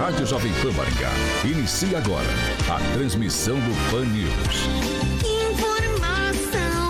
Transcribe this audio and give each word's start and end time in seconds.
Rádio 0.00 0.26
Jovem 0.26 0.50
Pan 0.62 0.72
Maringá 0.72 1.10
inicia 1.44 1.98
agora 1.98 2.26
a 2.70 2.94
transmissão 2.94 3.56
do 3.56 3.90
Pan 3.90 4.06
News. 4.06 4.32
Informação, 5.52 6.88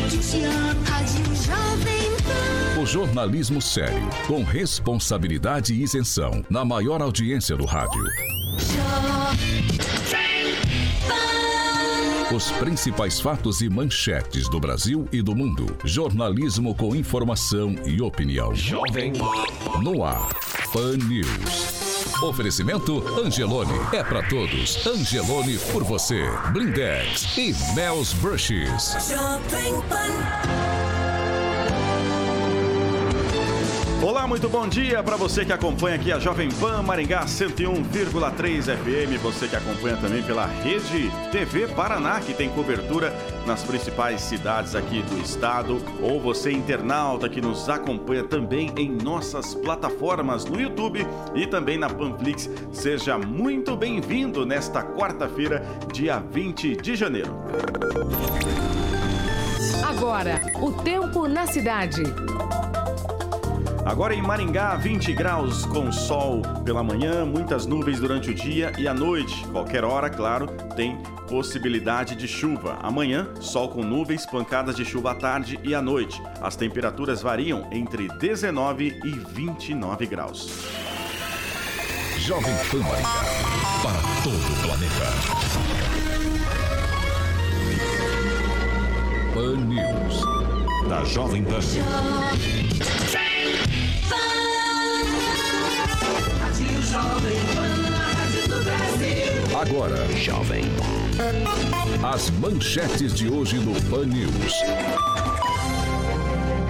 notícia, 0.00 0.48
Rádio 0.86 1.26
Jovem 1.36 2.10
Pan. 2.24 2.80
O 2.80 2.86
jornalismo 2.86 3.60
sério, 3.60 4.08
com 4.26 4.42
responsabilidade 4.42 5.74
e 5.74 5.82
isenção, 5.82 6.42
na 6.48 6.64
maior 6.64 7.02
audiência 7.02 7.58
do 7.58 7.66
rádio. 7.66 8.02
Os 12.34 12.50
principais 12.52 13.20
fatos 13.20 13.60
e 13.60 13.68
manchetes 13.68 14.48
do 14.48 14.58
Brasil 14.58 15.06
e 15.12 15.20
do 15.20 15.36
mundo. 15.36 15.66
Jornalismo 15.84 16.74
com 16.74 16.96
informação 16.96 17.74
e 17.84 18.00
opinião. 18.00 18.54
Jovem 18.54 19.12
No 19.82 20.02
ar. 20.02 20.30
Pan 20.72 20.96
News. 20.96 21.71
Oferecimento 22.22 23.02
Angelone. 23.18 23.74
É 23.92 24.02
para 24.04 24.22
todos. 24.28 24.86
Angelone 24.86 25.58
por 25.72 25.82
você. 25.82 26.24
Blindex 26.52 27.36
e 27.36 27.52
Mel's 27.74 28.12
Brushes. 28.12 28.96
Pan. 29.88 30.81
Olá, 34.02 34.26
muito 34.26 34.48
bom 34.48 34.66
dia 34.66 35.00
para 35.00 35.14
você 35.16 35.44
que 35.44 35.52
acompanha 35.52 35.94
aqui 35.94 36.10
a 36.10 36.18
Jovem 36.18 36.48
Pan 36.50 36.82
Maringá 36.82 37.24
101,3 37.24 38.76
FM, 38.76 39.22
você 39.22 39.46
que 39.46 39.54
acompanha 39.54 39.96
também 39.96 40.20
pela 40.24 40.44
Rede 40.44 41.08
TV 41.30 41.68
Paraná, 41.68 42.18
que 42.18 42.34
tem 42.34 42.48
cobertura 42.48 43.14
nas 43.46 43.62
principais 43.62 44.20
cidades 44.20 44.74
aqui 44.74 45.02
do 45.02 45.20
estado, 45.20 45.80
ou 46.02 46.20
você 46.20 46.50
internauta 46.50 47.28
que 47.28 47.40
nos 47.40 47.68
acompanha 47.68 48.24
também 48.24 48.72
em 48.76 48.90
nossas 48.90 49.54
plataformas 49.54 50.44
no 50.46 50.60
YouTube 50.60 51.06
e 51.36 51.46
também 51.46 51.78
na 51.78 51.88
Panflix. 51.88 52.50
Seja 52.72 53.16
muito 53.16 53.76
bem-vindo 53.76 54.44
nesta 54.44 54.82
quarta-feira, 54.82 55.64
dia 55.92 56.18
20 56.18 56.74
de 56.74 56.96
janeiro. 56.96 57.36
Agora, 59.86 60.42
o 60.60 60.72
tempo 60.72 61.28
na 61.28 61.46
cidade. 61.46 62.02
Agora 63.84 64.14
em 64.14 64.22
Maringá, 64.22 64.76
20 64.76 65.12
graus 65.12 65.66
com 65.66 65.90
sol 65.90 66.40
pela 66.64 66.84
manhã, 66.84 67.24
muitas 67.24 67.66
nuvens 67.66 67.98
durante 67.98 68.30
o 68.30 68.34
dia 68.34 68.72
e 68.78 68.86
à 68.86 68.94
noite. 68.94 69.44
Qualquer 69.48 69.84
hora, 69.84 70.08
claro, 70.08 70.46
tem 70.76 70.96
possibilidade 71.28 72.14
de 72.14 72.28
chuva. 72.28 72.78
Amanhã, 72.80 73.28
sol 73.40 73.68
com 73.68 73.82
nuvens, 73.82 74.24
pancadas 74.24 74.76
de 74.76 74.84
chuva 74.84 75.10
à 75.10 75.14
tarde 75.16 75.58
e 75.64 75.74
à 75.74 75.82
noite. 75.82 76.22
As 76.40 76.54
temperaturas 76.54 77.20
variam 77.22 77.66
entre 77.72 78.06
19 78.18 79.00
e 79.04 79.10
29 79.10 80.06
graus. 80.06 80.64
Jovem 82.18 82.54
Pan 82.70 82.78
Maringá, 82.78 83.24
para 83.82 84.00
todo 84.22 84.52
o 84.52 84.62
planeta. 84.62 85.06
Pan 89.34 89.56
News, 89.56 90.88
da 90.88 91.02
Jovem 91.04 91.42
Pan. 91.42 91.58
Agora, 99.60 99.96
Jovem. 100.16 100.64
As 102.02 102.30
manchetes 102.30 103.14
de 103.14 103.28
hoje 103.28 103.58
no 103.58 103.80
Pan 103.88 104.06
News. 104.06 104.62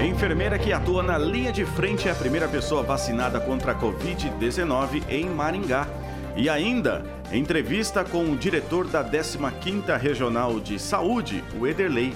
Enfermeira 0.04 0.58
que 0.58 0.72
atua 0.72 1.02
na 1.02 1.16
linha 1.16 1.52
de 1.52 1.64
frente 1.64 2.08
é 2.08 2.12
a 2.12 2.14
primeira 2.14 2.46
pessoa 2.48 2.82
vacinada 2.82 3.40
contra 3.40 3.72
a 3.72 3.74
Covid-19 3.74 5.04
em 5.08 5.26
Maringá. 5.26 5.88
E 6.36 6.48
ainda, 6.48 7.04
entrevista 7.32 8.04
com 8.04 8.24
o 8.30 8.36
diretor 8.36 8.86
da 8.86 9.04
15ª 9.04 9.98
Regional 9.98 10.60
de 10.60 10.78
Saúde, 10.78 11.42
o 11.58 11.66
Ederley. 11.66 12.14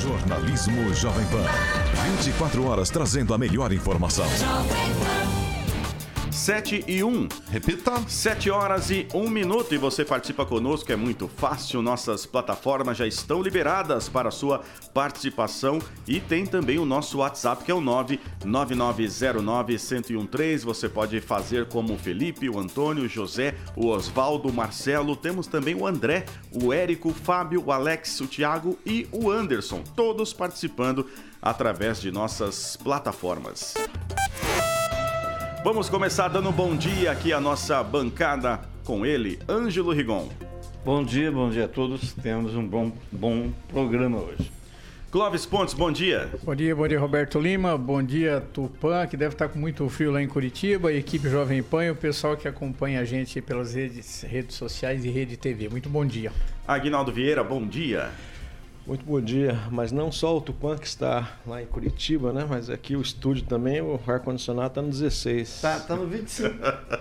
Jornalismo 0.00 0.94
Jovem 0.94 1.26
Pan. 1.26 1.85
24 2.04 2.64
horas 2.64 2.90
trazendo 2.90 3.34
a 3.34 3.38
melhor 3.38 3.72
informação. 3.72 4.26
7 6.36 6.84
e 6.86 7.02
1. 7.02 7.28
Repita. 7.50 7.96
7 8.06 8.50
horas 8.50 8.90
e 8.90 9.08
1 9.12 9.28
minuto 9.30 9.74
e 9.74 9.78
você 9.78 10.04
participa 10.04 10.44
conosco, 10.44 10.92
é 10.92 10.96
muito 10.96 11.26
fácil. 11.26 11.80
Nossas 11.82 12.26
plataformas 12.26 12.98
já 12.98 13.06
estão 13.06 13.40
liberadas 13.42 14.08
para 14.08 14.28
a 14.28 14.32
sua 14.32 14.62
participação 14.92 15.78
e 16.06 16.20
tem 16.20 16.46
também 16.46 16.78
o 16.78 16.84
nosso 16.84 17.18
WhatsApp 17.18 17.64
que 17.64 17.70
é 17.70 17.74
o 17.74 17.80
99909-1013. 17.80 20.58
Você 20.60 20.88
pode 20.88 21.20
fazer 21.20 21.66
como 21.66 21.94
o 21.94 21.98
Felipe, 21.98 22.50
o 22.50 22.60
Antônio, 22.60 23.04
o 23.04 23.08
José, 23.08 23.54
o 23.74 23.88
Oswaldo, 23.88 24.48
o 24.48 24.52
Marcelo. 24.52 25.16
Temos 25.16 25.46
também 25.46 25.74
o 25.74 25.86
André, 25.86 26.26
o 26.52 26.70
Érico, 26.72 27.08
o 27.08 27.14
Fábio, 27.14 27.64
o 27.64 27.72
Alex, 27.72 28.20
o 28.20 28.26
Thiago 28.26 28.78
e 28.84 29.08
o 29.10 29.30
Anderson. 29.30 29.82
Todos 29.96 30.34
participando 30.34 31.06
através 31.48 32.00
de 32.00 32.10
nossas 32.10 32.76
plataformas. 32.76 33.74
Vamos 35.62 35.88
começar 35.88 36.28
dando 36.28 36.48
um 36.48 36.52
bom 36.52 36.76
dia 36.76 37.12
aqui 37.12 37.32
à 37.32 37.40
nossa 37.40 37.82
bancada 37.82 38.60
com 38.84 39.06
ele, 39.06 39.38
Ângelo 39.48 39.92
Rigon. 39.92 40.28
Bom 40.84 41.04
dia, 41.04 41.30
bom 41.30 41.48
dia 41.48 41.64
a 41.64 41.68
todos. 41.68 42.12
Temos 42.14 42.54
um 42.54 42.66
bom, 42.66 42.92
bom 43.12 43.50
programa 43.68 44.18
hoje. 44.18 44.52
Clóvis 45.10 45.46
Pontes, 45.46 45.72
bom 45.72 45.90
dia. 45.90 46.28
Bom 46.42 46.54
dia, 46.54 46.74
bom 46.74 46.86
dia 46.86 46.98
Roberto 46.98 47.38
Lima, 47.40 47.78
bom 47.78 48.02
dia 48.02 48.42
Tupã, 48.52 49.06
que 49.06 49.16
deve 49.16 49.34
estar 49.34 49.48
com 49.48 49.58
muito 49.58 49.88
frio 49.88 50.10
lá 50.10 50.20
em 50.20 50.28
Curitiba, 50.28 50.92
equipe 50.92 51.28
Jovem 51.28 51.62
Pan 51.62 51.84
e 51.84 51.90
o 51.90 51.96
pessoal 51.96 52.36
que 52.36 52.48
acompanha 52.48 53.00
a 53.00 53.04
gente 53.04 53.40
pelas 53.40 53.74
redes, 53.74 54.22
redes 54.22 54.56
sociais 54.56 55.04
e 55.04 55.08
rede 55.10 55.36
TV. 55.36 55.68
Muito 55.68 55.88
bom 55.88 56.04
dia. 56.04 56.32
Aguinaldo 56.66 57.12
Vieira, 57.12 57.44
bom 57.44 57.64
dia. 57.64 58.10
Muito 58.86 59.04
bom 59.04 59.20
dia, 59.20 59.60
mas 59.72 59.90
não 59.90 60.12
só 60.12 60.36
o 60.36 60.40
Tupã 60.40 60.78
que 60.78 60.86
está 60.86 61.38
lá 61.44 61.60
em 61.60 61.66
Curitiba, 61.66 62.32
né? 62.32 62.46
Mas 62.48 62.70
aqui 62.70 62.94
o 62.94 63.02
estúdio 63.02 63.44
também, 63.44 63.80
o 63.80 64.00
ar-condicionado 64.06 64.68
está 64.68 64.80
no 64.80 64.90
16. 64.90 65.60
Tá, 65.60 65.80
tá 65.80 65.96
no 65.96 66.06
25. 66.06 66.54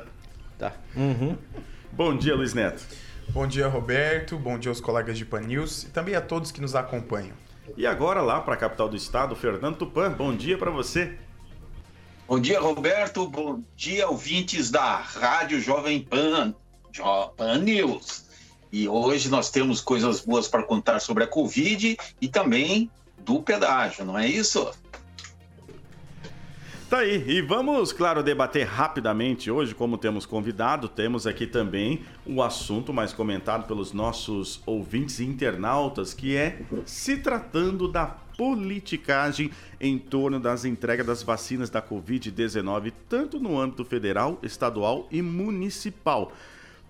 tá. 0.57 0.73
Uhum. 0.95 1.37
Bom 1.91 2.17
dia, 2.17 2.33
Luiz 2.35 2.55
Neto. 2.55 2.83
Bom 3.29 3.45
dia, 3.45 3.67
Roberto. 3.67 4.35
Bom 4.35 4.57
dia 4.57 4.71
aos 4.71 4.81
colegas 4.81 5.15
de 5.15 5.25
Pan 5.25 5.41
News 5.41 5.83
e 5.83 5.89
também 5.89 6.15
a 6.15 6.21
todos 6.21 6.51
que 6.51 6.59
nos 6.59 6.73
acompanham. 6.73 7.35
E 7.77 7.85
agora 7.85 8.19
lá 8.19 8.41
para 8.41 8.55
a 8.55 8.57
capital 8.57 8.89
do 8.89 8.95
estado, 8.95 9.35
Fernando 9.35 9.77
Tupan, 9.77 10.11
bom 10.11 10.35
dia 10.35 10.57
para 10.57 10.71
você. 10.71 11.15
Bom 12.27 12.39
dia, 12.39 12.59
Roberto. 12.59 13.27
Bom 13.27 13.61
dia, 13.75 14.09
ouvintes 14.09 14.71
da 14.71 14.95
Rádio 14.95 15.61
Jovem 15.61 16.01
Pan, 16.01 16.55
Pan 17.37 17.59
News. 17.59 18.24
E 18.75 18.89
hoje 18.89 19.29
nós 19.29 19.49
temos 19.49 19.79
coisas 19.79 20.19
boas 20.19 20.49
para 20.49 20.61
contar 20.61 20.99
sobre 20.99 21.23
a 21.23 21.27
Covid 21.27 21.95
e 22.19 22.27
também 22.27 22.91
do 23.19 23.41
pedágio, 23.41 24.03
não 24.03 24.19
é 24.19 24.27
isso? 24.27 24.69
Tá 26.89 26.97
aí, 26.97 27.23
e 27.25 27.41
vamos, 27.41 27.93
claro, 27.93 28.21
debater 28.21 28.67
rapidamente 28.67 29.49
hoje, 29.49 29.73
como 29.73 29.97
temos 29.97 30.25
convidado, 30.25 30.89
temos 30.89 31.25
aqui 31.25 31.47
também 31.47 32.03
o 32.25 32.43
assunto 32.43 32.91
mais 32.91 33.13
comentado 33.13 33.65
pelos 33.65 33.93
nossos 33.93 34.61
ouvintes 34.65 35.19
e 35.19 35.23
internautas, 35.23 36.13
que 36.13 36.35
é 36.35 36.59
se 36.85 37.15
tratando 37.15 37.87
da 37.87 38.05
politicagem 38.05 39.51
em 39.79 39.97
torno 39.97 40.37
das 40.37 40.65
entregas 40.65 41.05
das 41.05 41.23
vacinas 41.23 41.69
da 41.69 41.81
Covid-19, 41.81 42.91
tanto 43.07 43.39
no 43.39 43.57
âmbito 43.57 43.85
federal, 43.85 44.37
estadual 44.43 45.07
e 45.09 45.21
municipal. 45.21 46.33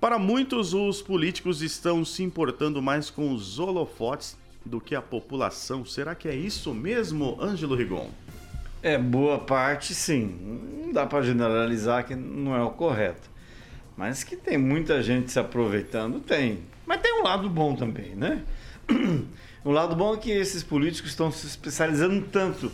Para 0.06 0.20
muitos, 0.20 0.72
os 0.76 1.02
políticos 1.02 1.64
estão 1.64 2.06
se 2.06 2.22
importando 2.22 2.80
mais 2.80 3.10
com 3.10 3.34
os 3.34 3.58
holofotes 3.58 4.38
do 4.64 4.80
que 4.80 4.94
a 4.94 5.02
população. 5.02 5.84
Será 5.84 6.14
que 6.14 6.28
é 6.28 6.36
isso 6.36 6.76
mesmo, 6.76 7.36
Ângelo 7.42 7.74
Rigon? 7.76 8.12
É, 8.84 9.00
boa 9.00 9.40
parte 9.40 9.96
sim. 9.96 10.84
Não 10.86 10.94
dá 10.94 11.08
para 11.08 11.24
generalizar 11.24 12.06
que 12.06 12.14
não 12.16 12.56
é 12.56 12.62
o 12.62 12.70
correto. 12.70 13.28
Mas 13.98 14.24
que 14.24 14.36
tem 14.36 14.60
muita 14.60 15.02
gente 15.02 15.32
se 15.32 15.40
aproveitando, 15.40 16.20
tem. 16.20 16.60
Mas 16.86 17.02
tem 17.02 17.20
um 17.20 17.24
lado 17.24 17.50
bom 17.50 17.76
também, 17.76 18.14
né? 18.16 18.44
O 19.64 19.72
lado 19.74 19.96
bom 19.96 20.14
é 20.14 20.18
que 20.18 20.30
esses 20.30 20.62
políticos 20.62 21.10
estão 21.10 21.32
se 21.32 21.48
especializando 21.48 22.22
tanto 22.32 22.72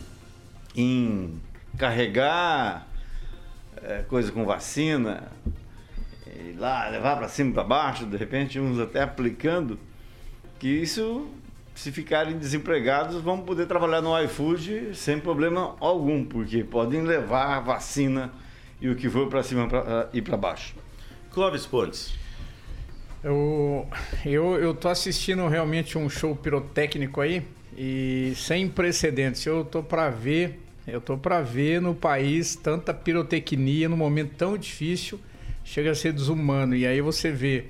em 0.76 1.40
carregar 1.78 2.86
é, 3.82 4.02
coisa 4.02 4.30
com 4.30 4.44
vacina, 4.44 5.32
ir 6.34 6.56
lá, 6.58 6.88
levar 6.88 7.16
para 7.16 7.28
cima 7.28 7.50
e 7.50 7.52
para 7.52 7.64
baixo, 7.64 8.06
de 8.06 8.16
repente 8.16 8.58
uns 8.58 8.78
até 8.78 9.02
aplicando, 9.02 9.78
que 10.58 10.68
isso, 10.68 11.28
se 11.74 11.90
ficarem 11.90 12.38
desempregados, 12.38 13.20
vão 13.20 13.40
poder 13.40 13.66
trabalhar 13.66 14.00
no 14.00 14.18
iFood 14.24 14.94
sem 14.94 15.18
problema 15.18 15.76
algum, 15.80 16.24
porque 16.24 16.64
podem 16.64 17.02
levar 17.02 17.56
a 17.56 17.60
vacina 17.60 18.32
e 18.80 18.88
o 18.88 18.96
que 18.96 19.08
for 19.08 19.28
para 19.28 19.42
cima 19.42 19.68
pra, 19.68 20.08
e 20.12 20.20
para 20.20 20.36
baixo. 20.36 20.74
Clóvis 21.30 21.66
Pontes. 21.66 22.12
Eu, 23.24 23.88
eu, 24.26 24.58
eu 24.58 24.74
tô 24.74 24.88
assistindo 24.88 25.46
realmente 25.46 25.96
um 25.96 26.10
show 26.10 26.34
pirotécnico 26.34 27.20
aí 27.20 27.42
e 27.76 28.32
sem 28.36 28.68
precedentes. 28.68 29.46
Eu 29.46 29.64
tô 29.64 29.82
para 29.82 30.10
ver, 30.10 30.60
eu 30.86 31.00
tô 31.00 31.16
para 31.16 31.40
ver 31.40 31.80
no 31.80 31.94
país 31.94 32.56
tanta 32.56 32.92
pirotecnia 32.92 33.88
num 33.88 33.96
momento 33.96 34.34
tão 34.36 34.58
difícil, 34.58 35.20
chega 35.72 35.90
a 35.90 35.94
ser 35.94 36.12
desumano. 36.12 36.76
E 36.76 36.86
aí 36.86 37.00
você 37.00 37.30
vê 37.30 37.64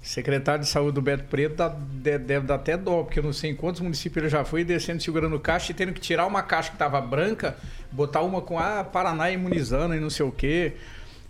secretário 0.00 0.62
de 0.62 0.68
saúde 0.70 0.94
do 0.94 1.02
Beto 1.02 1.24
Preto 1.24 1.62
deve 1.92 2.40
dar 2.46 2.54
até 2.54 2.76
dó, 2.76 3.02
porque 3.02 3.18
eu 3.18 3.22
não 3.22 3.32
sei 3.32 3.50
em 3.50 3.54
quantos 3.54 3.80
municípios 3.80 4.22
ele 4.22 4.30
já 4.30 4.44
foi 4.44 4.64
descendo 4.64 5.02
segurando 5.02 5.38
caixa 5.38 5.72
e 5.72 5.74
tendo 5.74 5.92
que 5.92 6.00
tirar 6.00 6.26
uma 6.26 6.42
caixa 6.42 6.70
que 6.70 6.76
estava 6.76 7.00
branca, 7.00 7.56
botar 7.92 8.22
uma 8.22 8.40
com 8.40 8.58
ah, 8.58 8.82
Paraná 8.82 9.30
imunizando 9.30 9.94
e 9.94 10.00
não 10.00 10.08
sei 10.08 10.24
o 10.24 10.32
quê 10.32 10.72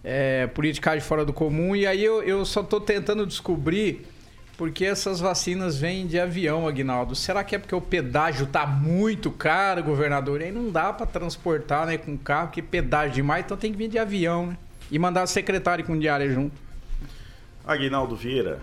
é, 0.04 0.46
politicagem 0.48 1.00
fora 1.00 1.24
do 1.24 1.32
comum. 1.32 1.74
E 1.74 1.86
aí 1.86 2.04
eu, 2.04 2.22
eu 2.22 2.44
só 2.44 2.60
estou 2.60 2.80
tentando 2.80 3.26
descobrir 3.26 4.06
porque 4.56 4.84
essas 4.84 5.20
vacinas 5.20 5.78
vêm 5.78 6.06
de 6.06 6.20
avião, 6.20 6.68
Agnaldo. 6.68 7.14
Será 7.14 7.42
que 7.42 7.54
é 7.54 7.58
porque 7.58 7.74
o 7.74 7.80
pedágio 7.80 8.44
está 8.44 8.66
muito 8.66 9.30
caro, 9.30 9.82
governador? 9.82 10.42
E 10.42 10.44
aí 10.44 10.52
não 10.52 10.70
dá 10.70 10.92
para 10.92 11.06
transportar 11.06 11.86
né, 11.86 11.96
com 11.96 12.16
carro, 12.16 12.50
que 12.50 12.60
pedágio 12.60 13.14
demais, 13.14 13.44
então 13.44 13.56
tem 13.56 13.72
que 13.72 13.78
vir 13.78 13.88
de 13.88 13.98
avião, 13.98 14.48
né? 14.48 14.56
E 14.90 14.98
mandar 14.98 15.22
a 15.22 15.26
secretária 15.26 15.84
com 15.84 15.98
diária 15.98 16.28
junto. 16.30 16.54
Aguinaldo 17.64 18.16
Vieira. 18.16 18.60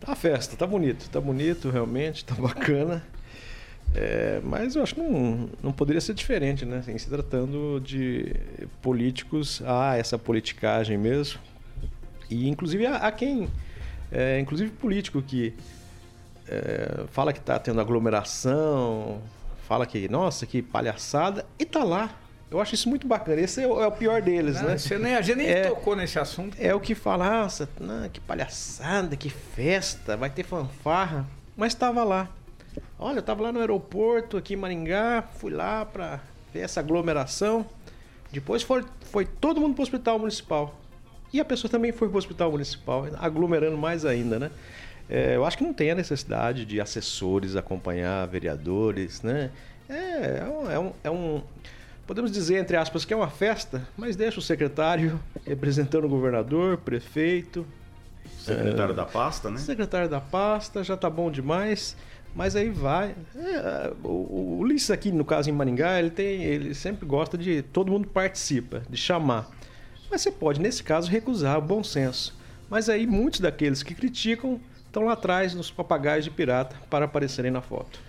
Tá 0.00 0.14
festa, 0.14 0.56
tá 0.56 0.66
bonito, 0.66 1.10
tá 1.10 1.20
bonito 1.20 1.68
realmente, 1.70 2.24
tá 2.24 2.34
bacana. 2.40 3.04
É, 3.94 4.40
mas 4.44 4.76
eu 4.76 4.82
acho 4.82 4.94
que 4.94 5.00
não, 5.00 5.48
não 5.62 5.72
poderia 5.72 6.00
ser 6.00 6.14
diferente, 6.14 6.64
né? 6.64 6.82
Em 6.88 6.98
se 6.98 7.08
tratando 7.08 7.80
de 7.80 8.34
políticos, 8.82 9.62
há 9.64 9.96
essa 9.96 10.18
politicagem 10.18 10.96
mesmo. 10.96 11.40
E 12.30 12.48
inclusive 12.48 12.86
há, 12.86 13.10
quem, 13.10 13.48
é, 14.12 14.38
inclusive 14.38 14.70
político 14.70 15.22
que 15.22 15.54
é, 16.46 17.04
fala 17.08 17.32
que 17.32 17.38
está 17.38 17.58
tendo 17.58 17.80
aglomeração, 17.80 19.20
fala 19.66 19.86
que, 19.86 20.08
nossa, 20.08 20.46
que 20.46 20.62
palhaçada, 20.62 21.44
e 21.58 21.64
tá 21.64 21.82
lá. 21.84 22.14
Eu 22.50 22.60
acho 22.60 22.74
isso 22.74 22.88
muito 22.88 23.06
bacana. 23.06 23.40
Esse 23.40 23.62
é 23.62 23.66
o, 23.66 23.82
é 23.82 23.86
o 23.86 23.92
pior 23.92 24.22
deles, 24.22 24.56
não, 24.56 24.68
né? 24.68 24.78
Você 24.78 24.98
nem, 24.98 25.14
a 25.14 25.20
gente 25.20 25.36
nem 25.36 25.48
é, 25.48 25.62
tocou 25.68 25.94
nesse 25.94 26.18
assunto. 26.18 26.56
É 26.58 26.74
o 26.74 26.80
que 26.80 26.94
fala, 26.94 27.42
nossa, 27.42 27.68
não, 27.78 28.08
que 28.08 28.20
palhaçada, 28.20 29.16
que 29.16 29.28
festa, 29.28 30.16
vai 30.16 30.30
ter 30.30 30.44
fanfarra. 30.44 31.26
Mas 31.56 31.74
estava 31.74 32.02
lá. 32.04 32.28
Olha, 32.98 33.16
eu 33.16 33.20
estava 33.20 33.42
lá 33.42 33.52
no 33.52 33.60
aeroporto, 33.60 34.36
aqui 34.36 34.54
em 34.54 34.56
Maringá, 34.56 35.22
fui 35.38 35.52
lá 35.52 35.84
para 35.84 36.20
ver 36.52 36.60
essa 36.60 36.80
aglomeração. 36.80 37.66
Depois 38.32 38.62
foi, 38.62 38.84
foi 39.10 39.26
todo 39.26 39.60
mundo 39.60 39.74
para 39.74 39.80
o 39.80 39.84
hospital 39.84 40.18
municipal. 40.18 40.74
E 41.32 41.40
a 41.40 41.44
pessoa 41.44 41.70
também 41.70 41.92
foi 41.92 42.08
para 42.08 42.14
o 42.14 42.18
hospital 42.18 42.50
municipal, 42.50 43.06
aglomerando 43.18 43.76
mais 43.76 44.04
ainda, 44.04 44.38
né? 44.38 44.50
É, 45.10 45.36
eu 45.36 45.44
acho 45.44 45.56
que 45.56 45.64
não 45.64 45.72
tem 45.72 45.90
a 45.90 45.94
necessidade 45.94 46.64
de 46.64 46.80
assessores 46.80 47.56
acompanhar 47.56 48.26
vereadores, 48.26 49.22
né? 49.22 49.50
É, 49.88 50.40
é 50.40 50.44
um, 50.44 50.70
é, 50.70 50.78
um, 50.78 50.92
é 51.04 51.10
um, 51.10 51.42
Podemos 52.08 52.32
dizer, 52.32 52.56
entre 52.56 52.74
aspas, 52.74 53.04
que 53.04 53.12
é 53.12 53.16
uma 53.16 53.28
festa, 53.28 53.86
mas 53.94 54.16
deixa 54.16 54.38
o 54.38 54.42
secretário 54.42 55.20
representando 55.46 56.06
o 56.06 56.08
governador, 56.08 56.78
prefeito. 56.78 57.66
Secretário 58.38 58.92
é, 58.92 58.96
da 58.96 59.04
pasta, 59.04 59.50
né? 59.50 59.58
Secretário 59.58 60.08
da 60.08 60.18
pasta, 60.18 60.82
já 60.82 60.96
tá 60.96 61.10
bom 61.10 61.30
demais. 61.30 61.94
Mas 62.34 62.56
aí 62.56 62.70
vai. 62.70 63.14
É, 63.36 63.92
o, 64.02 64.08
o 64.08 64.58
Ulisses 64.60 64.90
aqui, 64.90 65.12
no 65.12 65.22
caso 65.22 65.50
em 65.50 65.52
Maringá, 65.52 65.98
ele, 65.98 66.08
tem, 66.08 66.44
ele 66.44 66.72
sempre 66.72 67.04
gosta 67.04 67.36
de. 67.36 67.60
Todo 67.60 67.92
mundo 67.92 68.08
participa, 68.08 68.82
de 68.88 68.96
chamar. 68.96 69.50
Mas 70.10 70.22
você 70.22 70.30
pode, 70.30 70.62
nesse 70.62 70.82
caso, 70.82 71.10
recusar 71.10 71.58
o 71.58 71.62
bom 71.62 71.84
senso. 71.84 72.34
Mas 72.70 72.88
aí 72.88 73.06
muitos 73.06 73.40
daqueles 73.40 73.82
que 73.82 73.94
criticam 73.94 74.58
estão 74.86 75.02
lá 75.04 75.12
atrás 75.12 75.52
nos 75.52 75.70
papagaios 75.70 76.24
de 76.24 76.30
pirata 76.30 76.74
para 76.88 77.04
aparecerem 77.04 77.50
na 77.50 77.60
foto. 77.60 78.07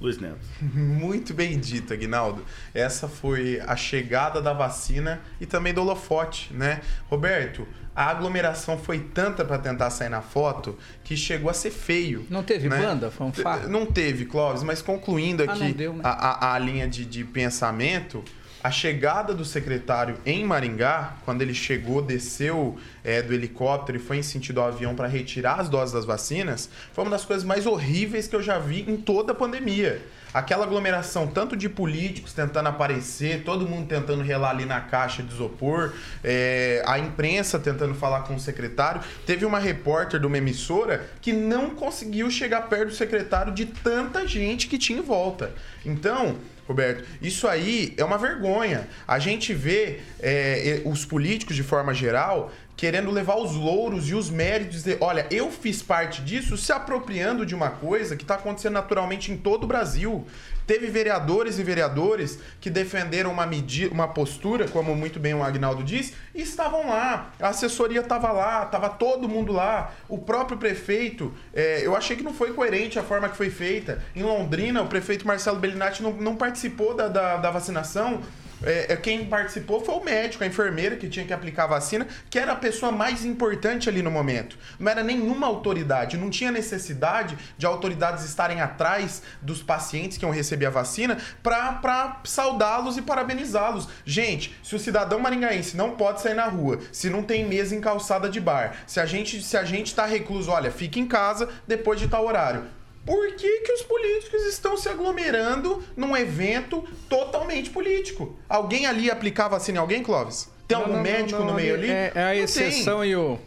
Luiz 0.00 0.18
Neto. 0.18 0.38
Muito 0.62 1.32
bem 1.32 1.58
dito, 1.58 1.92
Aguinaldo. 1.92 2.44
Essa 2.74 3.08
foi 3.08 3.60
a 3.66 3.76
chegada 3.76 4.40
da 4.40 4.52
vacina 4.52 5.20
e 5.40 5.46
também 5.46 5.72
do 5.72 5.80
holofote, 5.80 6.52
né? 6.52 6.80
Roberto, 7.08 7.66
a 7.94 8.06
aglomeração 8.10 8.76
foi 8.76 8.98
tanta 8.98 9.44
para 9.44 9.58
tentar 9.58 9.88
sair 9.90 10.08
na 10.08 10.20
foto 10.20 10.76
que 11.04 11.16
chegou 11.16 11.48
a 11.48 11.54
ser 11.54 11.70
feio. 11.70 12.26
Não 12.28 12.42
teve 12.42 12.68
né? 12.68 12.76
banda, 12.76 13.10
fanfarra? 13.10 13.68
Não 13.68 13.86
teve, 13.86 14.24
Clóvis, 14.24 14.64
mas 14.64 14.82
concluindo 14.82 15.44
ah, 15.44 15.52
aqui 15.52 15.72
deu, 15.72 15.92
né? 15.92 16.00
a, 16.02 16.10
a, 16.10 16.54
a, 16.54 16.58
linha 16.58 16.88
de, 16.88 17.04
de 17.04 17.22
pensamento, 17.24 18.24
a 18.64 18.70
chegada 18.70 19.34
do 19.34 19.44
secretário 19.44 20.16
em 20.24 20.42
Maringá, 20.42 21.16
quando 21.26 21.42
ele 21.42 21.52
chegou, 21.52 22.00
desceu 22.00 22.78
é, 23.04 23.20
do 23.20 23.34
helicóptero 23.34 23.98
e 23.98 24.00
foi 24.00 24.16
em 24.16 24.22
sentido 24.22 24.58
ao 24.58 24.68
avião 24.68 24.94
para 24.94 25.06
retirar 25.06 25.60
as 25.60 25.68
doses 25.68 25.92
das 25.92 26.06
vacinas, 26.06 26.70
foi 26.94 27.04
uma 27.04 27.10
das 27.10 27.26
coisas 27.26 27.44
mais 27.44 27.66
horríveis 27.66 28.26
que 28.26 28.34
eu 28.34 28.42
já 28.42 28.58
vi 28.58 28.80
em 28.88 28.96
toda 28.96 29.32
a 29.32 29.34
pandemia 29.34 30.00
aquela 30.34 30.64
aglomeração 30.64 31.28
tanto 31.28 31.56
de 31.56 31.68
políticos 31.68 32.32
tentando 32.32 32.68
aparecer, 32.68 33.44
todo 33.44 33.68
mundo 33.68 33.86
tentando 33.86 34.22
relar 34.22 34.50
ali 34.50 34.64
na 34.64 34.80
caixa 34.80 35.22
de 35.22 35.32
isopor, 35.32 35.92
é, 36.24 36.82
a 36.84 36.98
imprensa 36.98 37.56
tentando 37.58 37.94
falar 37.94 38.22
com 38.22 38.34
o 38.34 38.40
secretário. 38.40 39.00
Teve 39.24 39.46
uma 39.46 39.60
repórter 39.60 40.18
de 40.18 40.26
uma 40.26 40.36
emissora 40.36 41.08
que 41.20 41.32
não 41.32 41.70
conseguiu 41.70 42.28
chegar 42.30 42.62
perto 42.62 42.88
do 42.88 42.94
secretário 42.94 43.54
de 43.54 43.66
tanta 43.66 44.26
gente 44.26 44.66
que 44.66 44.76
tinha 44.76 44.98
em 44.98 45.02
volta. 45.02 45.52
Então, 45.86 46.36
Roberto, 46.66 47.04
isso 47.20 47.46
aí 47.46 47.94
é 47.96 48.04
uma 48.04 48.16
vergonha. 48.16 48.88
A 49.06 49.18
gente 49.18 49.52
vê 49.52 50.00
é, 50.18 50.80
os 50.84 51.04
políticos, 51.04 51.54
de 51.54 51.62
forma 51.62 51.92
geral, 51.92 52.50
querendo 52.76 53.10
levar 53.10 53.36
os 53.36 53.54
louros 53.54 54.08
e 54.08 54.14
os 54.14 54.28
méritos, 54.28 54.76
dizer, 54.76 54.98
olha, 55.00 55.26
eu 55.30 55.50
fiz 55.50 55.82
parte 55.82 56.22
disso, 56.22 56.56
se 56.56 56.72
apropriando 56.72 57.46
de 57.46 57.54
uma 57.54 57.70
coisa 57.70 58.16
que 58.16 58.24
está 58.24 58.34
acontecendo 58.34 58.74
naturalmente 58.74 59.30
em 59.30 59.36
todo 59.36 59.64
o 59.64 59.66
Brasil. 59.66 60.26
Teve 60.66 60.86
vereadores 60.86 61.58
e 61.58 61.62
vereadores 61.62 62.38
que 62.60 62.70
defenderam 62.70 63.30
uma 63.30 63.46
medida, 63.46 63.92
uma 63.92 64.08
postura, 64.08 64.66
como 64.66 64.94
muito 64.96 65.20
bem 65.20 65.34
o 65.34 65.42
Agnaldo 65.42 65.84
disse, 65.84 66.14
e 66.34 66.42
estavam 66.42 66.88
lá. 66.88 67.32
A 67.38 67.48
assessoria 67.48 68.00
estava 68.00 68.32
lá, 68.32 68.64
estava 68.64 68.88
todo 68.88 69.28
mundo 69.28 69.52
lá. 69.52 69.92
O 70.08 70.18
próprio 70.18 70.56
prefeito, 70.56 71.32
é, 71.52 71.86
eu 71.86 71.94
achei 71.94 72.16
que 72.16 72.22
não 72.22 72.32
foi 72.32 72.54
coerente 72.54 72.98
a 72.98 73.02
forma 73.02 73.28
que 73.28 73.36
foi 73.36 73.50
feita. 73.50 74.02
Em 74.16 74.22
Londrina, 74.22 74.82
o 74.82 74.88
prefeito 74.88 75.26
Marcelo 75.26 75.58
Bellinati 75.58 76.02
não, 76.02 76.12
não 76.12 76.34
participou 76.34 76.94
da, 76.94 77.08
da, 77.08 77.36
da 77.36 77.50
vacinação. 77.50 78.22
É, 78.64 78.92
é, 78.92 78.96
quem 78.96 79.26
participou 79.26 79.84
foi 79.84 79.94
o 79.94 80.04
médico, 80.04 80.42
a 80.42 80.46
enfermeira 80.46 80.96
que 80.96 81.08
tinha 81.08 81.26
que 81.26 81.32
aplicar 81.32 81.64
a 81.64 81.68
vacina, 81.68 82.06
que 82.30 82.38
era 82.38 82.52
a 82.52 82.56
pessoa 82.56 82.90
mais 82.90 83.24
importante 83.24 83.88
ali 83.88 84.02
no 84.02 84.10
momento. 84.10 84.56
Não 84.78 84.90
era 84.90 85.02
nenhuma 85.02 85.46
autoridade, 85.46 86.16
não 86.16 86.30
tinha 86.30 86.50
necessidade 86.50 87.36
de 87.56 87.66
autoridades 87.66 88.24
estarem 88.24 88.60
atrás 88.60 89.22
dos 89.42 89.62
pacientes 89.62 90.16
que 90.16 90.24
iam 90.24 90.32
receber 90.32 90.66
a 90.66 90.70
vacina 90.70 91.18
para 91.42 92.20
saudá-los 92.24 92.96
e 92.96 93.02
parabenizá-los. 93.02 93.88
Gente, 94.04 94.56
se 94.62 94.74
o 94.74 94.78
cidadão 94.78 95.18
maringaense 95.18 95.76
não 95.76 95.92
pode 95.92 96.20
sair 96.20 96.34
na 96.34 96.46
rua, 96.46 96.78
se 96.90 97.10
não 97.10 97.22
tem 97.22 97.46
mesa 97.46 97.74
em 97.74 97.80
calçada 97.80 98.28
de 98.28 98.40
bar, 98.40 98.76
se 98.86 99.00
a 99.00 99.06
gente 99.06 99.42
se 99.42 99.56
a 99.56 99.64
gente 99.64 99.88
está 99.88 100.06
recluso, 100.06 100.50
olha, 100.50 100.70
fica 100.70 100.98
em 100.98 101.06
casa 101.06 101.48
depois 101.66 102.00
de 102.00 102.08
tal 102.08 102.24
horário 102.24 102.64
por 103.04 103.34
que, 103.34 103.60
que 103.60 103.72
os 103.72 103.82
políticos 103.82 104.42
estão 104.46 104.76
se 104.76 104.88
aglomerando 104.88 105.82
num 105.96 106.16
evento 106.16 106.84
totalmente 107.08 107.70
político? 107.70 108.36
Alguém 108.48 108.86
ali 108.86 109.10
aplicava 109.10 109.58
vacina 109.58 109.78
em 109.78 109.80
alguém, 109.80 110.02
Clóvis? 110.02 110.48
Tem 110.66 110.76
algum 110.76 110.94
não, 110.94 111.02
médico 111.02 111.40
não, 111.40 111.48
no 111.48 111.54
meio 111.54 111.74
ali? 111.74 111.90
É, 111.90 112.12
é 112.14 112.22
a 112.22 112.34
exceção 112.34 113.00
tem. 113.00 113.10
e 113.10 113.16
o. 113.16 113.38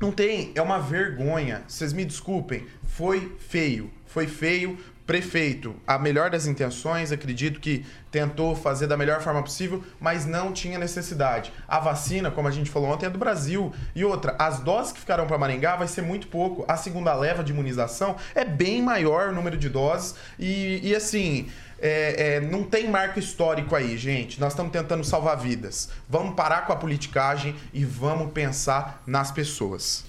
Não 0.00 0.12
tem, 0.12 0.52
é 0.54 0.62
uma 0.62 0.78
vergonha. 0.78 1.64
Vocês 1.66 1.92
me 1.92 2.04
desculpem, 2.04 2.66
foi 2.86 3.32
feio. 3.38 3.90
Foi 4.06 4.26
feio 4.26 4.78
prefeito, 5.08 5.74
a 5.86 5.98
melhor 5.98 6.28
das 6.28 6.46
intenções, 6.46 7.10
acredito 7.10 7.60
que 7.60 7.82
tentou 8.10 8.54
fazer 8.54 8.86
da 8.86 8.94
melhor 8.94 9.22
forma 9.22 9.42
possível, 9.42 9.82
mas 9.98 10.26
não 10.26 10.52
tinha 10.52 10.78
necessidade. 10.78 11.50
A 11.66 11.80
vacina, 11.80 12.30
como 12.30 12.46
a 12.46 12.50
gente 12.50 12.70
falou 12.70 12.90
ontem, 12.90 13.06
é 13.06 13.10
do 13.10 13.18
Brasil. 13.18 13.72
E 13.94 14.04
outra, 14.04 14.36
as 14.38 14.60
doses 14.60 14.92
que 14.92 15.00
ficarão 15.00 15.26
para 15.26 15.38
Maringá 15.38 15.76
vai 15.76 15.88
ser 15.88 16.02
muito 16.02 16.26
pouco. 16.26 16.62
A 16.68 16.76
segunda 16.76 17.14
leva 17.14 17.42
de 17.42 17.52
imunização 17.52 18.16
é 18.34 18.44
bem 18.44 18.82
maior 18.82 19.30
o 19.30 19.34
número 19.34 19.56
de 19.56 19.70
doses. 19.70 20.14
E, 20.38 20.86
e 20.86 20.94
assim, 20.94 21.48
é, 21.80 22.34
é, 22.34 22.40
não 22.42 22.62
tem 22.62 22.90
marco 22.90 23.18
histórico 23.18 23.74
aí, 23.74 23.96
gente. 23.96 24.38
Nós 24.38 24.52
estamos 24.52 24.70
tentando 24.70 25.02
salvar 25.04 25.38
vidas. 25.38 25.88
Vamos 26.06 26.34
parar 26.34 26.66
com 26.66 26.72
a 26.74 26.76
politicagem 26.76 27.56
e 27.72 27.82
vamos 27.82 28.30
pensar 28.32 29.02
nas 29.06 29.32
pessoas. 29.32 30.04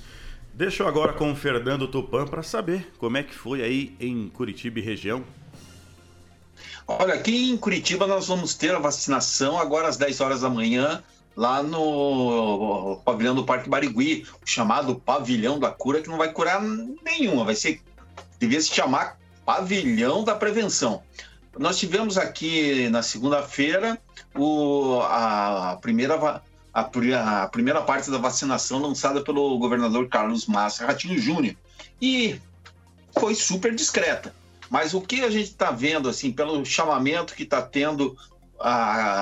Deixa 0.60 0.84
eu 0.84 0.90
agora 0.90 1.14
com 1.14 1.32
o 1.32 1.36
Fernando 1.38 1.88
Tupan 1.88 2.28
para 2.28 2.44
saber 2.44 2.92
como 2.98 3.16
é 3.16 3.24
que 3.24 3.34
foi 3.34 3.64
aí 3.64 3.96
em 3.98 4.28
Curitiba 4.28 4.80
e 4.80 4.82
região. 4.82 5.24
Olha, 6.86 7.14
aqui 7.14 7.50
em 7.50 7.56
Curitiba 7.56 8.06
nós 8.06 8.28
vamos 8.28 8.56
ter 8.56 8.76
a 8.76 8.78
vacinação 8.78 9.58
agora 9.58 9.88
às 9.88 9.96
10 9.96 10.20
horas 10.20 10.42
da 10.42 10.50
manhã, 10.50 11.02
lá 11.34 11.64
no 11.64 13.00
pavilhão 13.06 13.34
do 13.34 13.46
Parque 13.46 13.70
Barigui, 13.70 14.26
o 14.46 14.46
chamado 14.46 14.96
pavilhão 14.96 15.58
da 15.58 15.72
cura, 15.72 16.02
que 16.02 16.10
não 16.10 16.18
vai 16.18 16.34
curar 16.34 16.62
nenhuma, 16.62 17.46
vai 17.46 17.56
ser, 17.56 17.82
devia 18.38 18.60
se 18.60 18.70
chamar 18.70 19.18
pavilhão 19.46 20.26
da 20.26 20.36
prevenção. 20.36 21.02
Nós 21.58 21.80
tivemos 21.80 22.18
aqui 22.18 22.90
na 22.90 23.02
segunda-feira 23.02 23.98
a 25.10 25.78
primeira 25.82 26.18
a, 26.74 27.48
primeira 27.48 27.82
parte 27.82 28.12
da 28.12 28.18
vacinação 28.18 28.80
lançada 28.80 29.22
pelo 29.22 29.58
governador 29.58 30.08
Carlos 30.08 30.46
Massa 30.46 30.86
Ratinho 30.86 31.20
Júnior 31.20 31.56
e 32.02 32.40
foi 33.18 33.36
super 33.36 33.74
discreta. 33.74 34.34
Mas 34.70 34.94
o 34.94 35.02
que 35.02 35.22
a 35.22 35.30
gente 35.32 35.50
está 35.50 35.72
vendo, 35.72 36.08
assim, 36.08 36.32
pelo 36.32 36.64
chamamento 36.64 37.34
que 37.34 37.44
está 37.44 37.62
tendo 37.62 38.16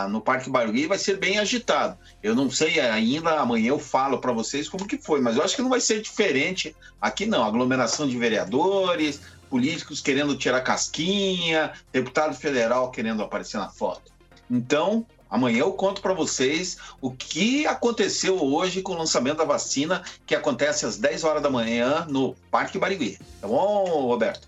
no 0.09 0.19
Parque 0.19 0.49
Barugui, 0.49 0.87
vai 0.87 0.97
ser 0.97 1.17
bem 1.17 1.37
agitado. 1.37 1.97
Eu 2.23 2.35
não 2.35 2.49
sei 2.49 2.79
ainda, 2.79 3.39
amanhã 3.39 3.69
eu 3.69 3.79
falo 3.79 4.17
para 4.17 4.31
vocês 4.31 4.67
como 4.67 4.87
que 4.87 4.97
foi, 4.97 5.21
mas 5.21 5.37
eu 5.37 5.43
acho 5.43 5.55
que 5.55 5.61
não 5.61 5.69
vai 5.69 5.79
ser 5.79 6.01
diferente 6.01 6.75
aqui 6.99 7.25
não. 7.25 7.43
Aglomeração 7.43 8.07
de 8.07 8.17
vereadores, 8.17 9.21
políticos 9.49 10.01
querendo 10.01 10.35
tirar 10.35 10.61
casquinha, 10.61 11.71
deputado 11.93 12.35
federal 12.35 12.91
querendo 12.91 13.21
aparecer 13.21 13.57
na 13.57 13.69
foto. 13.69 14.11
Então, 14.49 15.05
amanhã 15.29 15.59
eu 15.59 15.71
conto 15.73 16.01
para 16.01 16.13
vocês 16.13 16.77
o 17.01 17.11
que 17.11 17.65
aconteceu 17.67 18.41
hoje 18.43 18.81
com 18.81 18.93
o 18.93 18.97
lançamento 18.97 19.37
da 19.37 19.45
vacina, 19.45 20.03
que 20.25 20.35
acontece 20.35 20.85
às 20.85 20.97
10 20.97 21.23
horas 21.23 21.41
da 21.41 21.49
manhã 21.49 22.05
no 22.09 22.35
Parque 22.51 22.77
Barigui. 22.77 23.17
Tá 23.41 23.47
bom, 23.47 23.85
Roberto? 23.85 24.47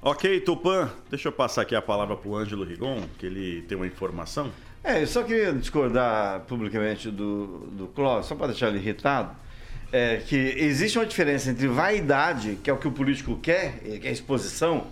Ok, 0.00 0.40
Tupã, 0.40 0.90
deixa 1.08 1.28
eu 1.28 1.32
passar 1.32 1.62
aqui 1.62 1.76
a 1.76 1.82
palavra 1.82 2.16
para 2.16 2.28
o 2.28 2.36
Ângelo 2.36 2.64
Rigon, 2.64 3.02
que 3.18 3.26
ele 3.26 3.62
tem 3.62 3.76
uma 3.76 3.86
informação. 3.86 4.50
É, 4.82 5.00
eu 5.00 5.06
só 5.06 5.22
queria 5.22 5.52
discordar 5.52 6.40
publicamente 6.40 7.08
do, 7.08 7.68
do 7.70 7.86
Clóvis, 7.86 8.26
só 8.26 8.34
para 8.34 8.48
deixar 8.48 8.68
ele 8.68 8.78
irritado, 8.78 9.36
é, 9.92 10.16
que 10.16 10.34
existe 10.36 10.98
uma 10.98 11.06
diferença 11.06 11.50
entre 11.50 11.68
vaidade, 11.68 12.58
que 12.64 12.68
é 12.68 12.72
o 12.72 12.78
que 12.78 12.88
o 12.88 12.90
político 12.90 13.36
quer, 13.36 13.78
que 13.78 14.04
é 14.04 14.10
a 14.10 14.12
exposição, 14.12 14.88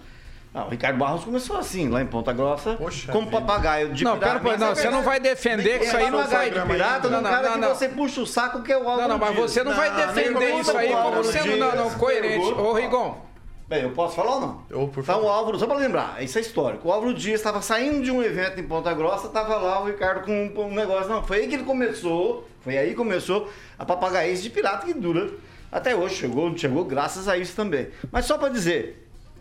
não, 0.52 0.66
o 0.66 0.70
Ricardo 0.70 0.98
Barros 0.98 1.22
começou 1.22 1.56
assim, 1.56 1.88
lá 1.88 2.02
em 2.02 2.06
Ponta 2.06 2.32
Grossa, 2.32 2.74
Poxa 2.74 3.12
como 3.12 3.26
vida. 3.26 3.40
papagaio 3.40 3.92
de 3.92 4.02
não, 4.02 4.18
pirata. 4.18 4.40
Pera, 4.40 4.58
não, 4.58 4.74
você 4.74 4.90
não 4.90 5.02
vai 5.02 5.20
defender 5.20 5.78
que 5.78 5.84
isso 5.84 5.96
aí 5.96 6.10
não 6.10 6.26
vai... 6.26 6.50
de 6.50 6.60
pirata 6.60 7.08
não, 7.08 7.20
não, 7.20 7.30
cara 7.30 7.56
não, 7.56 7.68
que 7.68 7.74
você 7.76 7.88
puxa 7.88 8.20
o 8.20 8.26
saco 8.26 8.60
que 8.62 8.72
é 8.72 8.76
o 8.76 8.88
Álvaro 8.88 9.02
Não, 9.02 9.08
não, 9.08 9.18
mas 9.18 9.36
você 9.36 9.62
não, 9.62 9.72
vai 9.72 9.94
defender 9.94 10.56
isso 10.56 10.76
aí 10.76 10.90
como 10.92 11.22
sendo, 11.22 11.56
não, 11.56 11.76
não, 11.76 11.90
coerente. 11.90 12.52
Ô, 12.52 12.72
Rigon, 12.72 13.30
Bem, 13.70 13.84
eu 13.84 13.90
posso 13.92 14.16
falar 14.16 14.34
ou 14.34 14.40
não? 14.40 14.64
Eu, 14.68 14.88
por 14.88 15.04
favor. 15.04 15.20
Então, 15.20 15.28
o 15.28 15.32
Álvaro, 15.32 15.56
só 15.56 15.64
para 15.64 15.76
lembrar, 15.76 16.20
isso 16.20 16.36
é 16.36 16.40
histórico. 16.40 16.88
O 16.88 16.92
Álvaro 16.92 17.14
Dias 17.14 17.38
estava 17.38 17.62
saindo 17.62 18.02
de 18.02 18.10
um 18.10 18.20
evento 18.20 18.58
em 18.58 18.64
Ponta 18.64 18.92
Grossa, 18.92 19.28
estava 19.28 19.54
lá 19.58 19.80
o 19.80 19.86
Ricardo 19.86 20.24
com 20.24 20.32
um, 20.32 20.66
um, 20.66 20.74
negócio. 20.74 21.08
Não, 21.08 21.22
foi 21.22 21.42
aí 21.42 21.46
que 21.46 21.54
ele 21.54 21.62
começou, 21.62 22.48
foi 22.62 22.76
aí 22.76 22.88
que 22.88 22.96
começou 22.96 23.48
a 23.78 23.84
papagaice 23.84 24.42
de 24.42 24.50
pirata 24.50 24.84
que 24.84 24.92
dura 24.92 25.30
até 25.70 25.94
hoje. 25.94 26.16
Chegou, 26.16 26.58
chegou 26.58 26.84
graças 26.84 27.28
a 27.28 27.38
isso 27.38 27.54
também. 27.54 27.90
Mas 28.10 28.24
só 28.24 28.36
para 28.36 28.48
dizer 28.48 28.99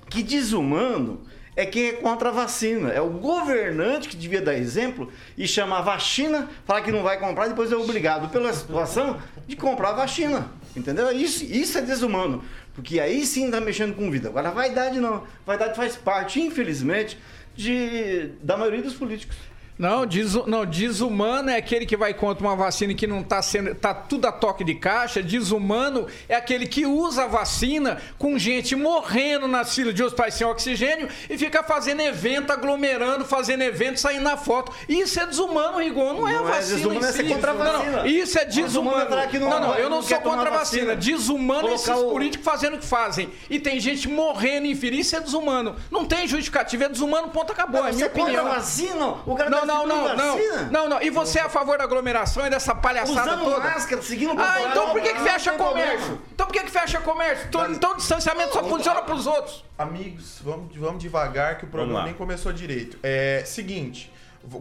que 0.09 0.23
desumano 0.23 1.21
é 1.55 1.65
quem 1.65 1.87
é 1.87 1.91
contra 1.93 2.29
a 2.29 2.31
vacina. 2.31 2.89
É 2.89 3.01
o 3.01 3.09
governante 3.09 4.07
que 4.07 4.15
devia 4.15 4.41
dar 4.41 4.53
exemplo 4.53 5.11
e 5.37 5.47
chamar 5.47 5.79
a 5.79 5.81
vacina, 5.81 6.49
falar 6.65 6.81
que 6.81 6.91
não 6.91 7.03
vai 7.03 7.19
comprar, 7.19 7.47
depois 7.47 7.71
é 7.71 7.75
obrigado 7.75 8.29
pela 8.29 8.53
situação 8.53 9.19
de 9.45 9.55
comprar 9.55 9.89
a 9.89 9.93
vacina. 9.93 10.49
Entendeu? 10.75 11.11
Isso, 11.11 11.43
isso 11.43 11.77
é 11.77 11.81
desumano. 11.81 12.43
Porque 12.73 12.99
aí 12.99 13.25
sim 13.25 13.47
está 13.47 13.59
mexendo 13.59 13.93
com 13.93 14.09
vida. 14.09 14.29
Agora 14.29 14.49
a 14.49 14.51
vaidade 14.51 14.99
não. 14.99 15.15
A 15.15 15.23
vaidade 15.45 15.75
faz 15.75 15.97
parte, 15.97 16.39
infelizmente, 16.39 17.17
de, 17.55 18.29
da 18.41 18.55
maioria 18.55 18.81
dos 18.81 18.93
políticos. 18.93 19.35
Não, 19.79 20.05
desu, 20.05 20.43
não, 20.45 20.65
desumano 20.65 21.49
é 21.49 21.55
aquele 21.55 21.85
que 21.85 21.95
vai 21.95 22.13
contra 22.13 22.45
uma 22.45 22.53
vacina 22.53 22.93
que 22.93 23.07
não 23.07 23.21
está 23.21 23.41
sendo. 23.41 23.73
tá 23.73 23.93
tudo 23.93 24.25
a 24.27 24.31
toque 24.31 24.61
de 24.61 24.75
caixa. 24.75 25.23
Desumano 25.23 26.05
é 26.27 26.35
aquele 26.35 26.67
que 26.67 26.85
usa 26.85 27.23
a 27.23 27.27
vacina 27.27 27.97
com 28.17 28.37
gente 28.37 28.75
morrendo 28.75 29.47
na 29.47 29.63
fila 29.63 29.93
de 29.93 30.03
hospitais 30.03 30.33
sem 30.33 30.45
oxigênio 30.45 31.07
e 31.29 31.37
fica 31.37 31.63
fazendo 31.63 32.01
evento, 32.01 32.51
aglomerando, 32.51 33.23
fazendo 33.23 33.61
evento, 33.61 34.01
saindo 34.01 34.23
na 34.23 34.35
foto. 34.35 34.73
Isso 34.89 35.17
é 35.17 35.25
desumano, 35.25 35.77
Rigon. 35.77 36.13
Não 36.13 36.27
é 36.27 36.33
não 36.33 36.45
a 36.45 36.49
vacina. 36.49 36.73
É 36.73 36.75
desumano, 36.75 37.05
é 37.05 37.11
si. 37.13 37.21
é 37.21 37.23
contra 37.23 37.53
vacina. 37.53 37.91
Não, 37.91 38.05
isso 38.05 38.37
é 38.37 38.45
desumano. 38.45 39.09
Não, 39.09 39.39
não, 39.39 39.59
não, 39.61 39.75
eu 39.75 39.89
não, 39.89 40.01
sou 40.01 40.17
contra 40.19 40.49
a 40.49 40.57
vacina. 40.57 40.87
vacina. 40.87 40.95
Desumano 40.97 41.69
é 41.69 41.75
esses 41.75 41.87
o... 41.87 42.09
políticos 42.09 42.43
fazendo 42.43 42.75
o 42.75 42.79
que 42.79 42.85
fazem. 42.85 43.29
E 43.49 43.57
tem 43.57 43.79
gente 43.79 44.09
morrendo 44.09 44.67
em 44.67 44.75
fila. 44.75 44.97
Isso 44.97 45.15
é 45.15 45.21
desumano. 45.21 45.77
Não 45.89 46.03
tem 46.03 46.27
justificativa. 46.27 46.83
É 46.83 46.89
desumano, 46.89 47.29
ponto, 47.29 47.53
acabou. 47.53 47.87
é 47.87 47.93
minha 47.93 48.07
opinião. 48.07 48.43
Vacina? 48.43 49.15
O 49.25 49.35
cara 49.35 49.49
não, 49.49 49.68
não, 49.69 49.85
não, 49.85 50.15
não, 50.15 50.71
não, 50.71 50.89
não. 50.89 51.01
E 51.01 51.09
você 51.09 51.39
é 51.39 51.43
a 51.43 51.49
favor 51.49 51.77
da 51.77 51.83
aglomeração 51.83 52.45
e 52.45 52.49
dessa 52.49 52.73
palhaçada 52.73 53.31
Usando 53.33 53.43
toda? 53.43 53.59
máscara, 53.59 54.01
seguindo 54.01 54.33
o 54.33 54.39
Ah, 54.39 54.61
então 54.69 54.89
por 54.91 55.01
que, 55.01 55.13
que 55.13 55.21
fecha 55.21 55.51
comércio? 55.53 56.21
Então 56.33 56.47
por 56.47 56.53
que, 56.53 56.59
que 56.63 56.71
fecha 56.71 57.01
comércio? 57.01 57.45
Então, 57.47 57.71
então 57.71 57.91
o 57.91 57.95
distanciamento 57.97 58.53
só 58.53 58.63
funciona 58.63 59.01
para 59.01 59.15
os 59.15 59.27
outros. 59.27 59.63
Amigos, 59.77 60.39
vamos, 60.43 60.75
vamos 60.75 61.01
devagar 61.01 61.57
que 61.57 61.65
o 61.65 61.67
programa 61.67 62.03
nem 62.03 62.13
começou 62.13 62.51
direito. 62.51 62.97
É 63.03 63.43
seguinte. 63.45 64.11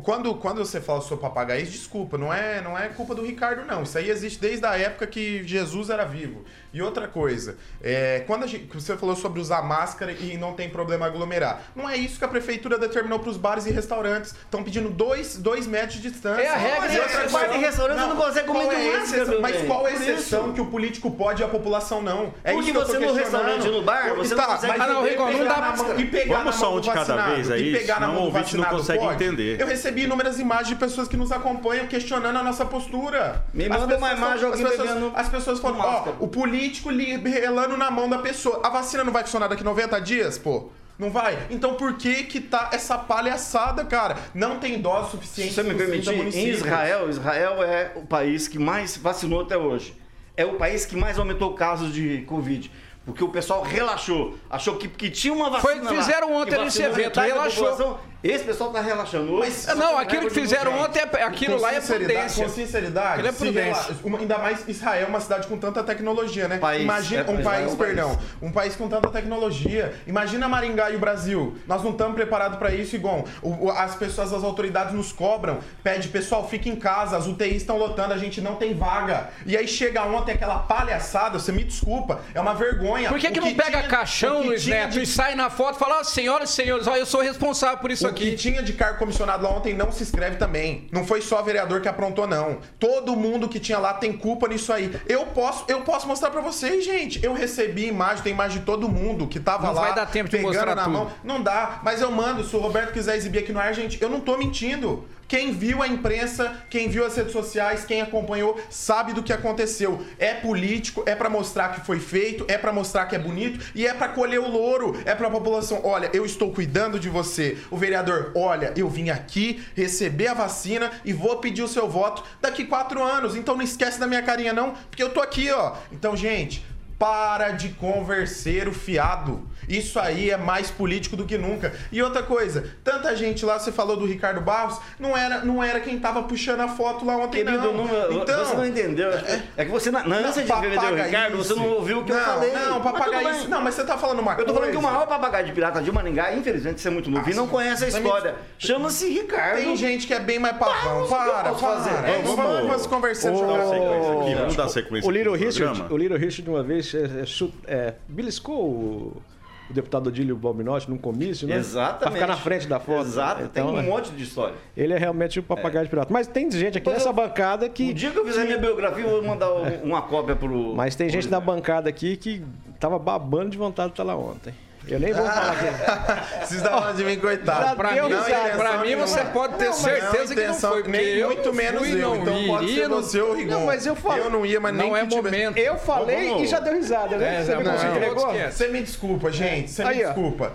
Quando, 0.02 0.35
quando 0.35 0.58
você 0.58 0.80
fala 0.80 1.00
sobre 1.00 1.23
papagaio, 1.23 1.64
desculpa, 1.64 2.18
não 2.18 2.32
é, 2.32 2.61
não 2.61 2.76
é 2.76 2.88
culpa 2.88 3.14
do 3.14 3.25
Ricardo, 3.25 3.64
não. 3.64 3.85
Isso 3.85 3.97
aí 3.97 4.11
existe 4.11 4.40
desde 4.40 4.66
a 4.66 4.76
época 4.76 5.06
que 5.06 5.47
Jesus 5.47 5.88
era 5.88 6.04
vivo. 6.04 6.44
E 6.73 6.82
outra 6.82 7.06
coisa, 7.08 7.56
é, 7.82 8.25
quando 8.26 8.47
gente, 8.47 8.66
você 8.75 8.97
falou 8.97 9.16
sobre 9.16 9.40
usar 9.40 9.62
máscara 9.62 10.12
e 10.12 10.37
não 10.37 10.52
tem 10.52 10.68
problema 10.68 11.06
aglomerar, 11.06 11.62
não 11.75 11.88
é 11.88 11.97
isso 11.97 12.18
que 12.18 12.25
a 12.25 12.28
prefeitura 12.28 12.76
determinou 12.76 13.18
para 13.20 13.30
os 13.30 13.37
bares 13.37 13.66
e 13.66 13.70
restaurantes. 13.70 14.32
Estão 14.32 14.62
pedindo 14.62 14.90
dois, 14.90 15.37
dois 15.37 15.66
metros 15.66 15.94
de 15.94 16.11
distância. 16.11 16.42
É 16.42 16.49
a 16.49 16.56
regra. 16.56 16.80
Mas 16.80 16.94
é, 16.94 17.28
bar 17.28 17.54
e 17.54 17.58
restaurante 17.58 17.99
não, 17.99 18.08
não 18.08 18.16
consegue 18.16 18.47
comer 18.47 18.75
é 18.75 18.99
máscara. 18.99 19.40
Mas 19.40 19.66
qual 19.66 19.87
é 19.87 19.92
a 19.92 19.94
exceção 19.94 20.52
que 20.52 20.61
o 20.61 20.66
político 20.66 21.11
pode 21.12 21.40
e 21.40 21.44
a 21.44 21.49
população 21.49 22.02
não? 22.02 22.35
É 22.42 22.52
Porque 22.52 22.70
isso 22.70 22.80
você 22.80 22.99
no 22.99 23.14
restaurante 23.14 23.68
no 23.68 23.82
bar, 23.82 24.14
você 24.14 24.35
tá, 24.35 24.42
não 24.42 24.54
consegue... 24.54 24.80
Ah, 24.80 24.87
não, 24.88 25.04
Rigon, 25.04 25.30
não 25.30 25.44
dá 25.44 25.56
máscara. 25.56 26.00
E 26.00 26.06
pegar 26.06 26.38
Vamos 26.38 26.54
só 26.56 26.76
um 26.76 26.80
de 26.80 26.90
cada 26.90 27.28
vez 27.28 27.50
aí, 27.50 27.87
senão 27.87 28.16
o 28.16 28.25
ouvinte 28.25 28.56
não 28.56 28.64
consegue 28.64 28.99
pode. 28.99 29.25
entender. 29.25 29.67
Eu 29.68 29.76
recebi 29.76 30.04
inúmeras 30.04 30.38
imagens 30.40 30.68
de 30.68 30.76
pessoas 30.76 31.06
que 31.06 31.16
nos 31.16 31.30
acompanham 31.30 31.87
questionando 31.87 32.37
a 32.37 32.42
nossa 32.42 32.64
postura. 32.64 33.44
Me 33.52 33.68
manda 33.68 33.96
uma 33.96 34.12
imagem 34.12 34.46
alguém 34.46 34.66
pegando 34.66 35.12
As 35.14 35.28
pessoas 35.28 35.60
falam, 35.60 35.80
ó, 35.80 36.12
o 36.20 36.28
político 36.28 36.90
relando 36.90 37.76
na 37.76 37.90
mão 37.90 38.08
da 38.08 38.18
pessoa. 38.18 38.60
A 38.64 38.70
vacina 38.70 39.04
não 39.04 39.12
vai 39.12 39.22
funcionar 39.22 39.48
daqui 39.48 39.62
90 39.62 40.00
dias, 40.00 40.38
pô? 40.38 40.70
Não 40.98 41.10
vai? 41.10 41.38
Então 41.48 41.75
por 41.75 41.96
que 41.96 42.25
que 42.25 42.40
tá 42.40 42.70
essa 42.72 42.98
palhaçada, 42.98 43.84
cara? 43.84 44.16
Não 44.34 44.58
tem 44.58 44.80
dose 44.80 45.12
suficiente. 45.12 45.50
Se 45.50 45.54
você 45.54 45.62
me 45.62 45.75
permitir, 45.75 46.12
em 46.12 46.48
Israel, 46.48 47.08
Israel 47.08 47.62
é 47.62 47.92
o 47.94 48.02
país 48.02 48.48
que 48.48 48.58
mais 48.58 48.96
vacinou 48.96 49.42
até 49.42 49.56
hoje. 49.56 49.94
É 50.37 50.44
o 50.44 50.54
país 50.54 50.84
que 50.84 50.96
mais 50.96 51.18
aumentou 51.18 51.54
casos 51.54 51.92
de 51.92 52.22
Covid. 52.22 52.70
Porque 53.04 53.25
o 53.25 53.28
pessoal 53.28 53.62
relaxou. 53.62 54.37
Achou 54.50 54.76
que, 54.76 54.87
que 54.87 55.08
tinha 55.08 55.32
uma 55.32 55.48
vacina 55.48 55.82
Foi, 55.84 55.96
Fizeram 55.96 56.30
lá, 56.30 56.37
ontem 56.42 56.58
nesse 56.58 56.82
evento, 56.82 57.18
relaxou. 57.18 57.98
Esse 58.22 58.42
pessoal 58.42 58.70
tá 58.70 58.80
relaxando. 58.80 59.38
Mas, 59.38 59.66
não, 59.76 59.96
aquilo 59.96 60.22
que 60.22 60.34
fizeram 60.34 60.76
ontem, 60.80 60.98
é, 60.98 61.22
aquilo 61.22 61.60
lá 61.60 61.72
é 61.72 61.80
prudência. 61.80 62.44
Com 62.44 62.50
sinceridade, 62.50 63.25
é 63.26 63.30
prudência. 63.30 63.96
Ainda 64.18 64.38
mais 64.38 64.66
Israel 64.66 65.06
é 65.06 65.08
uma 65.08 65.20
cidade 65.20 65.46
com 65.46 65.56
tanta 65.56 65.84
tecnologia, 65.84 66.48
né? 66.48 66.58
País, 66.58 66.82
Imagina, 66.82 67.22
é, 67.22 67.30
um 67.30 67.42
país, 67.42 67.72
é 67.72 67.76
perdão, 67.76 68.08
país. 68.16 68.28
um 68.42 68.50
país 68.50 68.76
com 68.76 68.88
tanta 68.88 69.08
tecnologia. 69.08 69.94
Imagina 70.04 70.48
Maringá 70.48 70.90
e 70.90 70.96
o 70.96 70.98
Brasil. 70.98 71.56
Nós 71.66 71.84
não 71.84 71.92
estamos 71.92 72.16
preparados 72.16 72.58
para 72.58 72.75
isso, 72.75 72.96
Igon. 72.96 73.25
O, 73.40 73.70
as 73.70 73.94
pessoas, 73.94 74.32
as 74.32 74.42
autoridades 74.42 74.94
nos 74.94 75.12
cobram, 75.12 75.60
pede, 75.84 76.08
pessoal, 76.08 76.48
fique 76.48 76.68
em 76.68 76.76
casa, 76.76 77.16
as 77.16 77.26
UTIs 77.28 77.58
estão 77.58 77.78
lotando, 77.78 78.14
a 78.14 78.18
gente 78.18 78.40
não 78.40 78.56
tem 78.56 78.75
vaga. 78.75 79.30
E 79.46 79.56
aí 79.56 79.68
chega 79.68 80.02
ontem 80.02 80.32
aquela 80.32 80.58
palhaçada, 80.58 81.38
você 81.38 81.52
me 81.52 81.62
desculpa, 81.62 82.20
é 82.34 82.40
uma 82.40 82.54
vergonha. 82.54 83.10
Por 83.10 83.20
que, 83.20 83.28
que, 83.28 83.34
que 83.34 83.40
não 83.40 83.54
pega 83.54 83.78
tinha, 83.78 83.88
caixão, 83.88 84.42
Luiz 84.42 84.66
Neto, 84.66 84.94
de... 84.94 85.02
e 85.02 85.06
sai 85.06 85.37
na 85.37 85.48
foto 85.48 85.76
e 85.76 85.78
fala, 85.78 86.00
oh, 86.00 86.04
senhoras 86.04 86.50
e 86.50 86.52
senhores, 86.52 86.88
ó, 86.88 86.96
eu 86.96 87.06
sou 87.06 87.20
responsável 87.20 87.78
por 87.78 87.92
isso 87.92 88.07
o. 88.10 88.14
Que 88.14 88.34
tinha 88.36 88.62
de 88.62 88.72
cargo 88.72 88.98
comissionado 88.98 89.42
lá 89.42 89.50
ontem 89.50 89.74
não 89.74 89.90
se 89.92 90.02
inscreve 90.02 90.36
também. 90.36 90.88
Não 90.92 91.04
foi 91.04 91.20
só 91.20 91.42
vereador 91.42 91.80
que 91.80 91.88
aprontou, 91.88 92.26
não. 92.26 92.58
Todo 92.78 93.16
mundo 93.16 93.48
que 93.48 93.58
tinha 93.58 93.78
lá 93.78 93.94
tem 93.94 94.12
culpa 94.12 94.48
nisso 94.48 94.72
aí. 94.72 94.94
Eu 95.06 95.26
posso, 95.26 95.64
eu 95.68 95.82
posso 95.82 96.06
mostrar 96.06 96.30
para 96.30 96.40
vocês, 96.40 96.84
gente. 96.84 97.22
Eu 97.24 97.32
recebi 97.32 97.86
imagem, 97.86 98.22
tem 98.22 98.32
imagem 98.32 98.60
de 98.60 98.64
todo 98.64 98.88
mundo 98.88 99.26
que 99.26 99.40
tava 99.40 99.66
não 99.66 99.74
lá. 99.74 99.80
Não 99.80 99.86
vai 99.88 99.94
dar 99.94 100.06
tempo 100.06 100.28
de 100.28 100.38
mostrar 100.38 100.74
na 100.74 100.84
tudo. 100.84 100.92
mão. 100.92 101.10
Não 101.24 101.42
dá, 101.42 101.80
mas 101.82 102.00
eu 102.00 102.10
mando. 102.10 102.44
Se 102.44 102.54
o 102.56 102.58
Roberto 102.58 102.92
quiser 102.92 103.16
exibir 103.16 103.40
aqui 103.40 103.52
no 103.52 103.60
ar, 103.60 103.72
gente, 103.74 104.00
eu 104.02 104.08
não 104.08 104.20
tô 104.20 104.36
mentindo. 104.36 105.04
Quem 105.28 105.52
viu 105.52 105.82
a 105.82 105.87
imprensa, 105.87 106.56
quem 106.70 106.88
viu 106.88 107.04
as 107.04 107.14
redes 107.14 107.32
sociais, 107.32 107.85
quem 107.85 108.00
acompanhou, 108.00 108.58
sabe 108.70 109.12
do 109.12 109.23
que 109.23 109.30
aconteceu. 109.30 110.02
É 110.18 110.32
político, 110.32 111.02
é 111.04 111.14
para 111.14 111.28
mostrar 111.28 111.68
que 111.75 111.85
foi 111.85 112.00
feito, 112.00 112.47
é 112.49 112.56
para 112.56 112.73
mostrar 112.73 113.04
que 113.04 113.14
é 113.14 113.18
bonito 113.18 113.62
e 113.75 113.87
é 113.87 113.92
para 113.92 114.08
colher 114.08 114.40
o 114.40 114.49
louro. 114.49 114.99
É 115.04 115.14
para 115.14 115.28
a 115.28 115.30
população, 115.30 115.82
olha, 115.85 116.08
eu 116.14 116.25
estou 116.25 116.50
cuidando 116.50 116.99
de 116.99 117.11
você. 117.11 117.58
O 117.70 117.76
vereador, 117.76 118.32
olha, 118.35 118.73
eu 118.75 118.88
vim 118.88 119.11
aqui 119.11 119.62
receber 119.76 120.28
a 120.28 120.35
vacina 120.35 120.90
e 121.04 121.12
vou 121.12 121.37
pedir 121.37 121.62
o 121.62 121.68
seu 121.68 121.87
voto 121.87 122.25
daqui 122.40 122.64
quatro 122.64 123.02
anos. 123.02 123.37
Então 123.37 123.54
não 123.54 123.62
esquece 123.62 124.00
da 124.00 124.06
minha 124.06 124.23
carinha 124.23 124.54
não, 124.54 124.73
porque 124.88 125.02
eu 125.02 125.11
tô 125.11 125.20
aqui, 125.20 125.50
ó. 125.50 125.75
Então, 125.92 126.16
gente, 126.16 126.64
Para 126.98 127.50
de 127.50 127.68
converser 127.70 128.66
o 128.66 128.72
fiado. 128.72 129.48
Isso 129.68 130.00
aí 130.00 130.30
é 130.30 130.36
mais 130.36 130.70
político 130.70 131.16
do 131.16 131.24
que 131.24 131.36
nunca. 131.36 131.72
E 131.92 132.02
outra 132.02 132.22
coisa, 132.22 132.64
tanta 132.82 133.14
gente 133.14 133.44
lá, 133.44 133.58
você 133.58 133.70
falou 133.70 133.96
do 133.96 134.06
Ricardo 134.06 134.40
Barros, 134.40 134.80
não 134.98 135.16
era, 135.16 135.44
não 135.44 135.62
era 135.62 135.78
quem 135.78 135.98
tava 135.98 136.22
puxando 136.22 136.60
a 136.60 136.68
foto 136.68 137.04
lá 137.04 137.16
ontem, 137.16 137.44
Querido, 137.44 137.72
não. 137.72 137.86
não. 137.86 138.22
Então, 138.22 138.44
você 138.44 138.56
não 138.56 138.66
entendeu. 138.66 139.10
É, 139.10 139.42
é 139.58 139.64
que 139.64 139.70
você, 139.70 139.90
na, 139.90 140.00
ânsia 140.00 140.42
de 140.42 140.50
defender 140.50 140.92
o 140.92 140.94
Ricardo, 140.94 141.36
você 141.36 141.54
não 141.54 141.68
ouviu 141.68 142.00
o 142.00 142.04
que 142.04 142.12
não, 142.12 142.18
eu 142.18 142.24
falei. 142.24 142.52
Não, 142.52 142.80
papagaio. 142.80 143.28
Não, 143.28 143.48
não, 143.48 143.60
mas 143.60 143.74
você 143.74 143.84
tá 143.84 143.98
falando 143.98 144.20
uma 144.20 144.34
coisa. 144.34 144.42
Eu 144.42 144.54
tô 144.54 144.58
falando 144.58 144.70
que 144.72 144.76
o 144.76 144.82
maior 144.82 145.06
papagaio 145.06 145.46
de 145.46 145.52
pirata 145.52 145.82
de 145.82 145.92
Maringá, 145.92 146.34
infelizmente, 146.34 146.80
você 146.80 146.88
é 146.88 146.90
muito 146.90 147.10
novo 147.10 147.28
e 147.28 147.34
não 147.34 147.46
conhece 147.46 147.84
a 147.84 147.88
história. 147.88 148.36
Chama-se 148.58 149.08
Ricardo. 149.10 149.58
Tem 149.58 149.76
gente 149.76 150.06
que 150.06 150.14
é 150.14 150.20
bem 150.20 150.38
mais 150.38 150.56
pavão. 150.56 151.06
Para, 151.06 151.32
para. 151.32 151.54
Fazer. 151.54 151.90
É, 151.90 152.22
vamos, 152.22 152.36
vamos, 152.36 152.68
vamos 152.68 152.86
conversando. 152.86 153.38
Vamos 153.38 154.56
dar 154.56 154.68
sequência 154.68 155.08
O 155.08 155.12
Little 155.12 155.34
Richard, 155.34 155.84
o 155.90 155.96
Little 155.96 156.18
Richard 156.18 156.48
uma 156.48 156.62
vez 156.62 156.88
é, 156.97 157.25
é, 157.66 157.95
beliscou 158.09 158.64
o 158.64 159.23
o 159.71 159.73
deputado 159.73 160.07
Odílio 160.09 160.35
Balminotti 160.37 160.88
num 160.90 160.97
comício, 160.97 161.47
né? 161.47 161.57
Exatamente. 161.57 161.99
Pra 162.00 162.11
ficar 162.11 162.26
na 162.26 162.37
frente 162.37 162.66
da 162.66 162.80
foto. 162.80 163.07
Exato, 163.07 163.42
então, 163.42 163.75
tem 163.75 163.80
um 163.80 163.83
monte 163.83 164.11
de 164.12 164.23
história. 164.23 164.54
Ele 164.76 164.95
é 164.95 164.99
realmente 164.99 165.38
o 165.38 165.42
papagaio 165.42 165.83
é. 165.83 165.85
de 165.85 165.90
pirata. 165.90 166.12
Mas 166.12 166.26
tem 166.26 166.50
gente 166.50 166.78
aqui 166.78 166.87
Mas 166.87 166.99
nessa 166.99 167.11
eu, 167.11 167.12
bancada 167.12 167.68
que. 167.68 167.90
O 167.90 167.95
dia 167.95 168.11
que 168.11 168.18
eu 168.18 168.25
fizer 168.25 168.45
minha 168.45 168.59
biografia, 168.59 169.04
eu 169.04 169.11
vou 169.11 169.23
mandar 169.23 169.50
uma 169.85 170.02
cópia 170.02 170.35
pro. 170.35 170.75
Mas 170.75 170.97
tem 170.97 171.09
gente 171.09 171.28
na 171.28 171.38
bancada 171.38 171.88
aqui 171.88 172.16
que 172.16 172.42
tava 172.80 172.99
babando 172.99 173.50
de 173.50 173.59
vontade 173.59 173.88
de 173.88 173.92
estar 173.92 174.04
lá 174.04 174.16
ontem. 174.16 174.54
Eu 174.95 175.00
nem 175.00 175.12
vou 175.12 175.25
falar 175.26 175.52
aqui. 175.52 176.47
Vocês 176.47 176.52
estão 176.52 176.78
falando 176.78 176.97
de 176.97 177.04
mim, 177.04 177.18
coitado. 177.18 177.76
Pra 177.76 177.92
mim, 177.92 178.09
não, 178.09 178.57
pra 178.57 178.78
mim 178.78 178.97
você 178.97 179.25
pode 179.25 179.54
ter 179.54 179.66
não, 179.66 179.73
certeza 179.73 180.25
não, 180.25 180.33
intenção, 180.33 180.83
que 180.83 180.88
não 180.88 180.99
foi. 180.99 181.04
Nem 181.04 181.25
muito 181.25 181.52
menos 181.52 181.80
fui, 181.80 182.04
eu. 182.04 182.16
Então 182.16 182.37
iria, 182.37 182.49
pode 182.49 182.75
ser 182.75 182.88
você 182.88 183.21
ou 183.21 183.35
Rigon. 183.35 183.50
Não, 183.50 183.66
mas 183.66 183.87
eu 183.87 183.97
falei. 183.97 184.25
Eu 184.25 184.30
não 184.30 184.47
ia, 184.47 184.61
mas 184.61 184.75
nem 184.75 184.88
Não 184.88 184.97
é 184.97 185.04
momento. 185.04 185.59
Eu 185.59 185.76
falei 185.78 186.42
e 186.42 186.47
já 186.47 186.61
deu 186.61 186.75
risada, 186.75 187.16
né? 187.16 187.40
É, 187.40 187.45
você, 187.45 187.54
não, 187.54 187.62
não, 187.62 187.97
entregou? 187.97 188.33
Você 188.33 188.68
me 188.68 188.83
desculpa, 188.83 189.30
gente. 189.30 189.71
Você 189.71 189.85
me 189.85 189.95
desculpa. 189.95 190.52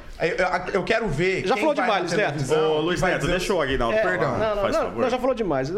Eu, 0.73 0.83
quero 0.83 1.07
ver. 1.07 1.47
Já 1.47 1.57
falou 1.57 1.73
demais, 1.73 2.01
Luiz 2.01 2.13
Neto. 2.13 2.53
Ô, 2.53 2.81
Luiz 2.81 3.01
Neto, 3.01 3.27
deixa 3.27 3.53
o 3.53 3.61
Aguinaldo. 3.61 3.97
Perdão. 4.01 4.37
Não, 4.37 4.91
não, 4.91 5.09
já 5.09 5.17
falou 5.17 5.35
demais. 5.35 5.71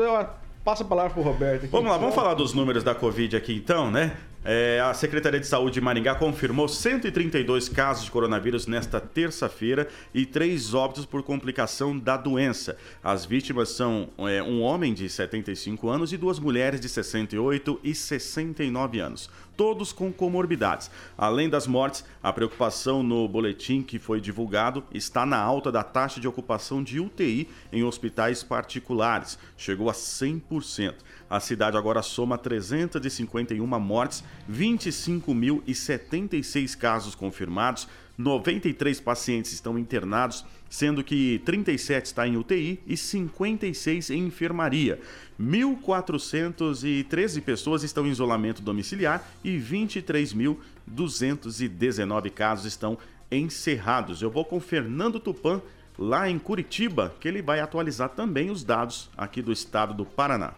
Passa 0.66 0.84
a 0.84 0.88
palavra 0.88 1.14
pro 1.14 1.22
Roberto. 1.22 1.66
Aqui. 1.66 1.68
Vamos 1.68 1.92
lá, 1.92 1.98
vamos 1.98 2.16
falar 2.16 2.34
dos 2.34 2.56
números 2.56 2.84
da 2.84 2.96
Covid 2.96 3.38
aqui 3.38 3.56
então, 3.56 3.92
né? 3.92 4.14
É, 4.48 4.80
a 4.80 4.94
Secretaria 4.94 5.40
de 5.40 5.48
Saúde 5.48 5.74
de 5.74 5.82
Maringá 5.82 6.14
confirmou 6.14 6.68
132 6.68 7.68
casos 7.68 8.06
de 8.06 8.12
coronavírus 8.12 8.68
nesta 8.68 9.02
terça-feira 9.02 9.88
e 10.14 10.24
três 10.24 10.76
óbitos 10.76 11.04
por 11.04 11.24
complicação 11.24 11.98
da 11.98 12.16
doença. 12.16 12.78
As 13.04 13.26
vítimas 13.26 13.70
são 13.70 14.10
é, 14.20 14.44
um 14.44 14.62
homem 14.62 14.94
de 14.94 15.10
75 15.10 15.90
anos 15.90 16.14
e 16.14 16.18
duas 16.18 16.38
mulheres 16.38 16.80
de 16.80 16.88
68 16.88 17.80
e 17.84 17.96
69 17.96 19.00
anos 19.00 19.32
todos 19.56 19.92
com 19.92 20.12
comorbidades. 20.12 20.92
Além 21.18 21.50
das 21.50 21.68
mortes, 21.68 22.06
a 22.22 22.32
preocupação 22.32 23.02
no 23.02 23.28
boletim 23.28 23.82
que 23.82 23.98
foi 23.98 24.20
divulgado 24.20 24.84
está 24.94 25.26
na 25.26 25.38
alta 25.38 25.72
da 25.72 25.84
taxa 25.84 26.20
de 26.20 26.28
ocupação 26.28 26.84
de 26.84 27.00
UTI 27.00 27.50
em 27.72 27.84
hospitais 27.84 28.44
particulares, 28.44 29.38
chegou 29.58 29.90
a 29.90 29.94
100%. 29.94 30.96
A 31.30 31.40
cidade 31.40 31.78
agora 31.78 32.02
soma 32.02 32.38
351 32.38 33.66
mortes, 33.80 34.24
25.076 34.52 36.78
casos 36.78 37.16
confirmados, 37.16 37.88
93 38.18 39.00
pacientes 39.02 39.52
estão 39.52 39.78
internados, 39.78 40.46
sendo 40.70 41.04
que 41.04 41.42
37 41.46 42.06
está 42.06 42.26
em 42.28 42.38
UTI 42.38 42.80
e 42.88 42.96
56 42.96 44.10
em 44.10 44.28
enfermaria. 44.28 45.02
1.413 45.40 47.42
pessoas 47.42 47.84
estão 47.84 48.08
em 48.08 48.12
isolamento 48.12 48.62
domiciliar 48.62 49.28
e 49.44 49.58
23.219 49.58 52.32
casos 52.32 52.66
estão 52.66 52.98
encerrados. 53.30 54.22
Eu 54.22 54.32
vou 54.32 54.46
com 54.46 54.58
Fernando 54.60 55.20
Tupan 55.20 55.62
lá 55.98 56.30
em 56.30 56.38
Curitiba, 56.38 57.16
que 57.20 57.28
ele 57.28 57.42
vai 57.42 57.60
atualizar 57.60 58.10
também 58.10 58.50
os 58.50 58.64
dados 58.64 59.10
aqui 59.18 59.42
do 59.42 59.52
estado 59.52 59.94
do 59.94 60.06
Paraná. 60.06 60.54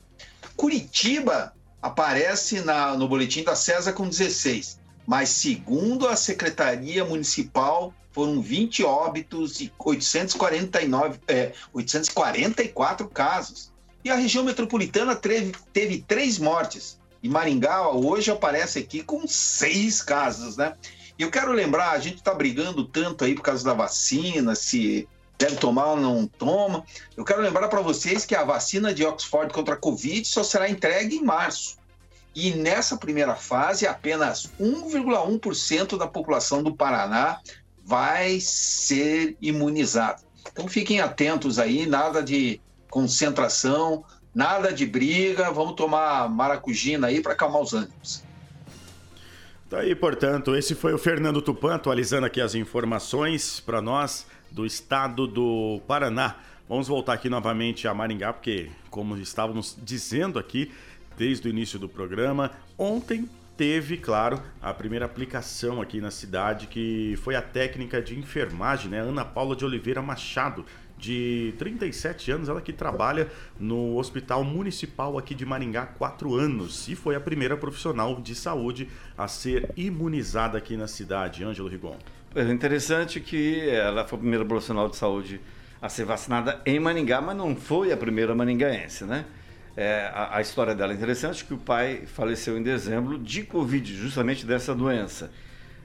Curitiba 0.57 1.53
aparece 1.81 2.61
na, 2.61 2.97
no 2.97 3.09
boletim 3.09 3.45
da 3.45 3.55
CESA 3.55 3.93
com 3.93 4.09
16, 4.09 4.79
mas 5.07 5.29
segundo 5.29 6.09
a 6.09 6.17
Secretaria 6.17 7.05
Municipal, 7.05 7.95
foram 8.13 8.41
20 8.41 8.83
óbitos 8.83 9.61
e 9.61 9.71
849, 9.79 11.21
é, 11.29 11.53
844 11.73 13.07
casos. 13.09 13.71
E 14.03 14.11
a 14.11 14.17
região 14.17 14.43
metropolitana 14.43 15.15
teve, 15.15 15.53
teve 15.73 15.99
três 16.07 16.39
mortes. 16.39 16.96
E 17.23 17.29
Maringá 17.29 17.89
hoje 17.89 18.31
aparece 18.31 18.79
aqui 18.79 19.03
com 19.03 19.27
seis 19.27 20.03
casos, 20.03 20.57
né? 20.57 20.75
E 21.19 21.23
eu 21.23 21.31
quero 21.31 21.53
lembrar, 21.53 21.93
a 21.93 21.99
gente 21.99 22.17
está 22.17 22.35
brigando 22.35 22.85
tanto 22.85 23.25
aí 23.25 23.35
por 23.35 23.43
causa 23.43 23.65
da 23.65 23.73
vacina, 23.73 24.55
se 24.55 25.09
deve 25.39 25.57
tomar 25.57 25.93
ou 25.93 25.97
não 25.97 26.27
toma. 26.27 26.85
Eu 27.17 27.25
quero 27.25 27.41
lembrar 27.41 27.69
para 27.69 27.81
vocês 27.81 28.25
que 28.25 28.35
a 28.35 28.45
vacina 28.45 28.93
de 28.93 29.05
Oxford 29.05 29.53
contra 29.53 29.75
a 29.75 29.79
Covid 29.79 30.27
só 30.27 30.43
será 30.43 30.69
entregue 30.69 31.17
em 31.17 31.25
março. 31.25 31.79
E 32.35 32.51
nessa 32.51 32.99
primeira 32.99 33.35
fase, 33.35 33.87
apenas 33.87 34.51
1,1% 34.61 35.97
da 35.97 36.07
população 36.07 36.63
do 36.63 36.75
Paraná 36.75 37.41
vai 37.83 38.39
ser 38.41 39.37
imunizada. 39.41 40.21
Então 40.53 40.69
fiquem 40.69 41.01
atentos 41.01 41.59
aí, 41.59 41.87
nada 41.87 42.23
de 42.23 42.61
concentração, 42.91 44.05
nada 44.37 44.71
de 44.71 44.85
briga, 44.85 45.51
vamos 45.51 45.75
tomar 45.77 46.29
maracujina 46.29 47.07
aí 47.07 47.23
para 47.23 47.33
acalmar 47.33 47.63
os 47.63 47.73
ânimos. 47.73 48.23
Tá 49.71 49.79
portanto, 49.99 50.55
esse 50.55 50.75
foi 50.75 50.93
o 50.93 50.99
Fernando 50.99 51.41
Tupan 51.41 51.75
atualizando 51.75 52.27
aqui 52.27 52.43
as 52.43 52.55
informações 52.55 53.61
para 53.61 53.81
nós 53.81 54.27
do 54.51 54.67
estado 54.67 55.27
do 55.27 55.81
Paraná. 55.89 56.37
Vamos 56.69 56.87
voltar 56.87 57.15
aqui 57.15 57.31
novamente 57.31 57.89
a 57.89 57.95
Maringá, 57.95 58.31
porque, 58.31 58.71
como 58.91 59.17
estávamos 59.17 59.75
dizendo 59.83 60.39
aqui 60.39 60.71
desde 61.17 61.49
o 61.49 61.51
início 61.51 61.79
do 61.79 61.89
programa, 61.89 62.53
ontem 62.77 63.27
teve, 63.57 63.97
claro, 63.97 64.43
a 64.61 64.75
primeira 64.75 65.07
aplicação 65.07 65.81
aqui 65.81 65.99
na 65.99 66.11
cidade, 66.11 66.67
que 66.67 67.19
foi 67.23 67.35
a 67.35 67.41
técnica 67.41 68.03
de 68.03 68.19
enfermagem, 68.19 68.91
né? 68.91 69.01
Ana 69.01 69.25
Paula 69.25 69.57
de 69.57 69.65
Oliveira 69.65 70.03
Machado, 70.03 70.67
de 70.99 71.55
37 71.59 72.31
anos, 72.31 72.49
ela 72.49 72.61
que 72.61 72.73
trabalha 72.73 73.29
no 73.59 73.97
Hospital 73.97 74.43
Municipal 74.45 75.19
aqui 75.19 75.35
de 75.35 75.45
Maringá 75.45 75.83
há 75.83 75.87
quatro 75.87 76.35
anos 76.35 76.89
e 76.89 76.95
foi 76.95 77.15
a 77.15 77.21
primeira 77.21 77.57
profissional 77.57 78.21
de 78.21 78.35
saúde 78.35 78.89
a 79.17 79.29
ser 79.29 79.71
imunizada 79.77 80.57
aqui 80.59 80.77
na 80.77 80.87
cidade. 80.87 81.45
Ângelo 81.45 81.69
Rigon. 81.69 81.97
É 82.35 82.43
interessante 82.51 83.21
que 83.21 83.69
ela 83.69 84.07
foi 84.07 84.17
a 84.17 84.21
primeira 84.21 84.45
profissional 84.45 84.89
de 84.89 84.97
saúde 84.97 85.41
a 85.81 85.89
ser 85.89 86.05
vacinada 86.05 86.61
em 86.65 86.81
Maringá, 86.81 87.21
mas 87.21 87.37
não 87.37 87.55
foi 87.55 87.93
a 87.93 87.97
primeira 87.97 88.35
maringaense, 88.35 89.05
né? 89.05 89.25
É, 89.77 90.11
a, 90.13 90.39
a, 90.39 90.41
história 90.41 90.75
dela 90.75 90.93
é 90.93 90.97
interessante 90.97 91.45
que 91.45 91.53
o 91.53 91.59
pai 91.59 92.05
faleceu 92.07 92.57
em 92.57 92.63
dezembro 92.63 93.19
de 93.19 93.43
Covid, 93.43 93.95
justamente 93.95 94.47
dessa 94.47 94.75
doença. 94.75 95.31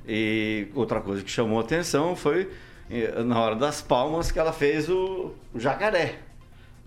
E 0.07 0.67
outra 0.73 1.01
coisa 1.01 1.21
que 1.21 1.29
chamou 1.29 1.59
a 1.59 1.61
atenção 1.61 2.15
foi 2.15 2.49
na 3.25 3.39
hora 3.39 3.55
das 3.55 3.81
palmas 3.81 4.31
que 4.31 4.39
ela 4.39 4.51
fez 4.51 4.89
o, 4.89 5.33
o 5.53 5.59
jacaré. 5.59 6.19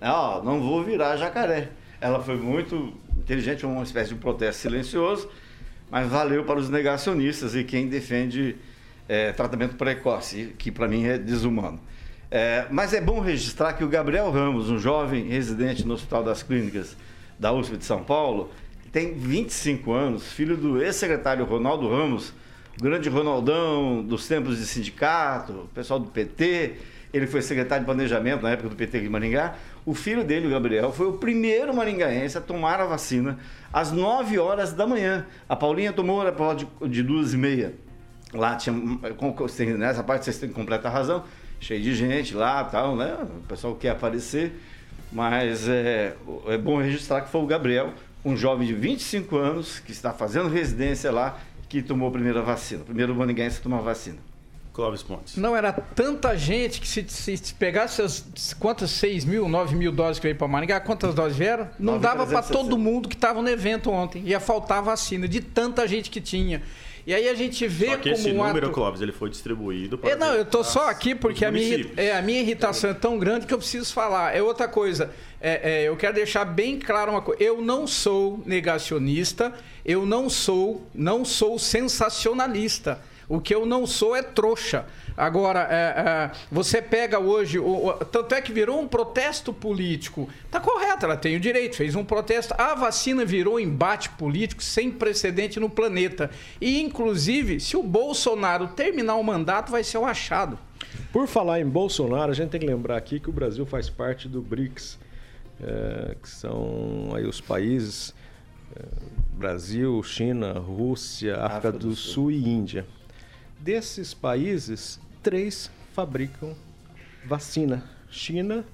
Ó, 0.00 0.42
não 0.42 0.60
vou 0.60 0.82
virar 0.82 1.16
jacaré. 1.16 1.70
Ela 2.00 2.22
foi 2.22 2.36
muito 2.36 2.92
inteligente, 3.16 3.64
uma 3.64 3.82
espécie 3.82 4.10
de 4.10 4.16
protesto 4.16 4.62
silencioso, 4.62 5.28
mas 5.90 6.08
valeu 6.08 6.44
para 6.44 6.58
os 6.58 6.68
negacionistas 6.68 7.54
e 7.54 7.64
quem 7.64 7.88
defende 7.88 8.56
é, 9.08 9.32
tratamento 9.32 9.76
precoce, 9.76 10.54
que 10.58 10.70
para 10.70 10.86
mim 10.86 11.06
é 11.06 11.16
desumano. 11.16 11.80
É, 12.30 12.66
mas 12.70 12.92
é 12.92 13.00
bom 13.00 13.20
registrar 13.20 13.74
que 13.74 13.84
o 13.84 13.88
Gabriel 13.88 14.30
Ramos, 14.30 14.68
um 14.68 14.78
jovem 14.78 15.28
residente 15.28 15.86
no 15.86 15.94
Hospital 15.94 16.22
das 16.22 16.42
Clínicas 16.42 16.96
da 17.38 17.52
USP 17.52 17.76
de 17.76 17.84
São 17.84 18.02
Paulo, 18.02 18.50
tem 18.92 19.14
25 19.14 19.92
anos, 19.92 20.32
filho 20.32 20.56
do 20.56 20.82
ex-secretário 20.82 21.44
Ronaldo 21.44 21.88
Ramos, 21.88 22.32
o 22.78 22.82
grande 22.82 23.08
Ronaldão 23.08 24.02
dos 24.02 24.26
tempos 24.26 24.58
de 24.58 24.66
sindicato, 24.66 25.52
o 25.52 25.68
pessoal 25.68 26.00
do 26.00 26.10
PT, 26.10 26.74
ele 27.12 27.28
foi 27.28 27.40
secretário 27.42 27.84
de 27.84 27.86
planejamento 27.86 28.42
na 28.42 28.50
época 28.50 28.68
do 28.68 28.74
PT 28.74 29.00
de 29.00 29.08
Maringá. 29.08 29.54
O 29.86 29.94
filho 29.94 30.24
dele, 30.24 30.48
o 30.48 30.50
Gabriel, 30.50 30.92
foi 30.92 31.06
o 31.06 31.12
primeiro 31.12 31.72
maringaense 31.72 32.36
a 32.36 32.40
tomar 32.40 32.80
a 32.80 32.86
vacina 32.86 33.38
às 33.72 33.92
9 33.92 34.36
horas 34.38 34.72
da 34.72 34.84
manhã. 34.84 35.24
A 35.48 35.54
Paulinha 35.54 35.92
tomou 35.92 36.26
a 36.26 36.32
prova 36.32 36.56
de, 36.56 36.66
de 36.88 37.02
duas 37.04 37.32
e 37.32 37.36
meia. 37.36 37.74
Lá 38.32 38.56
tinha, 38.56 38.74
nessa 39.78 40.02
parte 40.02 40.24
vocês 40.24 40.38
têm 40.38 40.48
completa 40.48 40.88
razão, 40.88 41.22
cheio 41.60 41.80
de 41.80 41.94
gente 41.94 42.34
lá 42.34 42.64
tal, 42.64 42.96
né? 42.96 43.16
O 43.22 43.46
pessoal 43.46 43.76
quer 43.76 43.90
aparecer, 43.90 44.52
mas 45.12 45.68
é, 45.68 46.16
é 46.48 46.58
bom 46.58 46.82
registrar 46.82 47.20
que 47.20 47.30
foi 47.30 47.42
o 47.42 47.46
Gabriel, 47.46 47.92
um 48.24 48.36
jovem 48.36 48.66
de 48.66 48.74
25 48.74 49.36
anos 49.36 49.78
que 49.78 49.92
está 49.92 50.12
fazendo 50.12 50.48
residência 50.48 51.12
lá, 51.12 51.38
que 51.82 51.88
tomou 51.88 52.08
a 52.08 52.12
primeira 52.12 52.42
vacina, 52.42 52.82
o 52.82 52.84
primeiro 52.84 53.14
maringaense 53.14 53.58
a 53.58 53.62
tomar 53.62 53.80
vacina. 53.80 54.18
Clóvis 54.74 55.04
Pontes. 55.04 55.36
Não, 55.36 55.56
era 55.56 55.72
tanta 55.72 56.36
gente 56.36 56.80
que 56.80 56.88
se, 56.88 57.06
se 57.08 57.54
pegasse 57.54 58.02
as 58.02 58.54
quantas 58.58 58.90
6 58.90 59.24
mil, 59.24 59.48
9 59.48 59.76
mil 59.76 59.92
doses 59.92 60.18
que 60.18 60.26
veio 60.26 60.36
para 60.36 60.48
Maringá, 60.48 60.80
quantas 60.80 61.14
doses 61.14 61.38
vieram? 61.38 61.70
Não 61.78 61.96
dava 61.96 62.26
para 62.26 62.42
todo 62.42 62.76
mundo 62.76 63.08
que 63.08 63.14
estava 63.14 63.40
no 63.40 63.48
evento 63.48 63.88
ontem. 63.88 64.24
Ia 64.26 64.40
faltar 64.40 64.82
vacina 64.82 65.28
de 65.28 65.40
tanta 65.40 65.86
gente 65.86 66.10
que 66.10 66.20
tinha. 66.20 66.60
E 67.06 67.14
aí 67.14 67.28
a 67.28 67.34
gente 67.34 67.68
vê 67.68 67.90
só 67.90 67.96
que 67.98 68.10
como 68.10 68.14
esse 68.14 68.32
um 68.32 68.44
número, 68.44 68.66
ato... 68.66 68.74
Clóvis, 68.74 69.00
ele 69.00 69.12
foi 69.12 69.30
distribuído 69.30 69.96
para... 69.96 70.10
É, 70.10 70.16
não, 70.16 70.34
eu 70.34 70.44
tô 70.44 70.64
só 70.64 70.90
aqui 70.90 71.14
porque 71.14 71.44
a 71.44 71.52
minha, 71.52 71.86
é, 71.96 72.16
a 72.16 72.22
minha 72.22 72.40
irritação 72.40 72.90
é 72.90 72.94
tão 72.94 73.16
grande 73.16 73.46
que 73.46 73.54
eu 73.54 73.58
preciso 73.58 73.92
falar. 73.92 74.34
É 74.34 74.42
outra 74.42 74.66
coisa, 74.66 75.12
é, 75.40 75.82
é, 75.82 75.88
eu 75.88 75.96
quero 75.96 76.14
deixar 76.14 76.44
bem 76.44 76.80
claro 76.80 77.12
uma 77.12 77.22
coisa. 77.22 77.40
Eu 77.40 77.62
não 77.62 77.86
sou 77.86 78.42
negacionista, 78.44 79.52
eu 79.84 80.04
não 80.04 80.28
sou, 80.28 80.84
não 80.92 81.24
sou 81.24 81.60
sensacionalista. 81.60 83.00
O 83.28 83.40
que 83.40 83.54
eu 83.54 83.64
não 83.64 83.86
sou 83.86 84.14
é 84.14 84.22
trouxa. 84.22 84.86
Agora, 85.16 85.66
é, 85.70 85.74
é, 85.74 86.30
você 86.50 86.82
pega 86.82 87.18
hoje, 87.18 87.58
o, 87.58 87.86
o, 87.88 87.92
tanto 88.04 88.34
é 88.34 88.40
que 88.40 88.52
virou 88.52 88.80
um 88.80 88.88
protesto 88.88 89.52
político. 89.52 90.28
Tá 90.50 90.60
correto, 90.60 91.04
ela 91.04 91.16
tem 91.16 91.36
o 91.36 91.40
direito, 91.40 91.76
fez 91.76 91.94
um 91.94 92.04
protesto. 92.04 92.54
A 92.58 92.74
vacina 92.74 93.24
virou 93.24 93.54
um 93.54 93.60
embate 93.60 94.10
político 94.10 94.62
sem 94.62 94.90
precedente 94.90 95.60
no 95.60 95.70
planeta. 95.70 96.30
E, 96.60 96.80
inclusive, 96.80 97.60
se 97.60 97.76
o 97.76 97.82
Bolsonaro 97.82 98.68
terminar 98.68 99.14
o 99.16 99.22
mandato, 99.22 99.70
vai 99.70 99.84
ser 99.84 99.98
o 99.98 100.04
achado. 100.04 100.58
Por 101.12 101.26
falar 101.26 101.60
em 101.60 101.66
Bolsonaro, 101.66 102.30
a 102.30 102.34
gente 102.34 102.50
tem 102.50 102.60
que 102.60 102.66
lembrar 102.66 102.96
aqui 102.96 103.20
que 103.20 103.30
o 103.30 103.32
Brasil 103.32 103.64
faz 103.64 103.88
parte 103.88 104.28
do 104.28 104.42
BRICS, 104.42 104.98
é, 105.62 106.16
que 106.20 106.28
são 106.28 107.10
aí 107.14 107.24
os 107.24 107.40
países 107.40 108.14
é, 108.74 108.82
Brasil, 109.32 110.02
China, 110.02 110.52
Rússia, 110.54 111.36
África, 111.36 111.56
África 111.56 111.72
do, 111.72 111.88
do 111.90 111.96
Sul. 111.96 112.14
Sul 112.14 112.30
e 112.30 112.48
Índia. 112.48 112.86
Desses 113.60 114.12
países, 114.12 115.00
três 115.22 115.70
fabricam 115.92 116.54
vacina: 117.24 117.84
China, 118.10 118.64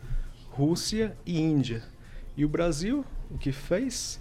Rússia 0.51 1.17
e 1.25 1.41
Índia. 1.41 1.83
E 2.37 2.45
o 2.45 2.49
Brasil, 2.49 3.05
o 3.31 3.39
que 3.39 3.53
fez? 3.53 4.21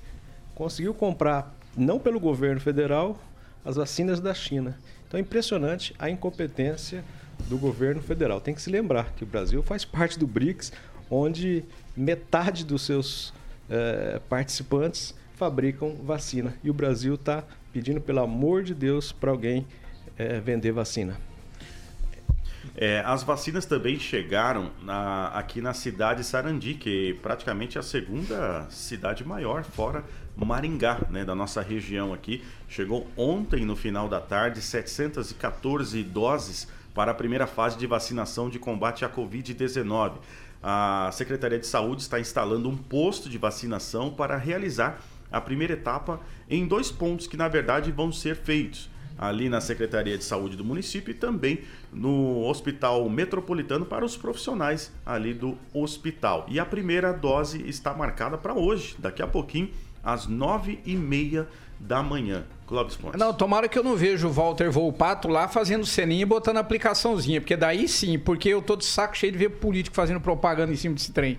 Conseguiu 0.54 0.94
comprar, 0.94 1.56
não 1.76 2.00
pelo 2.00 2.20
governo 2.20 2.60
federal, 2.60 3.20
as 3.64 3.76
vacinas 3.76 4.20
da 4.20 4.34
China. 4.34 4.78
Então 5.08 5.18
é 5.18 5.22
impressionante 5.22 5.96
a 5.98 6.10
incompetência 6.10 7.04
do 7.48 7.58
governo 7.58 8.02
federal. 8.02 8.40
Tem 8.40 8.54
que 8.54 8.62
se 8.62 8.70
lembrar 8.70 9.14
que 9.14 9.24
o 9.24 9.28
Brasil 9.28 9.64
faz 9.64 9.86
parte 9.86 10.20
do 10.20 10.28
BRICS, 10.28 10.72
onde 11.10 11.64
metade 11.96 12.64
dos 12.64 12.84
seus 12.84 13.34
eh, 13.70 14.22
participantes 14.30 15.16
fabricam 15.36 15.96
vacina. 16.04 16.54
E 16.64 16.70
o 16.70 16.74
Brasil 16.74 17.16
está 17.16 17.44
pedindo, 17.72 18.02
pelo 18.02 18.20
amor 18.20 18.64
de 18.64 18.74
Deus, 18.74 19.12
para 19.12 19.32
alguém 19.32 19.66
é, 20.20 20.40
vender 20.42 20.74
vacina. 20.74 21.18
É, 22.76 23.02
as 23.06 23.24
vacinas 23.24 23.66
também 23.66 23.98
chegaram 23.98 24.72
na, 24.84 25.28
aqui 25.30 25.62
na 25.62 25.74
cidade 25.74 26.22
de 26.22 26.26
Sarandi, 26.26 26.74
que 26.74 27.12
é 27.12 27.22
praticamente 27.22 27.80
a 27.80 27.82
segunda 27.82 28.68
cidade 28.70 29.26
maior 29.26 29.64
fora 29.64 30.04
Maringá, 30.36 31.02
né, 31.10 31.26
da 31.26 31.34
nossa 31.34 31.62
região 31.62 32.14
aqui. 32.14 32.44
Chegou 32.68 33.08
ontem, 33.18 33.66
no 33.66 33.76
final 33.76 34.08
da 34.08 34.20
tarde, 34.20 34.62
714 34.62 36.04
doses 36.04 36.68
para 36.94 37.12
a 37.12 37.14
primeira 37.14 37.48
fase 37.48 37.78
de 37.78 37.88
vacinação 37.88 38.50
de 38.50 38.60
combate 38.60 39.04
à 39.04 39.10
Covid-19. 39.10 40.14
A 40.62 41.10
Secretaria 41.14 41.60
de 41.60 41.68
Saúde 41.68 42.02
está 42.02 42.20
instalando 42.20 42.70
um 42.70 42.78
posto 42.78 43.30
de 43.30 43.38
vacinação 43.38 44.10
para 44.12 44.38
realizar 44.38 45.02
a 45.32 45.40
primeira 45.40 45.74
etapa 45.74 46.20
em 46.50 46.68
dois 46.68 46.92
pontos 46.92 47.28
que, 47.28 47.38
na 47.38 47.48
verdade, 47.48 47.92
vão 47.92 48.12
ser 48.12 48.36
feitos 48.36 48.90
ali 49.20 49.50
na 49.50 49.60
Secretaria 49.60 50.18
de 50.18 50.24
Saúde 50.24 50.56
do 50.56 50.64
município 50.64 51.12
e 51.12 51.14
também 51.14 51.60
no 51.92 52.46
Hospital 52.46 53.08
Metropolitano 53.10 53.86
para 53.86 54.06
os 54.06 54.16
profissionais 54.16 54.92
ali 55.06 55.34
do 55.34 55.58
hospital. 55.74 56.46
E 56.48 56.58
a 56.60 56.66
primeira 56.66 57.12
dose 57.12 57.62
está 57.68 57.94
marcada 57.94 58.38
para 58.38 58.54
hoje, 58.54 58.96
daqui 58.98 59.22
a 59.22 59.28
pouquinho, 59.28 59.70
às 60.02 60.26
nove 60.26 60.80
e 60.86 60.96
meia 60.96 61.48
da 61.78 62.02
manhã. 62.02 62.46
Clóvis 62.66 62.96
Pontes. 62.96 63.20
Não, 63.20 63.34
tomara 63.34 63.68
que 63.68 63.78
eu 63.78 63.84
não 63.84 63.96
vejo 63.96 64.28
o 64.28 64.32
Walter 64.32 64.72
Volpato 64.72 65.28
lá 65.28 65.48
fazendo 65.48 65.86
ceninha 65.86 66.22
e 66.22 66.26
botando 66.26 66.58
aplicaçãozinha, 66.58 67.42
porque 67.42 67.58
daí 67.58 67.88
sim, 67.88 68.18
porque 68.18 68.50
eu 68.50 68.62
tô 68.62 68.76
de 68.76 68.86
saco 68.86 69.18
cheio 69.18 69.32
de 69.32 69.38
ver 69.38 69.50
político 69.50 69.96
fazendo 69.96 70.22
propaganda 70.22 70.72
em 70.72 70.76
cima 70.76 70.96
desse 70.96 71.12
trem. 71.12 71.38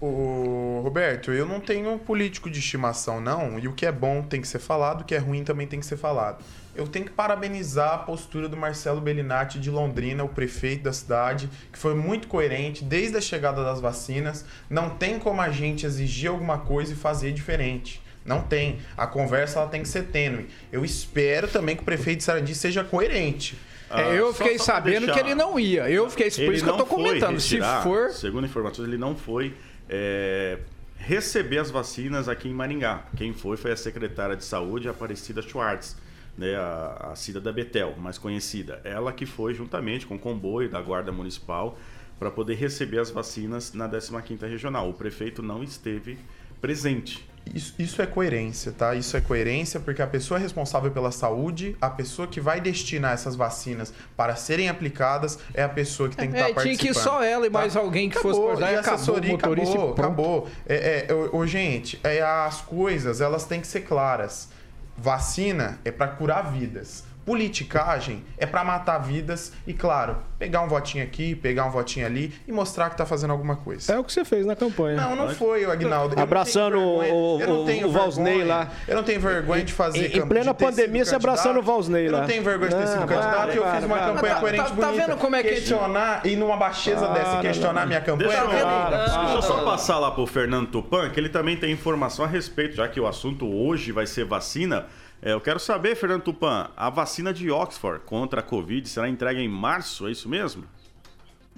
O 0.00 0.80
Roberto, 0.82 1.32
eu 1.32 1.44
não 1.44 1.58
tenho 1.58 1.98
político 1.98 2.48
de 2.48 2.60
estimação, 2.60 3.20
não. 3.20 3.58
E 3.58 3.66
o 3.66 3.72
que 3.72 3.84
é 3.84 3.90
bom 3.90 4.22
tem 4.22 4.40
que 4.40 4.46
ser 4.46 4.60
falado, 4.60 5.00
o 5.00 5.04
que 5.04 5.14
é 5.14 5.18
ruim 5.18 5.42
também 5.42 5.66
tem 5.66 5.80
que 5.80 5.86
ser 5.86 5.96
falado. 5.96 6.42
Eu 6.78 6.86
tenho 6.86 7.06
que 7.06 7.10
parabenizar 7.10 7.92
a 7.92 7.98
postura 7.98 8.48
do 8.48 8.56
Marcelo 8.56 9.00
Bellinati 9.00 9.58
de 9.58 9.68
Londrina, 9.68 10.22
o 10.22 10.28
prefeito 10.28 10.84
da 10.84 10.92
cidade, 10.92 11.50
que 11.72 11.78
foi 11.78 11.92
muito 11.92 12.28
coerente 12.28 12.84
desde 12.84 13.16
a 13.16 13.20
chegada 13.20 13.64
das 13.64 13.80
vacinas. 13.80 14.44
Não 14.70 14.90
tem 14.90 15.18
como 15.18 15.40
a 15.40 15.50
gente 15.50 15.84
exigir 15.84 16.30
alguma 16.30 16.58
coisa 16.58 16.92
e 16.92 16.96
fazer 16.96 17.32
diferente. 17.32 18.00
Não 18.24 18.42
tem. 18.42 18.78
A 18.96 19.08
conversa 19.08 19.58
ela 19.58 19.68
tem 19.68 19.82
que 19.82 19.88
ser 19.88 20.04
tênue. 20.04 20.46
Eu 20.70 20.84
espero 20.84 21.48
também 21.48 21.74
que 21.74 21.82
o 21.82 21.84
prefeito 21.84 22.18
de 22.18 22.24
Sarandi 22.24 22.54
seja 22.54 22.84
coerente. 22.84 23.58
É, 23.90 24.16
eu 24.16 24.32
fiquei 24.32 24.56
sabendo 24.56 25.06
deixar... 25.06 25.14
que 25.14 25.20
ele 25.26 25.34
não 25.34 25.58
ia. 25.58 25.90
Eu 25.90 26.08
fiquei 26.08 26.30
por 26.30 26.54
isso 26.54 26.62
que 26.62 26.70
eu 26.70 26.76
tô 26.76 26.86
comentando. 26.86 27.38
Retirar, 27.38 27.78
Se 27.78 27.82
for. 27.82 28.10
Segundo 28.12 28.46
informações, 28.46 28.86
ele 28.86 28.98
não 28.98 29.16
foi 29.16 29.52
é, 29.88 30.58
receber 30.96 31.58
as 31.58 31.72
vacinas 31.72 32.28
aqui 32.28 32.48
em 32.48 32.54
Maringá. 32.54 33.02
Quem 33.16 33.32
foi 33.32 33.56
foi 33.56 33.72
a 33.72 33.76
secretária 33.76 34.36
de 34.36 34.44
saúde, 34.44 34.88
Aparecida 34.88 35.42
Schwartz, 35.42 35.96
né, 36.38 36.54
a, 36.54 37.10
a 37.12 37.16
Cida 37.16 37.40
da 37.40 37.52
Betel, 37.52 37.96
mais 37.98 38.16
conhecida. 38.16 38.80
Ela 38.84 39.12
que 39.12 39.26
foi 39.26 39.52
juntamente 39.52 40.06
com 40.06 40.14
o 40.14 40.18
comboio 40.18 40.70
da 40.70 40.80
Guarda 40.80 41.10
Municipal 41.10 41.76
para 42.18 42.30
poder 42.30 42.54
receber 42.54 43.00
as 43.00 43.10
vacinas 43.10 43.72
na 43.74 43.88
15ª 43.88 44.48
Regional. 44.48 44.88
O 44.88 44.94
prefeito 44.94 45.42
não 45.42 45.62
esteve 45.62 46.16
presente. 46.60 47.28
Isso, 47.54 47.74
isso, 47.78 48.02
é 48.02 48.06
coerência, 48.06 48.72
tá? 48.72 48.94
Isso 48.94 49.16
é 49.16 49.22
coerência 49.22 49.80
porque 49.80 50.02
a 50.02 50.06
pessoa 50.06 50.38
responsável 50.38 50.90
pela 50.90 51.10
saúde, 51.10 51.74
a 51.80 51.88
pessoa 51.88 52.28
que 52.28 52.40
vai 52.40 52.60
destinar 52.60 53.14
essas 53.14 53.36
vacinas 53.36 53.92
para 54.14 54.36
serem 54.36 54.68
aplicadas, 54.68 55.38
é 55.54 55.62
a 55.62 55.68
pessoa 55.68 56.10
que 56.10 56.16
tem 56.16 56.30
que 56.30 56.36
é, 56.36 56.40
estar 56.40 56.48
tá 56.48 56.54
participando. 56.56 56.80
Tinha 56.80 56.92
que 56.92 56.98
só 56.98 57.22
ela 57.22 57.46
e 57.46 57.50
mais 57.50 57.72
tá? 57.72 57.80
alguém 57.80 58.10
que 58.10 58.18
acabou, 58.18 58.50
fosse 58.50 58.60
por 58.60 58.70
e 58.70 58.74
assessoria, 58.74 59.34
acabou, 59.34 59.64
acabou, 59.64 59.92
acabou. 59.92 60.48
É, 60.68 61.06
é, 61.08 61.14
ô, 61.14 61.46
gente, 61.46 61.98
é, 62.04 62.20
as 62.20 62.60
coisas 62.60 63.22
elas 63.22 63.46
têm 63.46 63.60
que 63.62 63.66
ser 63.66 63.80
claras. 63.80 64.50
Vacina 65.00 65.78
é 65.84 65.92
para 65.92 66.08
curar 66.08 66.52
vidas. 66.52 67.04
Politicagem 67.28 68.24
é 68.38 68.46
para 68.46 68.64
matar 68.64 68.96
vidas 68.96 69.52
e, 69.66 69.74
claro, 69.74 70.16
pegar 70.38 70.62
um 70.62 70.66
votinho 70.66 71.04
aqui, 71.04 71.34
pegar 71.34 71.66
um 71.66 71.70
votinho 71.70 72.06
ali 72.06 72.32
e 72.48 72.50
mostrar 72.50 72.88
que 72.88 72.96
tá 72.96 73.04
fazendo 73.04 73.32
alguma 73.32 73.54
coisa. 73.54 73.92
É 73.92 73.98
o 73.98 74.02
que 74.02 74.10
você 74.10 74.24
fez 74.24 74.46
na 74.46 74.56
campanha. 74.56 74.98
Não, 74.98 75.14
não 75.14 75.28
foi, 75.34 75.66
o 75.66 75.70
Agnaldo. 75.70 76.18
Abraçando 76.18 76.78
o, 76.78 77.38
o, 77.38 77.86
o 77.86 77.92
Valsney 77.92 78.44
lá. 78.44 78.70
Eu 78.88 78.96
não 78.96 79.02
tenho 79.02 79.20
vergonha 79.20 79.62
de 79.62 79.74
fazer 79.74 80.16
Em, 80.16 80.20
em 80.20 80.26
plena 80.26 80.54
pandemia, 80.54 81.04
você 81.04 81.16
abraçando 81.16 81.58
o 81.58 81.62
Valsney 81.62 82.08
lá. 82.08 82.16
Eu 82.16 82.20
não 82.22 82.28
tenho 82.28 82.42
vergonha 82.42 82.70
de 82.70 82.76
ter 82.76 82.86
sido 82.86 83.06
candidato 83.06 83.52
e 83.52 83.56
eu 83.58 83.70
fiz 83.72 83.84
uma 83.84 83.98
campanha 83.98 84.34
tá, 84.34 84.40
coerente 84.40 84.64
tá, 84.64 84.70
bonita. 84.70 84.86
Tá 84.86 85.06
vendo 85.06 85.16
como 85.18 85.36
é 85.36 85.42
que... 85.42 85.48
Questionar 85.50 86.24
e 86.24 86.34
numa 86.34 86.56
baixeza 86.56 87.10
ah, 87.10 87.12
dessa 87.12 87.40
questionar 87.42 87.84
minha 87.84 88.00
campanha... 88.00 88.46
Deixa 88.46 88.56
eu, 88.56 89.20
deixa 89.20 89.34
eu 89.34 89.42
só 89.42 89.64
passar 89.66 89.98
lá 89.98 90.10
pro 90.10 90.26
Fernando 90.26 90.68
Tupan, 90.68 91.10
que 91.10 91.20
ele 91.20 91.28
também 91.28 91.58
tem 91.58 91.72
informação 91.72 92.24
a 92.24 92.28
respeito, 92.28 92.74
já 92.74 92.88
que 92.88 92.98
o 92.98 93.06
assunto 93.06 93.46
hoje 93.46 93.92
vai 93.92 94.06
ser 94.06 94.24
vacina... 94.24 94.86
É, 95.20 95.32
eu 95.32 95.40
quero 95.40 95.58
saber, 95.58 95.96
Fernando 95.96 96.22
Tupan, 96.22 96.70
a 96.76 96.88
vacina 96.90 97.32
de 97.32 97.50
Oxford 97.50 98.04
contra 98.04 98.40
a 98.40 98.42
Covid 98.42 98.88
será 98.88 99.08
entregue 99.08 99.40
em 99.40 99.48
março, 99.48 100.06
é 100.06 100.12
isso 100.12 100.28
mesmo? 100.28 100.64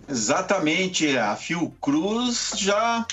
Exatamente. 0.08 1.16
A 1.16 1.36
Fiocruz 1.36 2.52
já, 2.56 3.06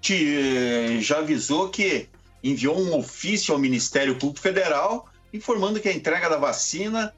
te, 0.00 1.00
já 1.00 1.18
avisou 1.18 1.68
que 1.68 2.08
enviou 2.42 2.78
um 2.78 2.96
ofício 2.96 3.52
ao 3.52 3.60
Ministério 3.60 4.16
Público 4.16 4.40
Federal 4.40 5.08
informando 5.32 5.80
que 5.80 5.88
a 5.88 5.92
entrega 5.92 6.30
da 6.30 6.38
vacina 6.38 7.12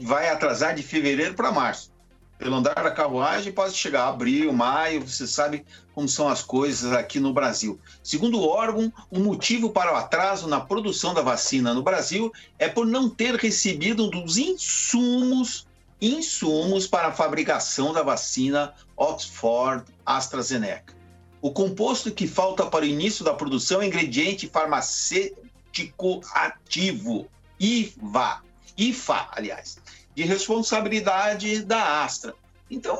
vai 0.00 0.28
atrasar 0.28 0.74
de 0.74 0.82
fevereiro 0.82 1.34
para 1.34 1.52
março 1.52 1.95
pelo 2.38 2.56
andar 2.56 2.74
da 2.74 2.90
carruagem, 2.90 3.52
pode 3.52 3.74
chegar 3.74 4.08
abril, 4.08 4.52
maio, 4.52 5.06
você 5.06 5.26
sabe 5.26 5.64
como 5.94 6.08
são 6.08 6.28
as 6.28 6.42
coisas 6.42 6.92
aqui 6.92 7.18
no 7.18 7.32
Brasil. 7.32 7.80
Segundo 8.02 8.38
o 8.38 8.46
órgão, 8.46 8.92
o 9.10 9.18
motivo 9.18 9.70
para 9.70 9.92
o 9.92 9.96
atraso 9.96 10.46
na 10.46 10.60
produção 10.60 11.14
da 11.14 11.22
vacina 11.22 11.72
no 11.72 11.82
Brasil 11.82 12.32
é 12.58 12.68
por 12.68 12.86
não 12.86 13.08
ter 13.08 13.34
recebido 13.36 14.08
dos 14.08 14.36
insumos 14.36 15.66
insumos 16.00 16.86
para 16.86 17.08
a 17.08 17.12
fabricação 17.12 17.92
da 17.92 18.02
vacina 18.02 18.74
Oxford 18.96 19.84
AstraZeneca. 20.04 20.94
O 21.40 21.50
composto 21.50 22.10
que 22.10 22.26
falta 22.26 22.66
para 22.66 22.84
o 22.84 22.88
início 22.88 23.24
da 23.24 23.32
produção 23.32 23.80
é 23.80 23.86
ingrediente 23.86 24.46
farmacêutico 24.46 26.20
ativo, 26.34 27.26
IVA, 27.58 28.42
IFA, 28.76 29.28
aliás, 29.32 29.78
de 30.16 30.24
responsabilidade 30.24 31.62
da 31.62 32.02
Astra. 32.02 32.34
Então, 32.70 32.98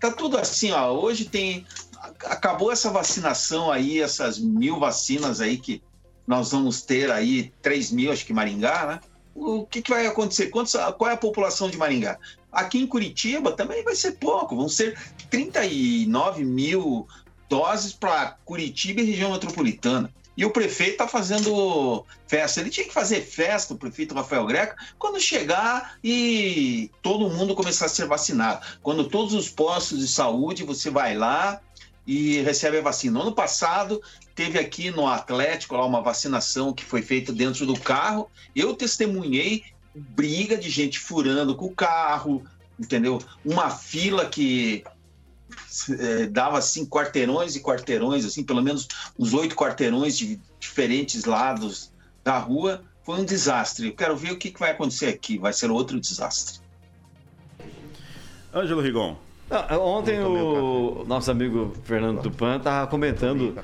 tá 0.00 0.10
tudo 0.10 0.38
assim, 0.38 0.72
ó. 0.72 0.90
Hoje 0.90 1.26
tem. 1.26 1.66
Acabou 2.24 2.72
essa 2.72 2.90
vacinação 2.90 3.70
aí, 3.70 4.00
essas 4.00 4.38
mil 4.38 4.80
vacinas 4.80 5.40
aí 5.40 5.58
que 5.58 5.82
nós 6.26 6.50
vamos 6.50 6.82
ter 6.82 7.10
aí, 7.10 7.52
3 7.60 7.92
mil, 7.92 8.10
acho 8.10 8.24
que 8.24 8.32
Maringá, 8.32 8.86
né? 8.86 9.00
O 9.34 9.66
que, 9.66 9.82
que 9.82 9.90
vai 9.90 10.06
acontecer? 10.06 10.48
Quantos, 10.48 10.72
qual 10.96 11.10
é 11.10 11.14
a 11.14 11.18
população 11.18 11.68
de 11.70 11.76
Maringá? 11.76 12.18
Aqui 12.50 12.78
em 12.78 12.86
Curitiba 12.86 13.52
também 13.52 13.84
vai 13.84 13.94
ser 13.94 14.12
pouco, 14.12 14.56
vão 14.56 14.68
ser 14.68 14.98
39 15.30 16.44
mil 16.44 17.06
doses 17.48 17.92
para 17.92 18.36
Curitiba 18.44 19.00
e 19.00 19.04
região 19.04 19.32
metropolitana. 19.32 20.12
E 20.36 20.44
o 20.44 20.50
prefeito 20.50 20.92
está 20.92 21.08
fazendo 21.08 22.04
festa. 22.26 22.60
Ele 22.60 22.70
tinha 22.70 22.86
que 22.86 22.92
fazer 22.92 23.20
festa, 23.20 23.74
o 23.74 23.78
prefeito 23.78 24.14
Rafael 24.14 24.46
Greco, 24.46 24.74
quando 24.98 25.20
chegar 25.20 25.98
e 26.02 26.90
todo 27.02 27.28
mundo 27.28 27.54
começar 27.54 27.86
a 27.86 27.90
ser 27.90 28.06
vacinado. 28.06 28.64
Quando 28.82 29.08
todos 29.08 29.34
os 29.34 29.48
postos 29.48 29.98
de 29.98 30.08
saúde, 30.08 30.64
você 30.64 30.88
vai 30.88 31.14
lá 31.16 31.60
e 32.06 32.40
recebe 32.40 32.78
a 32.78 32.82
vacina. 32.82 33.18
No 33.18 33.22
ano 33.22 33.34
passado, 33.34 34.02
teve 34.34 34.58
aqui 34.58 34.90
no 34.90 35.06
Atlético 35.06 35.76
lá 35.76 35.84
uma 35.84 36.00
vacinação 36.00 36.72
que 36.72 36.84
foi 36.84 37.02
feita 37.02 37.32
dentro 37.32 37.66
do 37.66 37.78
carro. 37.78 38.30
Eu 38.56 38.74
testemunhei 38.74 39.64
briga 39.94 40.56
de 40.56 40.70
gente 40.70 40.98
furando 40.98 41.54
com 41.54 41.66
o 41.66 41.74
carro, 41.74 42.42
entendeu? 42.78 43.20
Uma 43.44 43.70
fila 43.70 44.26
que 44.26 44.82
é, 45.98 46.26
dava 46.26 46.58
assim 46.58 46.86
quarteirões 46.86 47.56
e 47.56 47.60
quarteirões, 47.60 48.24
assim, 48.24 48.42
pelo 48.44 48.62
menos 48.62 48.88
uns 49.18 49.32
oito 49.34 49.54
quarteirões 49.54 50.16
de 50.16 50.40
diferentes 50.58 51.24
lados 51.24 51.92
da 52.24 52.38
rua. 52.38 52.82
Foi 53.04 53.20
um 53.20 53.24
desastre. 53.24 53.88
Eu 53.88 53.94
quero 53.94 54.16
ver 54.16 54.32
o 54.32 54.38
que, 54.38 54.50
que 54.50 54.60
vai 54.60 54.70
acontecer 54.70 55.06
aqui. 55.06 55.38
Vai 55.38 55.52
ser 55.52 55.70
outro 55.70 56.00
desastre. 56.00 56.60
Ângelo 58.54 58.80
Rigon. 58.80 59.16
Não, 59.52 59.82
ontem 59.82 60.18
o 60.18 61.04
nosso 61.06 61.30
amigo 61.30 61.74
Fernando 61.84 62.22
Tupan 62.22 62.56
estava 62.56 62.86
comentando 62.86 63.54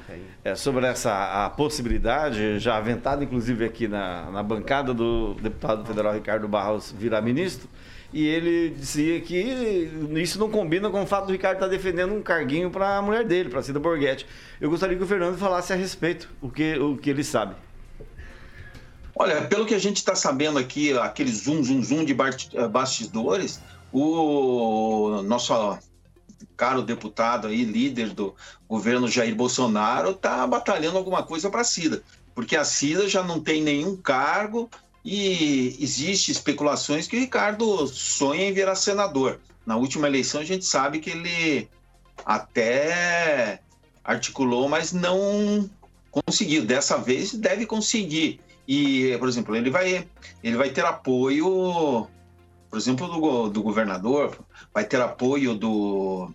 é, 0.45 0.55
sobre 0.55 0.85
essa 0.85 1.47
a 1.47 1.49
possibilidade, 1.49 2.59
já 2.59 2.77
aventada 2.77 3.25
inclusive 3.25 3.65
aqui 3.65 3.89
na, 3.89 4.31
na 4.31 4.43
bancada 4.43 4.93
do 4.93 5.33
deputado 5.41 5.87
federal 5.87 6.13
Ricardo 6.13 6.47
Barros 6.47 6.93
virar 6.93 7.23
ministro, 7.23 7.71
e 8.13 8.27
ele 8.27 8.69
dizia 8.69 9.19
que 9.23 9.35
isso 10.17 10.39
não 10.39 10.51
combina 10.51 10.91
com 10.91 11.03
o 11.03 11.07
fato 11.07 11.27
do 11.27 11.33
Ricardo 11.33 11.57
estar 11.57 11.67
tá 11.67 11.73
defendendo 11.73 12.13
um 12.13 12.21
carguinho 12.21 12.71
para 12.71 12.99
a 12.99 13.03
mulher 13.03 13.25
dele, 13.25 13.49
para 13.49 13.61
a 13.61 13.63
Cida 13.63 13.81
Borghetti. 13.81 14.27
Eu 14.61 14.69
gostaria 14.69 14.95
que 14.95 15.03
o 15.03 15.07
Fernando 15.07 15.39
falasse 15.39 15.73
a 15.73 15.77
respeito, 15.77 16.29
o 16.43 16.51
que, 16.51 16.79
o 16.79 16.99
que 16.99 17.09
ele 17.09 17.25
sabe. 17.25 17.55
Olha, 19.15 19.41
pelo 19.43 19.65
que 19.65 19.75
a 19.75 19.79
gente 19.79 19.97
está 19.97 20.15
sabendo 20.15 20.59
aqui, 20.59 20.97
aquele 20.99 21.33
zoom, 21.33 21.63
zoom, 21.63 21.83
zoom 21.83 22.05
de 22.05 22.13
eh, 22.13 22.69
bastidores, 22.69 23.61
o 23.93 25.23
nosso 25.23 25.79
caro 26.57 26.83
deputado 26.83 27.47
aí, 27.47 27.65
líder 27.65 28.11
do 28.11 28.35
governo 28.69 29.09
Jair 29.09 29.35
Bolsonaro, 29.35 30.11
está 30.11 30.47
batalhando 30.47 30.99
alguma 30.99 31.23
coisa 31.23 31.49
para 31.51 31.61
a 31.61 31.65
Cida, 31.65 32.03
porque 32.35 32.57
a 32.57 32.65
Cida 32.65 33.09
já 33.09 33.23
não 33.23 33.41
tem 33.41 33.63
nenhum 33.63 33.97
cargo, 33.97 34.69
e 35.05 35.77
existe 35.81 36.31
especulações 36.31 37.07
que 37.07 37.17
o 37.17 37.21
Ricardo 37.21 37.87
sonha 37.87 38.47
em 38.47 38.53
virar 38.53 38.75
senador. 38.75 39.41
Na 39.65 39.77
última 39.77 40.07
eleição 40.07 40.41
a 40.41 40.45
gente 40.45 40.65
sabe 40.65 40.99
que 40.99 41.11
ele 41.11 41.69
até 42.27 43.61
articulou, 44.05 44.69
mas 44.69 44.93
não 44.93 45.71
conseguiu. 46.11 46.65
Dessa 46.65 46.99
vez 46.99 47.33
deve 47.33 47.65
conseguir. 47.65 48.41
E, 48.67 49.17
por 49.19 49.29
exemplo, 49.29 49.57
ele 49.57 49.71
vai, 49.71 50.07
ele 50.43 50.57
vai 50.57 50.71
ter 50.71 50.85
apoio, 50.85 52.07
por 52.71 52.79
exemplo, 52.79 53.09
do, 53.09 53.49
do 53.49 53.63
governador, 53.63 54.39
vai 54.73 54.85
ter 54.85 55.01
apoio 55.01 55.55
do, 55.55 56.31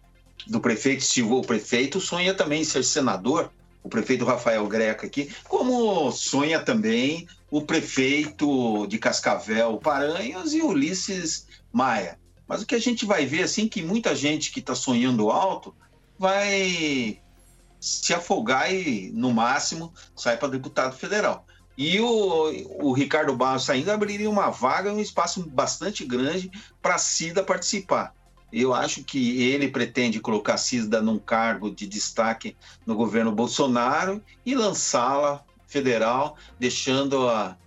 do 0.47 0.59
prefeito. 0.59 1.03
Se 1.03 1.21
o 1.21 1.41
prefeito 1.41 1.99
sonha 1.99 2.33
também 2.33 2.63
ser 2.63 2.83
senador, 2.83 3.51
o 3.83 3.89
prefeito 3.89 4.25
Rafael 4.25 4.67
Greca 4.67 5.05
aqui, 5.05 5.29
como 5.47 6.11
sonha 6.11 6.59
também 6.59 7.27
o 7.51 7.61
prefeito 7.61 8.87
de 8.87 8.97
Cascavel, 8.97 9.77
Paranhos, 9.77 10.53
e 10.53 10.61
Ulisses 10.61 11.47
Maia. 11.71 12.17
Mas 12.47 12.61
o 12.61 12.65
que 12.65 12.75
a 12.75 12.79
gente 12.79 13.05
vai 13.05 13.25
ver, 13.25 13.43
assim, 13.43 13.67
que 13.67 13.81
muita 13.81 14.15
gente 14.15 14.51
que 14.51 14.59
está 14.59 14.73
sonhando 14.73 15.29
alto 15.29 15.75
vai 16.17 17.19
se 17.79 18.13
afogar 18.13 18.73
e, 18.73 19.11
no 19.13 19.33
máximo, 19.33 19.93
sai 20.15 20.37
para 20.37 20.47
deputado 20.47 20.95
federal. 20.95 21.45
E 21.77 21.99
o, 21.99 22.87
o 22.87 22.93
Ricardo 22.93 23.35
Barros 23.35 23.69
ainda 23.69 23.93
abriria 23.93 24.29
uma 24.29 24.49
vaga, 24.49 24.93
um 24.93 24.99
espaço 24.99 25.47
bastante 25.49 26.05
grande 26.05 26.51
para 26.81 26.95
a 26.95 26.99
Cida 26.99 27.43
participar. 27.43 28.13
Eu 28.51 28.71
acho 28.73 29.03
que 29.03 29.41
ele 29.41 29.67
pretende 29.67 30.19
colocar 30.19 30.53
a 30.53 30.57
CISDA 30.57 31.01
num 31.01 31.17
cargo 31.17 31.71
de 31.71 31.87
destaque 31.87 32.55
no 32.85 32.93
governo 32.93 33.31
Bolsonaro 33.31 34.21
e 34.45 34.53
lançá-la 34.53 35.43
federal, 35.65 36.37
deixando 36.59 37.27
a, 37.27 37.57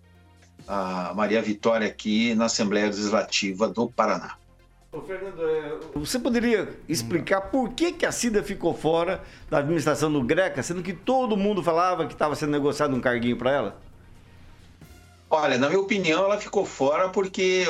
a 0.69 1.13
Maria 1.13 1.43
Vitória 1.43 1.89
aqui 1.89 2.37
na 2.37 2.45
Assembleia 2.45 2.87
Legislativa 2.87 3.69
do 3.69 3.91
Paraná. 3.91 4.37
Ô, 4.93 5.01
Fernando, 5.03 5.43
é, 5.43 5.79
você 5.97 6.21
poderia 6.21 6.69
explicar 6.89 7.41
por 7.43 7.71
que, 7.75 7.93
que 7.93 8.07
a 8.07 8.13
CIDA 8.13 8.43
ficou 8.45 8.73
fora 8.73 9.23
da 9.51 9.59
administração 9.59 10.11
do 10.13 10.23
Greca, 10.23 10.63
sendo 10.63 10.85
que 10.85 10.93
todo 10.93 11.37
mundo 11.37 11.65
falava 11.65 12.07
que 12.07 12.13
estava 12.13 12.37
sendo 12.37 12.53
negociado 12.53 12.95
um 12.95 13.01
carguinho 13.01 13.37
para 13.37 13.51
ela? 13.51 13.86
Olha, 15.29 15.59
na 15.59 15.69
minha 15.69 15.81
opinião, 15.81 16.25
ela 16.25 16.39
ficou 16.39 16.65
fora 16.65 17.09
porque 17.09 17.67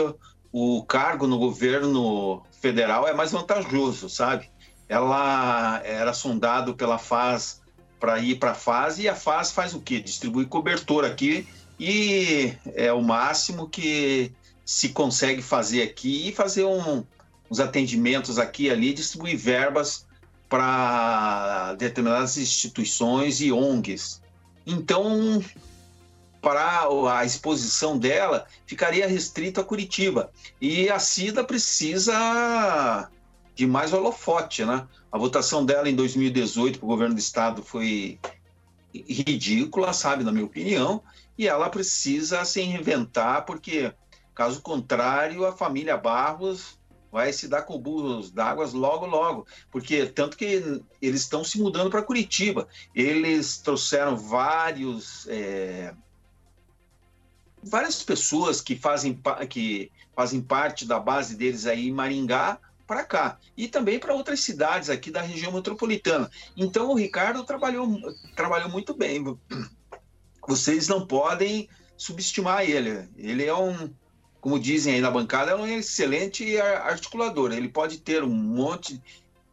o 0.53 0.83
cargo 0.85 1.27
no 1.27 1.39
governo 1.39 2.43
federal 2.61 3.09
é 3.09 3.15
mais 3.15 3.33
vantajoso, 3.33 4.09
sabe? 4.09 4.51
Ela 4.89 5.81
era 5.85 6.13
sondado 6.13 6.75
pela 6.75 6.99
FAS 6.99 7.63
para 7.99 8.19
ir 8.19 8.37
para 8.37 8.53
a 8.53 8.55
FAS 8.55 8.99
e 8.99 9.09
a 9.09 9.15
FAS 9.15 9.53
faz 9.53 9.75
o 9.75 9.81
quê? 9.81 10.01
Distribui 10.01 10.47
cobertor 10.47 11.05
aqui 11.05 11.49
e 11.79 12.55
é 12.75 12.93
o 12.93 13.03
máximo 13.03 13.69
que 13.69 14.33
se 14.65 14.91
consegue 14.91 15.43
fazer 15.43 15.83
aqui 15.83 16.29
e 16.29 16.33
fazer 16.33 16.65
um, 16.65 17.05
uns 17.51 17.61
atendimentos 17.61 18.39
aqui 18.39 18.65
e 18.65 18.71
ali, 18.71 18.93
distribuir 18.93 19.37
verbas 19.39 20.07
para 20.49 21.75
determinadas 21.75 22.37
instituições 22.37 23.41
e 23.41 23.53
ONGs. 23.53 24.21
Então, 24.67 25.43
para 26.47 26.87
a 27.19 27.25
exposição 27.25 27.99
dela 27.99 28.47
ficaria 28.67 29.09
restrito 29.09 29.61
a 29.61 29.65
Curitiba. 29.65 30.31
E 30.61 30.89
a 30.89 30.97
Cida 30.97 31.43
precisa 31.43 33.11
de 33.53 33.67
mais 33.67 33.93
holofote, 33.93 34.65
né? 34.65 34.87
A 35.11 35.19
votação 35.19 35.65
dela 35.65 35.91
em 35.91 35.97
2018 35.97 36.79
para 36.79 36.87
o 36.87 36.89
governo 36.89 37.17
do 37.17 37.19
estado 37.19 37.65
foi 37.65 38.21
ridícula, 38.95 39.93
sabe, 39.93 40.23
na 40.23 40.31
minha 40.31 40.45
opinião, 40.45 41.03
e 41.37 41.49
ela 41.49 41.69
precisa 41.69 42.45
se 42.45 42.63
reinventar, 42.63 43.45
porque, 43.45 43.93
caso 44.33 44.63
contrário, 44.63 45.45
a 45.45 45.53
família 45.53 45.97
Barros 45.97 46.79
vai 47.11 47.33
se 47.33 47.49
dar 47.49 47.63
com 47.63 47.77
burros 47.77 48.31
d'água 48.31 48.71
logo, 48.73 49.05
logo, 49.05 49.47
porque 49.69 50.07
tanto 50.07 50.37
que 50.37 50.81
eles 51.03 51.23
estão 51.23 51.43
se 51.43 51.59
mudando 51.59 51.91
para 51.91 52.03
Curitiba. 52.03 52.69
Eles 52.95 53.59
trouxeram 53.59 54.17
vários 54.17 55.27
é, 55.29 55.93
várias 57.67 58.03
pessoas 58.03 58.61
que 58.61 58.77
fazem, 58.77 59.21
que 59.49 59.91
fazem 60.15 60.41
parte 60.41 60.87
da 60.87 60.99
base 60.99 61.37
deles 61.37 61.67
aí 61.67 61.89
em 61.89 61.93
Maringá 61.93 62.59
para 62.87 63.05
cá 63.05 63.39
e 63.57 63.67
também 63.67 63.99
para 63.99 64.15
outras 64.15 64.41
cidades 64.41 64.89
aqui 64.89 65.11
da 65.11 65.21
região 65.21 65.53
metropolitana. 65.53 66.31
Então 66.57 66.91
o 66.91 66.95
Ricardo 66.95 67.43
trabalhou, 67.45 68.01
trabalhou 68.35 68.71
muito 68.71 68.95
bem. 68.95 69.37
Vocês 70.47 70.87
não 70.87 71.07
podem 71.07 71.69
subestimar 71.97 72.63
ele. 72.63 73.09
Ele 73.17 73.45
é 73.45 73.55
um, 73.55 73.91
como 74.41 74.61
dizem 74.61 74.95
aí 74.95 75.01
na 75.01 75.11
bancada, 75.11 75.51
é 75.51 75.57
um 75.57 75.67
excelente 75.67 76.59
articulador. 76.61 77.53
Ele 77.53 77.69
pode 77.69 77.99
ter 77.99 78.23
um 78.23 78.33
monte 78.33 79.03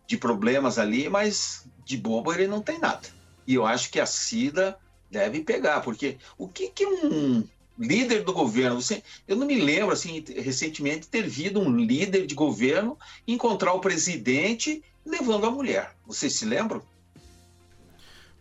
de 0.06 0.18
problemas 0.18 0.78
ali, 0.78 1.10
mas 1.10 1.68
de 1.84 1.98
bobo 1.98 2.32
ele 2.32 2.48
não 2.48 2.62
tem 2.62 2.78
nada. 2.78 3.08
E 3.48 3.56
eu 3.56 3.66
acho 3.66 3.90
que 3.90 4.00
a 4.00 4.06
Cida 4.06 4.78
deve 5.10 5.42
pegar, 5.42 5.82
porque 5.82 6.18
o 6.38 6.48
que, 6.48 6.70
que 6.70 6.86
um 6.86 7.44
líder 7.78 8.24
do 8.24 8.34
governo. 8.34 8.82
Você, 8.82 9.04
eu 9.28 9.36
não 9.36 9.48
me 9.48 9.60
lembro, 9.60 9.92
assim, 9.92 10.24
recentemente, 10.36 11.08
ter 11.08 11.28
visto 11.28 11.60
um 11.60 11.76
líder 11.78 12.26
de 12.26 12.36
governo 12.36 12.98
encontrar 13.28 13.74
o 13.74 13.80
presidente 13.80 14.84
levando 15.06 15.46
a 15.46 15.52
mulher. 15.52 15.96
Vocês 16.06 16.34
se 16.34 16.46
lembram? 16.46 16.82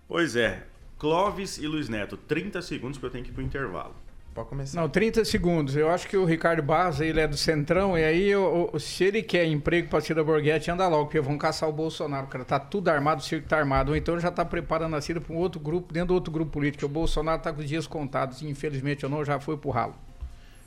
Pois 0.08 0.36
é. 0.36 0.66
Clóvis 0.98 1.58
e 1.58 1.66
Luiz 1.66 1.88
Neto, 1.88 2.16
30 2.16 2.62
segundos 2.62 2.96
que 2.96 3.04
eu 3.04 3.10
tenho 3.10 3.24
que 3.24 3.30
ir 3.30 3.34
para 3.34 3.42
o 3.42 3.46
intervalo. 3.46 3.96
Pode 4.34 4.48
começar. 4.48 4.80
Não, 4.80 4.88
30 4.88 5.24
segundos. 5.24 5.76
Eu 5.76 5.90
acho 5.90 6.08
que 6.08 6.16
o 6.16 6.24
Ricardo 6.24 6.62
Barros, 6.62 7.00
ele 7.00 7.20
é 7.20 7.28
do 7.28 7.36
Centrão, 7.36 7.98
e 7.98 8.02
aí, 8.04 8.28
eu, 8.28 8.70
eu, 8.72 8.80
se 8.80 9.04
ele 9.04 9.22
quer 9.22 9.44
emprego 9.46 9.88
para 9.88 10.00
Cida 10.00 10.24
Borghetti, 10.24 10.70
anda 10.70 10.88
logo, 10.88 11.04
porque 11.04 11.20
vão 11.20 11.36
caçar 11.36 11.68
o 11.68 11.72
Bolsonaro. 11.72 12.26
Cara 12.28 12.44
tá 12.44 12.58
tudo 12.58 12.88
armado, 12.88 13.20
o 13.20 13.24
circo 13.24 13.46
tá 13.46 13.58
armado. 13.58 13.90
Ou 13.90 13.96
então 13.96 14.18
já 14.18 14.30
tá 14.30 14.44
preparando 14.44 14.96
a 14.96 15.00
Cida 15.00 15.20
para 15.20 15.34
um 15.34 15.38
outro 15.38 15.60
grupo, 15.60 15.92
dentro 15.92 16.08
do 16.08 16.14
outro 16.14 16.32
grupo 16.32 16.50
político. 16.50 16.86
O 16.86 16.88
Bolsonaro 16.88 17.42
tá 17.42 17.52
com 17.52 17.60
os 17.60 17.68
dias 17.68 17.86
contados, 17.86 18.42
infelizmente 18.42 19.04
ou 19.04 19.10
não, 19.10 19.24
já 19.24 19.38
foi 19.38 19.56
pro 19.56 19.70
ralo. 19.70 19.94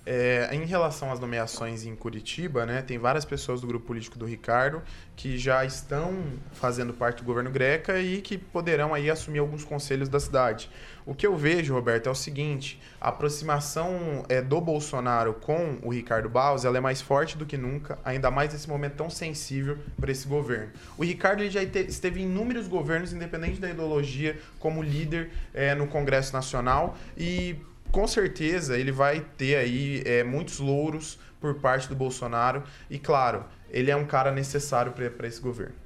É, 0.06 0.50
em 0.52 0.66
relação 0.66 1.12
às 1.12 1.20
nomeações 1.20 1.84
em 1.84 1.96
Curitiba, 1.96 2.64
né, 2.64 2.84
tem 2.84 3.00
várias 3.00 3.26
pessoas 3.26 3.62
do 3.62 3.68
grupo 3.68 3.88
político 3.88 4.20
do 4.20 4.26
Ricardo 4.26 4.84
que 5.16 5.36
já 5.38 5.66
estão 5.66 6.14
fazendo 6.52 6.94
parte 6.94 7.24
do 7.24 7.26
governo 7.26 7.50
Greca 7.50 8.00
e 8.00 8.22
que 8.22 8.38
poderão 8.38 8.94
aí 8.94 9.10
assumir 9.10 9.40
alguns 9.40 9.64
conselhos 9.64 10.08
da 10.08 10.20
cidade. 10.20 10.70
O 11.06 11.16
que 11.16 11.26
eu 11.26 11.36
vejo, 11.36 11.74
Roberto, 11.74 12.08
é 12.08 12.12
o 12.12 12.16
seguinte: 12.16 12.80
a 13.00 13.10
aproximação 13.10 14.24
é, 14.30 14.42
do 14.42 14.60
Bolsonaro 14.62 15.34
com 15.34 15.78
o 15.82 15.92
Ricardo 15.92 16.30
Barros 16.30 16.66
ela 16.66 16.78
é 16.78 16.82
mais 16.82 17.02
forte 17.02 17.38
do 17.38 17.46
que 17.46 17.58
nunca, 17.58 17.98
ainda 18.04 18.30
mais 18.30 18.54
nesse 18.54 18.70
momento 18.70 18.96
tão 18.96 19.10
sensível 19.10 19.78
para 20.00 20.12
esse 20.12 20.28
governo. 20.28 20.72
O 20.98 21.04
Ricardo 21.04 21.42
ele 21.42 21.50
já 21.50 21.64
esteve 21.64 22.22
em 22.22 22.26
inúmeros 22.26 22.68
governos, 22.68 23.14
independente 23.14 23.60
da 23.60 23.70
ideologia, 23.70 24.40
como 24.60 24.84
líder 24.84 25.32
é, 25.54 25.74
no 25.74 25.88
Congresso 25.88 26.34
Nacional 26.34 26.98
e 27.18 27.56
com 27.92 28.08
certeza 28.08 28.78
ele 28.78 28.92
vai 28.92 29.26
ter 29.38 29.56
aí 29.56 30.02
é, 30.06 30.24
muitos 30.24 30.60
louros 30.60 31.20
por 31.40 31.56
parte 31.56 31.88
do 31.88 31.96
Bolsonaro 31.96 32.64
e, 32.90 32.98
claro, 32.98 33.46
ele 33.70 33.92
é 33.92 33.96
um 33.96 34.06
cara 34.06 34.32
necessário 34.32 34.92
para 34.92 35.28
esse 35.28 35.42
governo. 35.42 35.85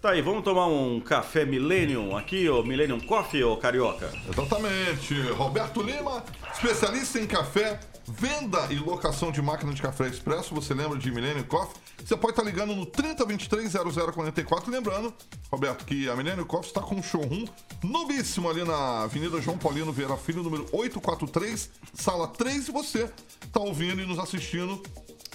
Tá 0.00 0.10
aí, 0.10 0.22
vamos 0.22 0.44
tomar 0.44 0.68
um 0.68 1.00
café 1.00 1.44
Millennium 1.44 2.16
aqui, 2.16 2.48
o 2.48 2.62
Millennium 2.62 3.00
Coffee, 3.00 3.42
ô 3.42 3.56
Carioca? 3.56 4.08
Exatamente. 4.30 5.20
Roberto 5.32 5.82
Lima, 5.82 6.24
especialista 6.52 7.18
em 7.18 7.26
café, 7.26 7.80
venda 8.06 8.68
e 8.70 8.76
locação 8.76 9.32
de 9.32 9.42
máquina 9.42 9.72
de 9.72 9.82
café 9.82 10.06
expresso. 10.06 10.54
Você 10.54 10.72
lembra 10.72 10.96
de 10.96 11.10
Millennium 11.10 11.42
Coffee? 11.42 11.74
Você 12.04 12.16
pode 12.16 12.30
estar 12.30 12.44
ligando 12.44 12.76
no 12.76 12.86
3023 12.86 13.72
0044. 13.72 14.70
Lembrando, 14.70 15.12
Roberto, 15.50 15.84
que 15.84 16.08
a 16.08 16.14
Millennium 16.14 16.44
Coffee 16.44 16.68
está 16.68 16.80
com 16.80 16.94
um 16.94 17.02
showroom 17.02 17.44
novíssimo 17.82 18.48
ali 18.48 18.62
na 18.62 19.02
Avenida 19.02 19.40
João 19.40 19.58
Paulino 19.58 19.92
Vieira 19.92 20.16
Filho, 20.16 20.44
número 20.44 20.64
843, 20.70 21.70
sala 21.92 22.28
3. 22.28 22.68
E 22.68 22.70
você 22.70 23.10
está 23.44 23.58
ouvindo 23.58 24.00
e 24.00 24.06
nos 24.06 24.20
assistindo 24.20 24.80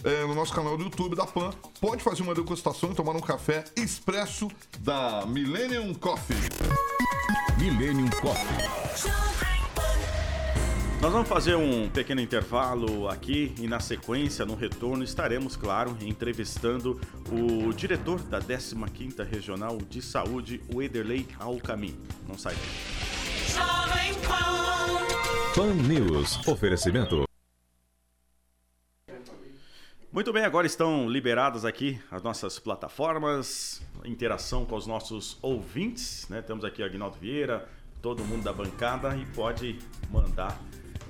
é, 0.03 0.25
no 0.25 0.35
nosso 0.35 0.53
canal 0.53 0.77
do 0.77 0.83
YouTube 0.83 1.15
da 1.15 1.25
PAN. 1.25 1.51
Pode 1.79 2.03
fazer 2.03 2.21
uma 2.21 2.33
degustação 2.35 2.91
e 2.91 2.95
tomar 2.95 3.15
um 3.15 3.21
café 3.21 3.63
expresso 3.75 4.49
da 4.79 5.25
Millennium 5.25 5.93
Coffee. 5.93 6.37
Millennium 7.57 8.09
Coffee. 8.21 9.23
Nós 11.01 11.11
vamos 11.11 11.27
fazer 11.27 11.55
um 11.55 11.89
pequeno 11.89 12.21
intervalo 12.21 13.09
aqui 13.09 13.53
e 13.59 13.67
na 13.67 13.81
sequência, 13.81 14.45
no 14.45 14.55
retorno, 14.55 15.03
estaremos, 15.03 15.57
claro, 15.57 15.97
entrevistando 16.01 16.97
o 17.29 17.73
diretor 17.73 18.21
da 18.21 18.39
15ª 18.39 19.27
Regional 19.29 19.77
de 19.77 20.01
Saúde, 20.01 20.61
o 20.73 20.81
Ederley 20.81 21.27
Alcamin. 21.37 21.93
Não 22.25 22.37
sai 22.37 22.55
daí. 22.55 23.03
Pan 25.53 25.73
News. 25.73 26.47
Oferecimento. 26.47 27.25
Muito 30.13 30.31
bem, 30.31 30.45
agora 30.45 30.67
estão 30.67 31.09
liberadas 31.09 31.65
aqui 31.65 31.99
as 32.11 32.21
nossas 32.21 32.59
plataformas, 32.59 33.81
interação 34.05 34.63
com 34.63 34.75
os 34.75 34.85
nossos 34.85 35.39
ouvintes, 35.41 36.27
né? 36.29 36.39
Temos 36.39 36.63
aqui 36.63 36.83
Agnaldo 36.83 37.17
Vieira, 37.17 37.67
todo 37.99 38.23
mundo 38.23 38.43
da 38.43 38.53
bancada 38.53 39.17
e 39.17 39.25
pode 39.33 39.79
mandar 40.11 40.61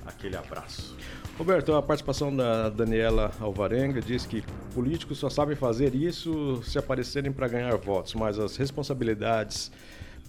aquele 0.06 0.38
abraço. 0.38 0.96
Roberto, 1.36 1.74
a 1.74 1.82
participação 1.82 2.34
da 2.34 2.70
Daniela 2.70 3.30
Alvarenga 3.40 4.00
diz 4.00 4.24
que 4.24 4.42
políticos 4.72 5.18
só 5.18 5.28
sabem 5.28 5.54
fazer 5.54 5.94
isso 5.94 6.62
se 6.62 6.78
aparecerem 6.78 7.30
para 7.30 7.46
ganhar 7.46 7.76
votos, 7.76 8.14
mas 8.14 8.38
as 8.38 8.56
responsabilidades 8.56 9.70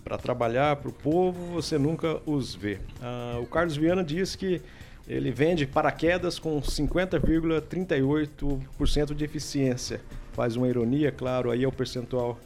para 0.04 0.18
trabalhar 0.18 0.76
para 0.76 0.90
o 0.90 0.94
povo 0.94 1.46
você 1.54 1.78
nunca 1.78 2.22
os 2.26 2.54
vê. 2.54 2.82
Ah, 3.02 3.40
o 3.42 3.46
Carlos 3.46 3.78
Viana 3.78 4.04
diz 4.04 4.36
que 4.36 4.62
ele 5.08 5.32
vende 5.32 5.68
paraquedas 5.68 6.40
com 6.40 6.60
50,38% 6.62 9.14
de 9.14 9.24
eficiência. 9.24 10.02
Faz 10.34 10.56
uma 10.56 10.68
ironia, 10.68 11.12
claro, 11.12 11.52
aí 11.52 11.64
é 11.64 11.68
o 11.68 11.72
percentual 11.72 12.40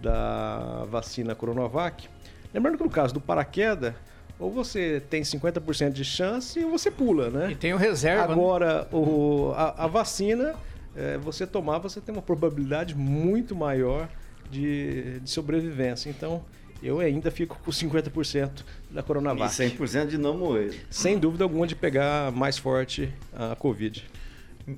da 0.00 0.86
vacina 0.90 1.34
Coronavac. 1.34 2.08
Lembrando 2.52 2.78
que 2.78 2.84
no 2.84 2.90
caso 2.90 3.12
do 3.12 3.20
paraquedas, 3.20 3.92
ou 4.38 4.50
você 4.50 5.02
tem 5.10 5.20
50% 5.22 5.90
de 5.90 6.04
chance 6.04 6.64
ou 6.64 6.70
você 6.70 6.90
pula, 6.90 7.28
né? 7.28 7.50
E 7.50 7.56
tem 7.56 7.74
o 7.74 7.76
reserva. 7.76 8.28
Né? 8.28 8.32
Agora, 8.32 8.82
né? 8.82 8.86
o, 8.92 9.52
a, 9.54 9.84
a 9.84 9.86
vacina, 9.86 10.54
é, 10.96 11.18
você 11.18 11.46
tomar, 11.46 11.76
você 11.78 12.00
tem 12.00 12.14
uma 12.14 12.22
probabilidade 12.22 12.94
muito 12.94 13.54
maior 13.54 14.08
de, 14.50 15.20
de 15.20 15.28
sobrevivência. 15.28 16.08
Então, 16.08 16.42
eu 16.82 17.00
ainda 17.00 17.30
fico 17.30 17.58
com 17.64 17.70
50% 17.70 18.64
da 18.90 19.02
Coronavac. 19.02 19.52
E 19.60 19.70
100% 19.70 20.06
de 20.06 20.18
não 20.18 20.36
morrer. 20.36 20.86
Sem 20.90 21.18
dúvida 21.18 21.44
alguma 21.44 21.66
de 21.66 21.74
pegar 21.74 22.32
mais 22.32 22.58
forte 22.58 23.12
a 23.32 23.56
Covid. 23.56 24.04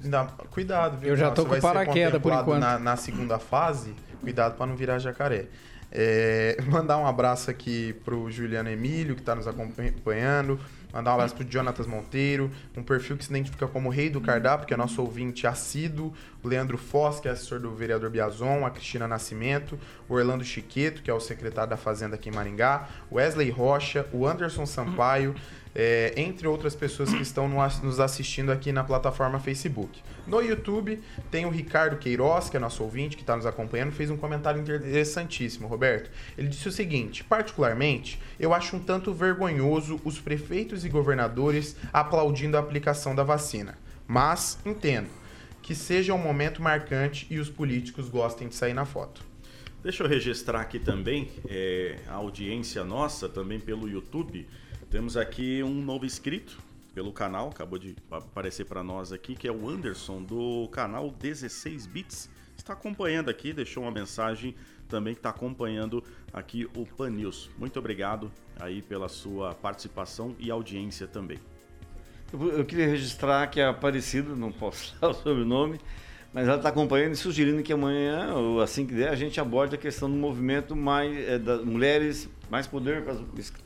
Não, 0.05 0.27
cuidado, 0.51 0.99
viu? 0.99 1.11
Eu 1.11 1.17
já 1.17 1.31
tô 1.31 1.45
com 1.45 1.59
paraquedas 1.61 2.23
por 2.23 2.33
enquanto. 2.33 2.61
Na, 2.61 2.79
na 2.79 2.97
segunda 2.97 3.39
fase, 3.39 3.95
cuidado 4.21 4.57
para 4.57 4.67
não 4.67 4.77
virar 4.77 4.99
jacaré. 4.99 5.47
É, 5.91 6.57
mandar 6.71 6.99
um 6.99 7.07
abraço 7.07 7.51
aqui 7.51 7.93
pro 8.05 8.31
Juliano 8.31 8.69
Emílio, 8.69 9.15
que 9.15 9.23
está 9.23 9.35
nos 9.35 9.49
acompanhando. 9.49 10.61
Mandar 10.93 11.13
um 11.13 11.15
abraço 11.15 11.35
pro 11.37 11.47
Jonatas 11.49 11.87
Monteiro, 11.87 12.51
um 12.77 12.83
perfil 12.83 13.17
que 13.17 13.25
se 13.25 13.31
identifica 13.31 13.67
como 13.67 13.89
Rei 13.89 14.11
do 14.11 14.21
Cardápio, 14.21 14.67
que 14.67 14.75
é 14.75 14.77
nosso 14.77 15.01
ouvinte 15.01 15.47
assíduo, 15.47 16.13
o 16.43 16.49
Leandro 16.49 16.77
Foz, 16.77 17.21
que 17.21 17.29
é 17.29 17.31
assessor 17.31 17.61
do 17.61 17.75
vereador 17.75 18.11
Biazon, 18.11 18.67
a 18.67 18.71
Cristina 18.71 19.07
Nascimento, 19.07 19.79
o 20.09 20.15
Orlando 20.15 20.45
Chiqueto, 20.45 21.03
que 21.03 21.11
é 21.11 21.15
o 21.15 21.21
secretário 21.21 21.71
da 21.71 21.77
Fazenda 21.77 22.17
aqui 22.17 22.29
em 22.29 22.33
Maringá, 22.33 22.89
o 23.11 23.17
Wesley 23.17 23.51
Rocha, 23.51 24.07
o 24.13 24.27
Anderson 24.27 24.67
Sampaio, 24.67 25.35
é, 25.75 26.13
entre 26.17 26.47
outras 26.47 26.75
pessoas 26.75 27.13
que 27.13 27.23
estão 27.23 27.49
nos 27.83 28.01
assistindo 28.01 28.51
aqui 28.51 28.73
na 28.73 28.83
plataforma 28.85 29.39
Facebook. 29.39 30.01
No 30.27 30.41
YouTube 30.41 31.01
tem 31.31 31.47
o 31.47 31.51
Ricardo 31.51 31.97
Queiroz, 31.97 32.51
que 32.51 32.57
é 32.57 32.61
nosso 32.61 32.83
ouvinte, 32.83 33.17
que 33.17 33.23
está 33.23 33.37
nos 33.37 33.47
acompanhando, 33.47 33.93
fez 33.93 34.11
um 34.11 34.17
comentário 34.17 34.61
interessantíssimo, 34.61 35.67
Roberto. 35.69 36.11
Ele 36.37 36.49
disse 36.49 36.69
o 36.69 36.73
seguinte: 36.73 37.25
particularmente, 37.25 38.21
eu 38.39 38.53
acho 38.53 38.77
um 38.77 38.81
tanto 38.81 39.13
vergonhoso 39.13 40.01
os 40.05 40.19
prefeitos 40.19 40.85
e 40.85 40.89
governadores 40.89 41.77
aplaudindo 41.93 42.57
a 42.57 42.61
aplicação 42.61 43.15
da 43.15 43.23
vacina. 43.23 43.77
Mas 44.07 44.59
entendo 44.65 45.09
que 45.63 45.75
seja 45.75 46.15
um 46.15 46.19
momento 46.19 46.63
marcante 46.63 47.27
e 47.31 47.39
os 47.39 47.49
políticos 47.49 48.09
gostem 48.09 48.49
de 48.49 48.55
sair 48.55 48.75
na 48.75 48.85
foto. 48.85 49.23
Deixa 49.83 50.03
eu 50.03 50.09
registrar 50.09 50.61
aqui 50.61 50.79
também 50.79 51.31
é, 51.49 51.97
a 52.07 52.15
audiência 52.15 52.85
nossa, 52.85 53.29
também 53.29 53.59
pelo 53.59 53.89
YouTube. 53.89 54.47
Temos 54.91 55.17
aqui 55.17 55.63
um 55.63 55.81
novo 55.81 56.05
inscrito 56.05 56.59
pelo 56.93 57.13
canal, 57.13 57.51
acabou 57.51 57.79
de 57.79 57.95
aparecer 58.11 58.65
para 58.65 58.83
nós 58.83 59.13
aqui, 59.13 59.37
que 59.37 59.47
é 59.47 59.53
o 59.53 59.69
Anderson 59.69 60.21
do 60.21 60.69
canal 60.73 61.11
16 61.13 61.87
Bits. 61.87 62.29
Está 62.57 62.73
acompanhando 62.73 63.31
aqui, 63.31 63.53
deixou 63.53 63.85
uma 63.85 63.93
mensagem 63.93 64.53
também 64.89 65.15
que 65.15 65.21
está 65.21 65.31
acompanhando 65.31 66.03
aqui 66.33 66.69
o 66.75 66.85
Pan 66.85 67.11
News. 67.11 67.49
Muito 67.57 67.79
obrigado 67.79 68.33
aí 68.59 68.83
pela 68.83 69.09
sua 69.09 69.55
participação 69.55 70.35
e 70.41 70.51
audiência 70.51 71.07
também. 71.07 71.39
Eu, 72.33 72.65
queria 72.65 72.89
registrar 72.89 73.47
que 73.47 73.61
é 73.61 73.67
Aparecido, 73.67 74.35
não 74.35 74.51
posso 74.51 74.93
falar 74.99 75.13
o 75.13 75.15
sobrenome, 75.15 75.81
mas 76.33 76.47
ela 76.47 76.57
está 76.57 76.69
acompanhando 76.69 77.13
e 77.13 77.17
sugerindo 77.17 77.63
que 77.63 77.73
amanhã, 77.73 78.35
ou 78.35 78.61
assim 78.61 78.87
que 78.87 78.95
der, 78.95 79.09
a 79.09 79.17
gente 79.17 79.41
aborde 79.41 79.75
a 79.75 79.79
questão 79.79 80.09
do 80.09 80.17
movimento 80.17 80.77
mais 80.77 81.29
é, 81.29 81.39
das 81.39 81.65
mulheres, 81.65 82.29
mais 82.49 82.67
poder, 82.67 83.03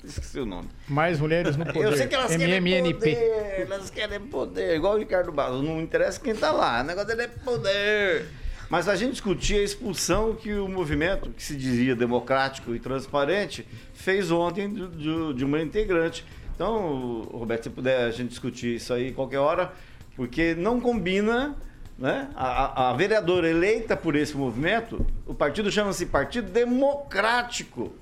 esqueci 0.03 0.41
o 0.41 0.47
nome. 0.47 0.69
Mais 0.89 1.21
mulheres 1.21 1.57
no 1.57 1.67
poder. 1.67 1.85
Eu 1.93 1.97
sei 1.97 2.07
que 2.07 2.15
elas 2.15 2.33
MMNP. 2.33 2.71
querem 2.71 2.95
poder, 2.95 3.67
elas 3.71 3.91
querem 3.91 4.21
poder, 4.21 4.77
igual 4.77 4.95
o 4.95 4.99
Ricardo 4.99 5.31
Barros, 5.31 5.63
não 5.63 5.81
interessa 5.81 6.19
quem 6.19 6.33
está 6.33 6.51
lá, 6.51 6.81
o 6.81 6.85
negócio 6.85 7.09
dele 7.09 7.23
é 7.23 7.29
poder. 7.29 8.27
Mas 8.71 8.89
a 8.89 8.97
gente 8.97 9.13
discutia 9.13 9.61
a 9.61 9.63
expulsão 9.63 10.35
que 10.35 10.53
o 10.55 10.67
movimento, 10.67 11.31
que 11.31 11.43
se 11.43 11.55
dizia 11.55 11.95
democrático 11.95 12.75
e 12.75 12.81
transparente, 12.81 13.67
fez 13.93 14.31
ontem 14.31 14.73
de, 14.73 15.35
de 15.35 15.45
uma 15.45 15.61
integrante. 15.61 16.25
Então, 16.55 17.29
Roberto, 17.31 17.65
se 17.65 17.71
puder 17.71 18.05
a 18.05 18.11
gente 18.11 18.31
discutir 18.31 18.77
isso 18.77 18.93
aí 18.95 19.13
qualquer 19.13 19.39
hora, 19.39 19.73
porque 20.17 20.55
não 20.55 20.81
combina 20.81 21.55
né? 21.99 22.29
A, 22.35 22.91
a, 22.91 22.93
vereadora 22.93 23.49
eleita 23.49 23.97
por 23.97 24.17
esse 24.17 24.37
movimento, 24.37 25.05
o 25.27 25.35
partido 25.35 25.71
chama-se 25.71 26.07
Partido 26.07 26.51
Democrático 26.51 27.93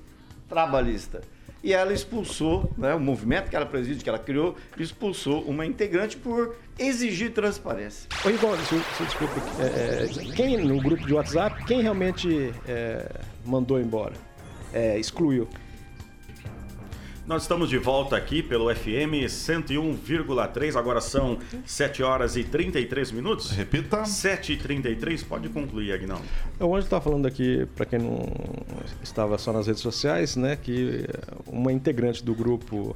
Trabalhista. 0.49 1.21
E 1.63 1.71
ela 1.71 1.93
expulsou, 1.93 2.69
né, 2.77 2.93
o 2.93 2.99
movimento 2.99 3.49
que 3.49 3.55
ela 3.55 3.65
preside, 3.65 4.03
que 4.03 4.09
ela 4.09 4.19
criou, 4.19 4.57
expulsou 4.77 5.43
uma 5.43 5.65
integrante 5.65 6.17
por 6.17 6.57
exigir 6.77 7.31
transparência. 7.31 8.09
Ô, 8.25 8.29
Igor, 8.29 8.57
se, 8.57 8.77
se 8.97 9.03
desculpa, 9.05 9.33
é, 9.61 10.03
é, 10.03 10.35
quem 10.35 10.57
no 10.57 10.81
grupo 10.81 11.05
de 11.05 11.13
WhatsApp, 11.13 11.63
quem 11.63 11.81
realmente 11.81 12.53
é, 12.67 13.09
mandou 13.45 13.79
embora? 13.79 14.15
É, 14.73 14.99
excluiu? 14.99 15.47
Nós 17.25 17.43
estamos 17.43 17.69
de 17.69 17.77
volta 17.77 18.17
aqui 18.17 18.43
pelo 18.43 18.73
FM 18.73 19.23
101,3. 19.29 20.75
Agora 20.75 20.99
são 20.99 21.39
7 21.65 22.03
horas 22.03 22.35
e 22.35 22.43
33 22.43 23.11
minutos. 23.13 23.51
Repita. 23.51 24.03
7 24.03 24.51
e 24.51 24.57
33. 24.57 25.23
Pode 25.23 25.47
concluir, 25.47 25.93
Agnaldo. 25.93 26.25
O 26.59 26.75
Anjo 26.75 26.83
está 26.83 26.99
falando 26.99 27.25
aqui, 27.25 27.65
para 27.77 27.85
quem 27.85 27.99
não 27.99 28.27
estava 29.01 29.37
só 29.37 29.53
nas 29.53 29.67
redes 29.67 29.81
sociais, 29.81 30.35
né, 30.35 30.57
que 30.57 31.05
uma 31.47 31.71
integrante 31.71 32.21
do 32.21 32.35
grupo 32.35 32.93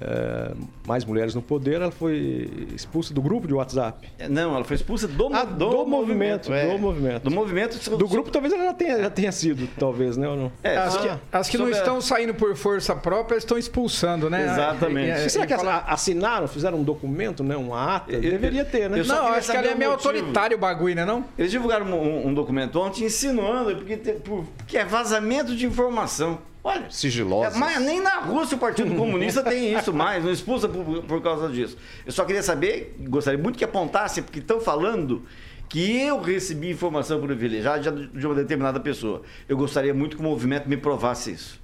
é, 0.00 0.52
Mais 0.86 1.04
Mulheres 1.04 1.34
no 1.34 1.42
Poder, 1.42 1.74
ela 1.74 1.90
foi 1.90 2.68
expulsa 2.74 3.12
do 3.12 3.20
grupo 3.20 3.46
de 3.46 3.54
WhatsApp. 3.54 4.08
É, 4.18 4.28
não, 4.28 4.54
ela 4.54 4.64
foi 4.64 4.76
expulsa 4.76 5.06
do, 5.06 5.32
ah, 5.32 5.44
do, 5.44 5.70
do, 5.70 5.86
movimento. 5.86 6.50
movimento 6.50 6.52
é. 6.52 6.72
Do 6.72 6.78
movimento. 6.78 7.22
Do 7.24 7.30
movimento. 7.30 7.96
Do 7.96 8.08
grupo 8.08 8.30
talvez 8.30 8.52
ela 8.52 8.64
já 8.64 8.74
tenha, 8.74 9.02
já 9.02 9.10
tenha 9.10 9.32
sido, 9.32 9.68
talvez, 9.78 10.16
né? 10.16 10.28
Ou 10.28 10.36
não? 10.36 10.52
É, 10.62 10.76
as, 10.76 10.96
que, 10.96 11.10
as 11.32 11.48
que 11.48 11.58
não 11.58 11.68
estão 11.68 12.00
saindo 12.00 12.34
por 12.34 12.56
força 12.56 12.94
própria 12.94 13.36
estão 13.36 13.58
expulsando, 13.58 14.28
né? 14.28 14.44
Exatamente. 14.44 15.10
É, 15.10 15.28
será 15.28 15.46
que 15.46 15.56
fala... 15.56 15.84
assinaram, 15.86 16.48
fizeram 16.48 16.78
um 16.78 16.82
documento, 16.82 17.44
né? 17.44 17.56
Um 17.56 17.74
ata? 17.74 18.12
Eu, 18.12 18.20
Deveria 18.20 18.64
ter, 18.64 18.88
né? 18.88 19.02
Não, 19.02 19.26
acho 19.28 19.50
que 19.50 19.56
ali 19.56 19.68
é 19.68 19.74
meio 19.74 19.92
autoritário 19.92 20.56
o 20.56 20.60
bagulho, 20.60 20.94
né? 20.94 21.04
Não? 21.04 21.24
Eles 21.38 21.50
divulgaram 21.50 21.86
um, 21.86 22.28
um 22.28 22.34
documento 22.34 22.80
ontem 22.80 23.04
insinuando, 23.04 23.76
porque, 23.76 23.96
porque 23.96 24.78
é 24.78 24.84
vazamento 24.84 25.54
de 25.54 25.66
informação. 25.66 26.38
Olha, 26.64 26.88
sigilosa. 26.90 27.56
É, 27.56 27.58
mas 27.58 27.80
nem 27.80 28.00
na 28.00 28.20
Rússia 28.20 28.56
o 28.56 28.60
Partido 28.60 28.94
Comunista 28.94 29.42
tem 29.44 29.74
isso 29.74 29.92
mais, 29.92 30.24
não 30.24 30.30
expulsa 30.30 30.68
por, 30.68 31.02
por 31.02 31.20
causa 31.20 31.48
disso. 31.48 31.76
Eu 32.06 32.12
só 32.12 32.24
queria 32.24 32.42
saber, 32.42 32.96
gostaria 33.00 33.38
muito 33.38 33.58
que 33.58 33.64
apontasse, 33.64 34.22
porque 34.22 34.38
estão 34.38 34.60
falando 34.60 35.22
que 35.68 36.00
eu 36.00 36.20
recebi 36.20 36.70
informação 36.70 37.20
privilegiada 37.20 37.90
de 37.90 38.26
uma 38.26 38.34
determinada 38.34 38.78
pessoa. 38.78 39.22
Eu 39.48 39.56
gostaria 39.56 39.92
muito 39.92 40.16
que 40.16 40.22
o 40.22 40.24
movimento 40.24 40.68
me 40.68 40.76
provasse 40.76 41.32
isso. 41.32 41.60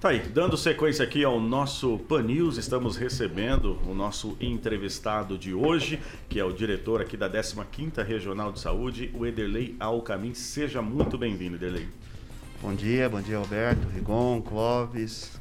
Tá 0.00 0.08
aí, 0.08 0.18
dando 0.18 0.56
sequência 0.56 1.04
aqui 1.04 1.22
ao 1.22 1.38
nosso 1.38 1.98
Pan 2.08 2.22
News, 2.22 2.56
estamos 2.56 2.96
recebendo 2.96 3.78
o 3.88 3.94
nosso 3.94 4.36
entrevistado 4.40 5.38
de 5.38 5.54
hoje, 5.54 6.00
que 6.28 6.40
é 6.40 6.44
o 6.44 6.52
diretor 6.52 7.00
aqui 7.00 7.16
da 7.16 7.30
15ª 7.30 8.04
Regional 8.04 8.50
de 8.50 8.58
Saúde, 8.58 9.12
o 9.14 9.24
Ederley 9.24 9.76
Alcamin. 9.78 10.34
Seja 10.34 10.82
muito 10.82 11.16
bem-vindo, 11.16 11.54
Ederley. 11.54 11.86
Bom 12.62 12.76
dia, 12.76 13.08
bom 13.08 13.20
dia 13.20 13.38
Alberto, 13.38 13.88
Rigon, 13.88 14.40
Clóvis, 14.40 15.32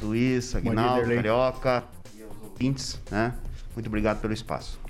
Luiz, 0.00 0.54
Aguinaldo, 0.54 1.06
Carioca 1.14 1.84
e 2.16 2.22
aos 2.22 2.34
ouvintes, 2.42 2.98
né? 3.10 3.36
Muito 3.74 3.88
obrigado 3.88 4.22
pelo 4.22 4.32
espaço. 4.32 4.80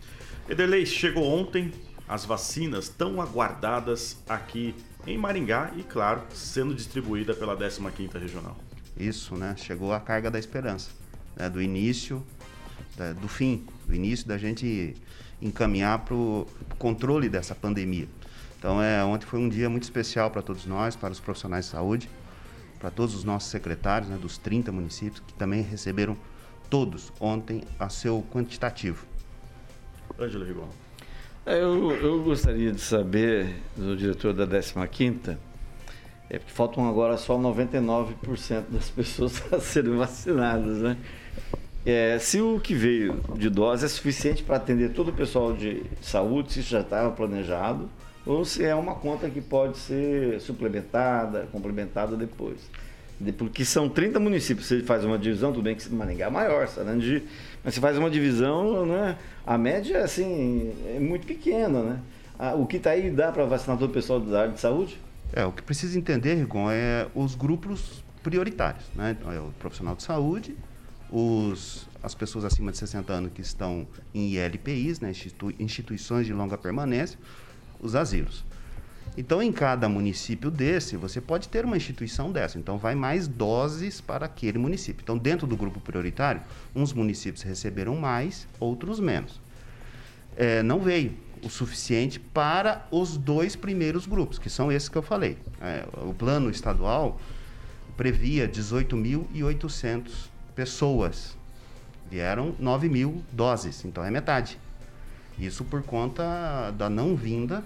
Ederlei, 0.49 0.87
chegou 0.87 1.25
ontem 1.25 1.73
as 2.09 2.25
vacinas 2.25 2.89
tão 2.89 3.21
aguardadas 3.21 4.17
aqui 4.29 4.77
em 5.05 5.19
Maringá 5.19 5.73
e, 5.77 5.83
claro, 5.83 6.23
sendo 6.33 6.73
distribuída 6.73 7.35
pela 7.35 7.57
15ª 7.57 8.17
Regional. 8.17 8.57
Isso, 8.97 9.35
né? 9.35 9.57
Chegou 9.57 9.93
a 9.93 9.99
carga 9.99 10.31
da 10.31 10.39
esperança, 10.39 10.91
né? 11.35 11.51
do 11.51 11.61
início, 11.61 12.25
da, 12.97 13.13
do 13.13 13.27
fim, 13.27 13.67
do 13.89 13.95
início 13.95 14.25
da 14.25 14.39
gente 14.39 14.95
encaminhar 15.43 15.99
para 16.05 16.15
o 16.15 16.47
controle 16.79 17.29
dessa 17.29 17.57
pandemia. 17.57 18.07
Então, 18.61 18.83
é, 18.83 19.03
ontem 19.03 19.25
foi 19.25 19.41
um 19.41 19.49
dia 19.49 19.71
muito 19.71 19.85
especial 19.85 20.31
para 20.31 20.43
todos 20.43 20.67
nós, 20.67 20.95
para 20.95 21.11
os 21.11 21.19
profissionais 21.19 21.65
de 21.65 21.71
saúde, 21.71 22.11
para 22.79 22.91
todos 22.91 23.15
os 23.15 23.25
nossos 23.25 23.51
secretários 23.51 24.11
né, 24.11 24.19
dos 24.21 24.37
30 24.37 24.71
municípios, 24.71 25.23
que 25.27 25.33
também 25.33 25.63
receberam 25.63 26.15
todos 26.69 27.11
ontem 27.19 27.63
a 27.79 27.89
seu 27.89 28.23
quantitativo. 28.31 29.07
Ângelo 30.21 30.45
Rigon. 30.45 30.69
É, 31.47 31.55
eu, 31.55 31.91
eu 31.91 32.23
gostaria 32.23 32.71
de 32.71 32.83
saber 32.83 33.57
do 33.75 33.97
diretor 33.97 34.35
da 34.35 34.47
15ª, 34.47 35.39
é 36.29 36.39
porque 36.39 36.53
faltam 36.53 36.87
agora 36.87 37.17
só 37.17 37.39
99% 37.39 38.65
das 38.69 38.91
pessoas 38.91 39.43
a 39.51 39.59
serem 39.59 39.97
vacinadas, 39.97 40.83
né? 40.83 40.99
É, 41.87 42.19
se 42.19 42.43
o 42.43 42.61
que 42.61 42.75
veio 42.75 43.23
de 43.39 43.49
dose 43.49 43.87
é 43.87 43.89
suficiente 43.89 44.43
para 44.43 44.57
atender 44.57 44.91
todo 44.91 45.09
o 45.09 45.13
pessoal 45.15 45.55
de 45.55 45.83
saúde, 46.03 46.53
se 46.53 46.61
isso 46.61 46.69
já 46.69 46.83
estava 46.83 47.11
planejado, 47.11 47.89
ou 48.31 48.45
se 48.45 48.65
é 48.65 48.75
uma 48.75 48.95
conta 48.95 49.29
que 49.29 49.41
pode 49.41 49.77
ser 49.77 50.41
suplementada, 50.41 51.49
complementada 51.51 52.17
depois. 52.17 52.59
Porque 53.37 53.65
são 53.65 53.89
30 53.89 54.19
municípios, 54.21 54.67
você 54.67 54.83
faz 54.83 55.05
uma 55.05 55.19
divisão, 55.19 55.53
tudo 55.53 55.65
bem 55.65 55.75
que 55.75 55.93
Maringá 55.93 56.27
é 56.27 56.31
maior, 56.31 56.69
Sarandi, 56.69 57.25
mas 57.63 57.75
você 57.75 57.81
faz 57.81 57.99
uma 57.99 58.09
divisão, 58.09 58.87
né? 58.87 59.19
a 59.45 59.59
média 59.59 60.05
assim, 60.05 60.73
é 60.87 61.01
muito 61.01 61.27
pequena. 61.27 61.83
Né? 61.83 62.01
O 62.57 62.67
que 62.67 62.77
está 62.77 62.91
aí 62.91 63.11
dá 63.11 63.31
para 63.33 63.45
vacinar 63.45 63.77
todo 63.77 63.91
o 63.91 63.93
pessoal 63.93 64.21
da 64.21 64.43
área 64.43 64.53
de 64.53 64.61
saúde? 64.61 64.97
É, 65.33 65.45
o 65.45 65.53
que 65.53 65.63
precisa 65.63 65.99
entender, 65.99 66.35
Rigon, 66.35 66.71
é 66.71 67.09
os 67.15 67.35
grupos 67.35 68.03
prioritários. 68.23 68.85
Né? 68.95 69.17
É 69.35 69.41
o 69.41 69.53
profissional 69.59 69.97
de 69.97 70.03
saúde, 70.03 70.57
os, 71.11 71.87
as 72.03 72.15
pessoas 72.15 72.45
acima 72.45 72.71
de 72.71 72.79
60 72.79 73.13
anos 73.13 73.33
que 73.35 73.43
estão 73.43 73.87
em 74.15 74.37
ILPIs, 74.37 75.01
né? 75.01 75.13
instituições 75.59 76.27
de 76.27 76.33
longa 76.33 76.57
permanência, 76.57 77.19
os 77.81 77.95
asilos. 77.95 78.45
Então, 79.17 79.43
em 79.43 79.53
cada 79.53 79.89
município 79.89 80.51
desse, 80.51 80.97
você 80.97 81.21
pode 81.21 81.49
ter 81.49 81.65
uma 81.65 81.77
instituição 81.77 82.31
dessa. 82.31 82.59
Então, 82.59 82.79
vai 82.79 82.95
mais 82.95 83.27
doses 83.27 84.01
para 84.01 84.27
aquele 84.27 84.59
município. 84.59 85.03
Então, 85.03 85.19
dentro 85.19 85.47
do 85.47 85.57
grupo 85.57 85.81
prioritário, 85.81 86.41
uns 86.75 86.93
municípios 86.93 87.43
receberam 87.43 87.97
mais, 87.97 88.47
outros 88.59 89.01
menos. 89.01 89.41
É, 90.37 90.63
não 90.63 90.81
veio 90.81 91.13
o 91.43 91.51
suficiente 91.51 92.21
para 92.21 92.87
os 92.91 93.17
dois 93.17 93.57
primeiros 93.57 94.07
grupos, 94.07 94.39
que 94.39 94.49
são 94.49 94.71
esses 94.71 94.89
que 94.89 94.97
eu 94.97 95.03
falei. 95.03 95.37
É, 95.61 95.85
o 96.03 96.15
plano 96.15 96.49
estadual 96.49 97.21
previa 97.97 98.49
18.800 98.49 100.11
pessoas. 100.55 101.37
Vieram 102.11 102.55
9 102.59 102.89
mil 102.89 103.23
doses, 103.33 103.85
então 103.85 104.05
é 104.05 104.11
metade. 104.11 104.59
Isso 105.41 105.65
por 105.65 105.83
conta 105.83 106.71
da 106.73 106.91
não 106.91 107.17
vinda 107.17 107.65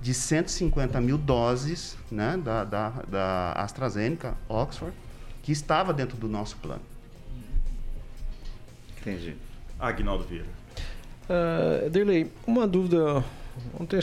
de 0.00 0.12
150 0.12 1.00
mil 1.00 1.16
doses 1.16 1.96
né, 2.10 2.36
da, 2.36 2.64
da, 2.64 2.90
da 3.08 3.52
AstraZeneca, 3.52 4.34
Oxford, 4.48 4.94
que 5.42 5.52
estava 5.52 5.92
dentro 5.92 6.16
do 6.16 6.28
nosso 6.28 6.56
plano. 6.56 6.82
Entendi. 9.00 9.36
Agnaldo 9.78 10.24
Vieira. 10.24 10.48
Uh, 11.28 11.88
Derlei, 11.90 12.30
uma 12.46 12.66
dúvida. 12.66 13.24
Ontem, 13.78 14.00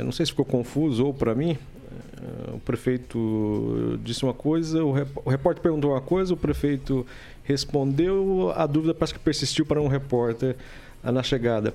não 0.00 0.12
sei 0.12 0.26
se 0.26 0.32
ficou 0.32 0.44
confuso 0.44 1.06
ou 1.06 1.14
para 1.14 1.34
mim. 1.34 1.52
Uh, 1.52 2.56
o 2.56 2.60
prefeito 2.60 3.98
disse 4.02 4.24
uma 4.24 4.34
coisa, 4.34 4.84
o, 4.84 4.92
rep, 4.92 5.08
o 5.24 5.30
repórter 5.30 5.62
perguntou 5.62 5.92
uma 5.92 6.00
coisa, 6.00 6.34
o 6.34 6.36
prefeito 6.36 7.06
respondeu, 7.44 8.52
a 8.56 8.66
dúvida 8.66 8.92
parece 8.92 9.14
que 9.14 9.20
persistiu 9.20 9.64
para 9.64 9.80
um 9.80 9.86
repórter 9.86 10.56
uh, 11.04 11.12
na 11.12 11.22
chegada. 11.22 11.74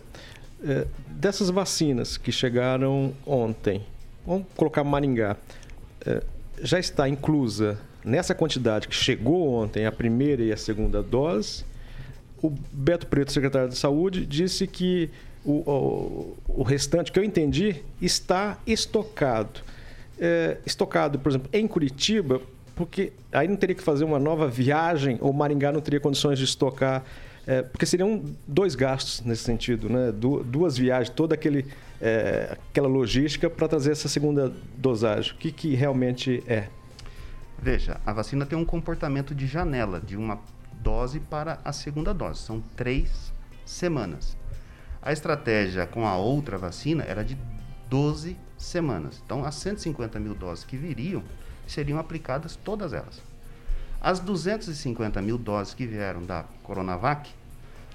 É, 0.64 0.86
dessas 1.07 1.49
vacinas 1.49 2.18
que 2.18 2.32
chegaram 2.32 3.14
ontem, 3.26 3.84
vamos 4.26 4.45
colocar 4.55 4.84
Maringá, 4.84 5.36
é, 6.05 6.24
já 6.62 6.80
está 6.80 7.09
inclusa 7.09 7.80
nessa 8.03 8.36
quantidade 8.36 8.88
que 8.88 8.95
chegou 8.95 9.53
ontem 9.53 9.86
a 9.86 9.91
primeira 9.91 10.43
e 10.43 10.51
a 10.51 10.57
segunda 10.57 11.01
dose. 11.01 11.64
O 12.41 12.49
Beto 12.72 13.07
Preto, 13.07 13.32
secretário 13.32 13.70
de 13.70 13.78
Saúde, 13.78 14.26
disse 14.26 14.68
que 14.68 15.09
o, 15.43 15.51
o, 15.51 16.38
o 16.47 16.64
restante, 16.64 17.12
que 17.12 17.20
eu 17.20 17.24
entendi, 17.24 17.84
está 18.01 18.59
estocado. 18.66 19.62
É, 20.20 20.57
estocado, 20.66 21.18
por 21.18 21.30
exemplo, 21.30 21.49
em 21.51 21.68
Curitiba, 21.68 22.41
porque 22.76 23.12
aí 23.32 23.47
não 23.47 23.55
teria 23.55 23.76
que 23.76 23.84
fazer 23.84 24.03
uma 24.03 24.20
nova 24.20 24.47
viagem, 24.47 25.18
ou 25.22 25.34
Maringá 25.34 25.72
não 25.72 25.82
teria 25.82 25.99
condições 25.99 26.38
de 26.38 26.45
estocar 26.45 27.03
é, 27.46 27.62
porque 27.62 27.86
seriam 27.86 28.24
dois 28.48 28.76
gastos 28.76 29.22
nesse 29.22 29.44
sentido, 29.44 29.89
né? 29.89 30.12
Du 30.12 30.44
duas 30.44 30.78
viagens, 30.78 31.10
toda 31.10 31.34
aquele, 31.36 31.66
é, 32.00 32.58
aquela 32.70 32.88
logística 32.88 33.50
para 33.50 33.68
trazer 33.68 33.92
essa 33.92 34.08
segunda 34.08 34.54
dosagem. 34.78 35.34
O 35.34 35.38
que, 35.38 35.52
que 35.52 35.76
realmente 35.76 36.44
é? 36.48 36.68
Veja, 37.60 38.00
a 38.06 38.14
vacina 38.14 38.46
tem 38.46 38.58
um 38.58 38.66
comportamento 38.66 39.34
de 39.34 39.48
janela, 39.48 40.00
de 40.00 40.18
uma 40.18 40.39
dose 40.82 41.20
para 41.20 41.60
a 41.64 41.72
segunda 41.72 42.14
dose. 42.14 42.42
São 42.42 42.62
três 42.76 43.32
semanas. 43.66 44.38
A 45.02 45.12
estratégia 45.12 45.86
com 45.88 46.08
a 46.08 46.16
outra 46.16 46.58
vacina 46.58 47.04
era 47.04 47.24
de 47.24 47.38
12 47.89 48.38
semanas. 48.58 49.22
Então, 49.26 49.44
as 49.44 49.56
150 49.56 50.20
mil 50.20 50.36
doses 50.36 50.64
que 50.64 50.78
viriam 50.78 51.24
seriam 51.68 51.98
aplicadas 51.98 52.56
todas 52.56 52.94
elas. 52.94 53.22
As 54.02 54.20
250 54.20 55.22
mil 55.22 55.38
doses 55.38 55.76
que 55.76 55.86
vieram 55.86 56.24
da 56.24 56.43
Coronavac, 56.64 57.30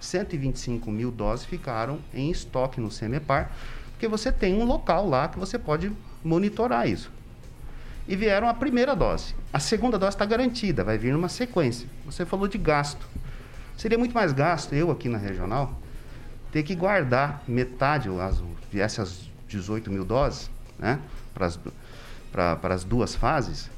125 0.00 0.88
mil 0.90 1.10
doses 1.10 1.44
ficaram 1.44 1.98
em 2.14 2.30
estoque 2.30 2.80
no 2.80 2.90
CEMEPAR, 2.92 3.50
porque 3.90 4.06
você 4.06 4.30
tem 4.30 4.54
um 4.54 4.64
local 4.64 5.08
lá 5.08 5.26
que 5.26 5.38
você 5.38 5.58
pode 5.58 5.90
monitorar 6.22 6.88
isso. 6.88 7.10
E 8.06 8.14
vieram 8.14 8.48
a 8.48 8.54
primeira 8.54 8.94
dose. 8.94 9.34
A 9.52 9.58
segunda 9.58 9.98
dose 9.98 10.14
está 10.14 10.24
garantida, 10.24 10.84
vai 10.84 10.96
vir 10.96 11.12
numa 11.12 11.28
sequência. 11.28 11.88
Você 12.04 12.24
falou 12.24 12.46
de 12.46 12.56
gasto. 12.56 13.04
Seria 13.76 13.98
muito 13.98 14.14
mais 14.14 14.32
gasto, 14.32 14.74
eu 14.74 14.92
aqui 14.92 15.08
na 15.08 15.18
regional, 15.18 15.76
ter 16.52 16.62
que 16.62 16.74
guardar 16.74 17.42
metade, 17.48 18.08
as, 18.20 18.40
viesse 18.70 19.00
as 19.00 19.28
18 19.48 19.90
mil 19.90 20.04
doses, 20.04 20.50
né, 20.78 21.00
para 21.34 22.74
as 22.74 22.84
duas 22.84 23.14
fases, 23.14 23.68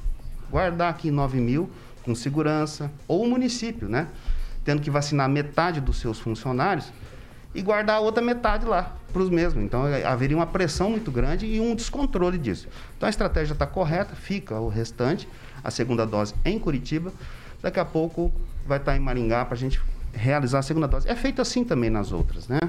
guardar 0.49 0.89
aqui 0.91 1.11
9 1.11 1.39
mil, 1.39 1.69
com 2.09 2.15
segurança, 2.15 2.91
ou 3.07 3.23
o 3.23 3.29
município, 3.29 3.87
né? 3.87 4.07
Tendo 4.65 4.81
que 4.81 4.89
vacinar 4.89 5.29
metade 5.29 5.79
dos 5.79 5.99
seus 5.99 6.19
funcionários 6.19 6.91
e 7.53 7.61
guardar 7.61 7.97
a 7.97 7.99
outra 7.99 8.23
metade 8.23 8.65
lá 8.65 8.95
para 9.13 9.21
os 9.21 9.29
mesmos. 9.29 9.63
Então 9.63 9.87
é, 9.87 10.03
haveria 10.03 10.35
uma 10.35 10.47
pressão 10.47 10.89
muito 10.89 11.11
grande 11.11 11.45
e 11.45 11.59
um 11.59 11.75
descontrole 11.75 12.39
disso. 12.39 12.67
Então 12.97 13.05
a 13.05 13.09
estratégia 13.11 13.53
está 13.53 13.67
correta, 13.67 14.15
fica 14.15 14.59
o 14.59 14.69
restante, 14.69 15.29
a 15.63 15.69
segunda 15.69 16.03
dose 16.03 16.33
em 16.43 16.57
Curitiba. 16.57 17.13
Daqui 17.61 17.79
a 17.79 17.85
pouco 17.85 18.31
vai 18.65 18.79
estar 18.79 18.93
tá 18.93 18.97
em 18.97 18.99
Maringá 18.99 19.45
para 19.45 19.53
a 19.53 19.57
gente 19.57 19.79
realizar 20.11 20.59
a 20.59 20.63
segunda 20.63 20.87
dose. 20.87 21.07
É 21.07 21.15
feito 21.15 21.43
assim 21.43 21.63
também 21.63 21.91
nas 21.91 22.11
outras, 22.11 22.47
né? 22.47 22.59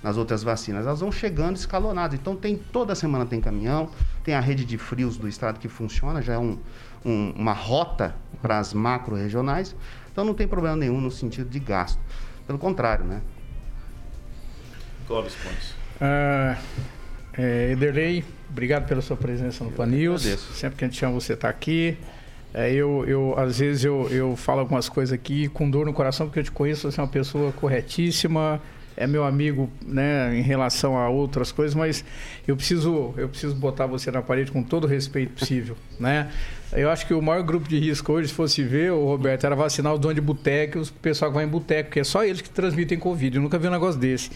Nas 0.00 0.16
outras 0.16 0.44
vacinas. 0.44 0.86
Elas 0.86 1.00
vão 1.00 1.10
chegando 1.10 1.56
escalonadas. 1.56 2.16
Então 2.16 2.36
tem 2.36 2.56
toda 2.56 2.94
semana 2.94 3.26
tem 3.26 3.40
caminhão, 3.40 3.90
tem 4.22 4.34
a 4.34 4.40
rede 4.40 4.64
de 4.64 4.78
frios 4.78 5.16
do 5.16 5.26
estado 5.26 5.58
que 5.58 5.68
funciona, 5.68 6.22
já 6.22 6.34
é 6.34 6.38
um, 6.38 6.56
um, 7.04 7.32
uma 7.36 7.52
rota 7.52 8.14
para 8.40 8.58
as 8.58 8.72
macro 8.72 9.16
regionais. 9.16 9.74
Então 10.10 10.24
não 10.24 10.34
tem 10.34 10.48
problema 10.48 10.76
nenhum 10.76 11.00
no 11.00 11.10
sentido 11.10 11.48
de 11.48 11.58
gasto. 11.58 12.00
Pelo 12.46 12.58
contrário, 12.58 13.04
né? 13.04 13.20
Clóvis 15.06 15.34
Pontes. 15.34 15.74
Ah, 16.00 16.56
é, 17.36 17.70
Ederley, 17.72 18.24
obrigado 18.50 18.86
pela 18.86 19.00
sua 19.00 19.16
presença 19.16 19.64
no 19.64 19.70
Pan 19.70 19.86
News. 19.86 20.22
Sempre 20.54 20.78
que 20.78 20.84
a 20.84 20.88
gente 20.88 20.98
chama 20.98 21.14
você 21.14 21.34
está 21.34 21.48
aqui. 21.48 21.96
É, 22.52 22.72
eu, 22.72 23.04
eu, 23.06 23.38
às 23.38 23.58
vezes 23.58 23.84
eu, 23.84 24.08
eu 24.10 24.34
falo 24.34 24.60
algumas 24.60 24.88
coisas 24.88 25.12
aqui 25.12 25.48
com 25.48 25.70
dor 25.70 25.86
no 25.86 25.92
coração, 25.92 26.26
porque 26.26 26.40
eu 26.40 26.44
te 26.44 26.50
conheço, 26.50 26.90
você 26.90 26.98
é 26.98 27.02
uma 27.02 27.08
pessoa 27.08 27.52
corretíssima, 27.52 28.60
é 28.98 29.06
meu 29.06 29.24
amigo 29.24 29.70
né, 29.86 30.36
em 30.36 30.42
relação 30.42 30.98
a 30.98 31.08
outras 31.08 31.52
coisas, 31.52 31.74
mas 31.74 32.04
eu 32.46 32.56
preciso, 32.56 33.14
eu 33.16 33.28
preciso 33.28 33.54
botar 33.54 33.86
você 33.86 34.10
na 34.10 34.20
parede 34.20 34.50
com 34.50 34.62
todo 34.62 34.84
o 34.84 34.86
respeito 34.86 35.34
possível. 35.38 35.76
né? 35.98 36.30
Eu 36.72 36.90
acho 36.90 37.06
que 37.06 37.14
o 37.14 37.22
maior 37.22 37.42
grupo 37.42 37.68
de 37.68 37.78
risco 37.78 38.12
hoje, 38.12 38.28
se 38.28 38.34
fosse 38.34 38.62
ver, 38.62 38.92
o 38.92 39.04
Roberto, 39.04 39.46
era 39.46 39.54
vacinar 39.54 39.94
os 39.94 40.00
donos 40.00 40.16
de 40.16 40.20
boteco, 40.20 40.80
o 40.80 40.92
pessoal 40.94 41.30
que 41.30 41.36
vai 41.36 41.44
em 41.44 41.48
boteco, 41.48 41.90
que 41.90 42.00
é 42.00 42.04
só 42.04 42.24
eles 42.24 42.40
que 42.40 42.50
transmitem 42.50 42.98
Covid. 42.98 43.36
Eu 43.36 43.42
nunca 43.42 43.58
vi 43.58 43.68
um 43.68 43.70
negócio 43.70 44.00
desse. 44.00 44.30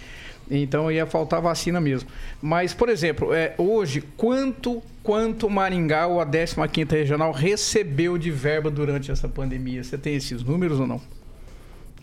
Então 0.50 0.90
ia 0.90 1.06
faltar 1.06 1.40
vacina 1.40 1.80
mesmo. 1.80 2.08
Mas, 2.40 2.72
por 2.72 2.88
exemplo, 2.88 3.34
é, 3.34 3.54
hoje, 3.58 4.02
quanto, 4.16 4.82
quanto 5.02 5.50
Maringá 5.50 6.06
ou 6.06 6.20
a 6.20 6.26
15ª 6.26 6.90
Regional 6.90 7.32
recebeu 7.32 8.16
de 8.16 8.30
verba 8.30 8.70
durante 8.70 9.10
essa 9.10 9.28
pandemia? 9.28 9.82
Você 9.82 9.98
tem 9.98 10.14
esses 10.14 10.42
números 10.42 10.78
ou 10.78 10.86
não? 10.86 11.00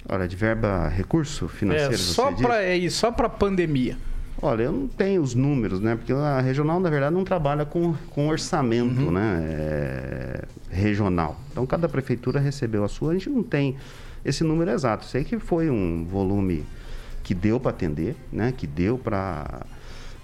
Olha, 0.09 0.27
de 0.27 0.35
verba 0.35 0.87
recurso 0.87 1.47
financeiro, 1.47 1.93
é, 1.93 1.97
só 1.97 2.31
para 2.31 2.63
é 2.63 2.89
só 2.89 3.11
para 3.11 3.29
pandemia. 3.29 3.97
Olha, 4.41 4.63
eu 4.63 4.71
não 4.71 4.87
tenho 4.87 5.21
os 5.21 5.35
números, 5.35 5.81
né? 5.81 5.95
Porque 5.95 6.13
a 6.13 6.39
regional, 6.39 6.79
na 6.79 6.89
verdade, 6.89 7.13
não 7.13 7.23
trabalha 7.23 7.65
com, 7.65 7.93
com 8.09 8.29
orçamento, 8.29 9.01
uhum. 9.01 9.11
né? 9.11 9.43
É, 9.43 10.45
regional. 10.71 11.39
Então, 11.51 11.65
cada 11.65 11.89
prefeitura 11.89 12.39
recebeu 12.39 12.83
a 12.83 12.87
sua. 12.87 13.11
A 13.11 13.13
gente 13.13 13.29
não 13.29 13.43
tem 13.43 13.75
esse 14.23 14.43
número 14.43 14.71
exato. 14.71 15.05
Sei 15.05 15.23
que 15.23 15.37
foi 15.39 15.69
um 15.69 16.05
volume 16.05 16.65
que 17.23 17.33
deu 17.33 17.59
para 17.59 17.71
atender, 17.71 18.15
né? 18.31 18.53
que 18.55 18.65
deu 18.65 18.97
para 18.97 19.65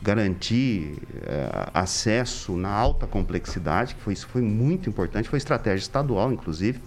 garantir 0.01 0.97
é, 1.25 1.69
acesso 1.73 2.55
na 2.55 2.69
alta 2.69 3.07
complexidade, 3.07 3.95
que 3.95 4.01
foi, 4.01 4.13
isso 4.13 4.27
foi 4.27 4.41
muito 4.41 4.89
importante, 4.89 5.27
foi 5.27 5.37
estratégia 5.37 5.83
estadual, 5.83 6.31
inclusive. 6.31 6.79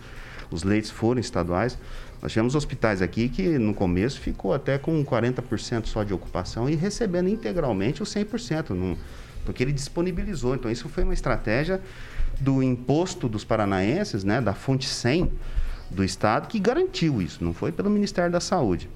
Os 0.50 0.62
leitos 0.62 0.90
foram 0.90 1.20
estaduais. 1.20 1.78
Nós 2.20 2.32
tivemos 2.32 2.54
hospitais 2.54 3.00
aqui 3.00 3.28
que 3.28 3.58
no 3.58 3.72
começo 3.72 4.20
ficou 4.20 4.52
até 4.52 4.76
com 4.76 5.04
40% 5.04 5.86
só 5.86 6.02
de 6.02 6.12
ocupação 6.12 6.68
e 6.68 6.74
recebendo 6.74 7.28
integralmente 7.28 8.02
os 8.02 8.12
100%, 8.12 8.70
num, 8.70 8.96
porque 9.44 9.62
ele 9.62 9.72
disponibilizou. 9.72 10.54
Então, 10.54 10.70
isso 10.70 10.88
foi 10.88 11.04
uma 11.04 11.14
estratégia 11.14 11.80
do 12.40 12.62
imposto 12.62 13.28
dos 13.28 13.44
paranaenses, 13.44 14.24
né, 14.24 14.40
da 14.40 14.52
fonte 14.52 14.86
100 14.86 15.30
do 15.90 16.04
Estado, 16.04 16.48
que 16.48 16.58
garantiu 16.58 17.22
isso, 17.22 17.42
não 17.42 17.54
foi 17.54 17.72
pelo 17.72 17.88
Ministério 17.88 18.30
da 18.30 18.40
Saúde. 18.40 18.90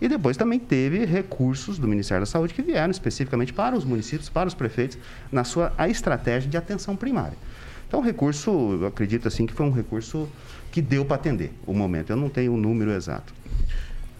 E 0.00 0.08
depois 0.08 0.36
também 0.36 0.58
teve 0.58 1.04
recursos 1.04 1.78
do 1.78 1.86
Ministério 1.86 2.22
da 2.22 2.26
Saúde 2.26 2.52
que 2.52 2.60
vieram 2.60 2.90
especificamente 2.90 3.52
para 3.52 3.76
os 3.76 3.84
municípios, 3.84 4.28
para 4.28 4.48
os 4.48 4.54
prefeitos, 4.54 4.98
na 5.30 5.44
sua 5.44 5.72
a 5.78 5.88
estratégia 5.88 6.50
de 6.50 6.56
atenção 6.56 6.96
primária. 6.96 7.38
Então, 7.86 8.00
o 8.00 8.02
recurso, 8.02 8.50
eu 8.80 8.86
acredito 8.86 9.28
assim 9.28 9.46
que 9.46 9.52
foi 9.52 9.64
um 9.64 9.70
recurso 9.70 10.28
que 10.74 10.82
deu 10.82 11.04
para 11.04 11.14
atender 11.14 11.52
o 11.64 11.72
momento. 11.72 12.10
Eu 12.10 12.16
não 12.16 12.28
tenho 12.28 12.50
o 12.50 12.56
um 12.56 12.58
número 12.58 12.90
exato. 12.90 13.32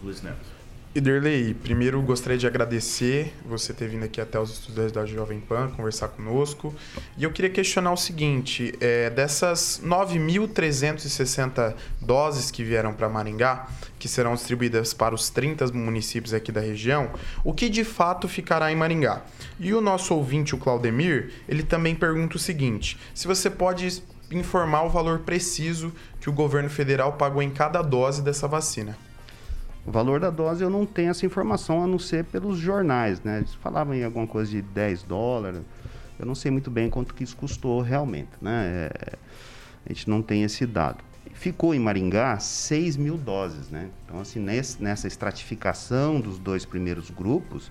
Luiz 0.00 0.22
Neto. 0.22 0.54
Iderley, 0.94 1.52
primeiro 1.52 2.00
gostaria 2.00 2.38
de 2.38 2.46
agradecer 2.46 3.34
você 3.44 3.72
ter 3.72 3.88
vindo 3.88 4.04
aqui 4.04 4.20
até 4.20 4.38
os 4.38 4.52
estudantes 4.52 4.92
da 4.92 5.04
Jovem 5.04 5.40
Pan 5.40 5.68
conversar 5.76 6.06
conosco. 6.06 6.72
E 7.18 7.24
eu 7.24 7.32
queria 7.32 7.50
questionar 7.50 7.92
o 7.92 7.96
seguinte: 7.96 8.72
é, 8.80 9.10
dessas 9.10 9.82
9.360 9.84 11.74
doses 12.00 12.52
que 12.52 12.62
vieram 12.62 12.94
para 12.94 13.08
Maringá, 13.08 13.66
que 13.98 14.06
serão 14.06 14.34
distribuídas 14.34 14.94
para 14.94 15.12
os 15.12 15.28
30 15.30 15.72
municípios 15.72 16.32
aqui 16.32 16.52
da 16.52 16.60
região, 16.60 17.10
o 17.42 17.52
que 17.52 17.68
de 17.68 17.82
fato 17.82 18.28
ficará 18.28 18.70
em 18.70 18.76
Maringá? 18.76 19.22
E 19.58 19.74
o 19.74 19.80
nosso 19.80 20.14
ouvinte, 20.14 20.54
o 20.54 20.58
Claudemir, 20.58 21.32
ele 21.48 21.64
também 21.64 21.96
pergunta 21.96 22.36
o 22.36 22.38
seguinte: 22.38 22.96
se 23.12 23.26
você 23.26 23.50
pode 23.50 24.04
informar 24.30 24.84
o 24.84 24.88
valor 24.88 25.20
preciso 25.20 25.92
que 26.20 26.28
o 26.28 26.32
governo 26.32 26.70
federal 26.70 27.14
pagou 27.14 27.42
em 27.42 27.50
cada 27.50 27.82
dose 27.82 28.22
dessa 28.22 28.48
vacina. 28.48 28.96
O 29.86 29.92
valor 29.92 30.18
da 30.18 30.30
dose 30.30 30.62
eu 30.62 30.70
não 30.70 30.86
tenho 30.86 31.10
essa 31.10 31.26
informação 31.26 31.82
a 31.82 31.86
não 31.86 31.98
ser 31.98 32.24
pelos 32.24 32.58
jornais, 32.58 33.20
né? 33.22 33.38
Eles 33.38 33.54
falavam 33.54 33.94
em 33.94 34.02
alguma 34.02 34.26
coisa 34.26 34.50
de 34.50 34.62
10 34.62 35.02
dólares. 35.02 35.60
Eu 36.18 36.24
não 36.24 36.34
sei 36.34 36.50
muito 36.50 36.70
bem 36.70 36.88
quanto 36.88 37.14
que 37.14 37.22
isso 37.22 37.36
custou 37.36 37.82
realmente, 37.82 38.30
né? 38.40 38.88
É, 38.90 39.12
a 39.84 39.92
gente 39.92 40.08
não 40.08 40.22
tem 40.22 40.42
esse 40.42 40.64
dado. 40.64 41.04
Ficou 41.34 41.74
em 41.74 41.78
Maringá 41.78 42.38
6 42.38 42.96
mil 42.96 43.18
doses, 43.18 43.68
né? 43.68 43.90
Então, 44.04 44.20
assim, 44.20 44.38
nesse, 44.38 44.82
nessa 44.82 45.06
estratificação 45.06 46.20
dos 46.20 46.38
dois 46.38 46.64
primeiros 46.64 47.10
grupos, 47.10 47.70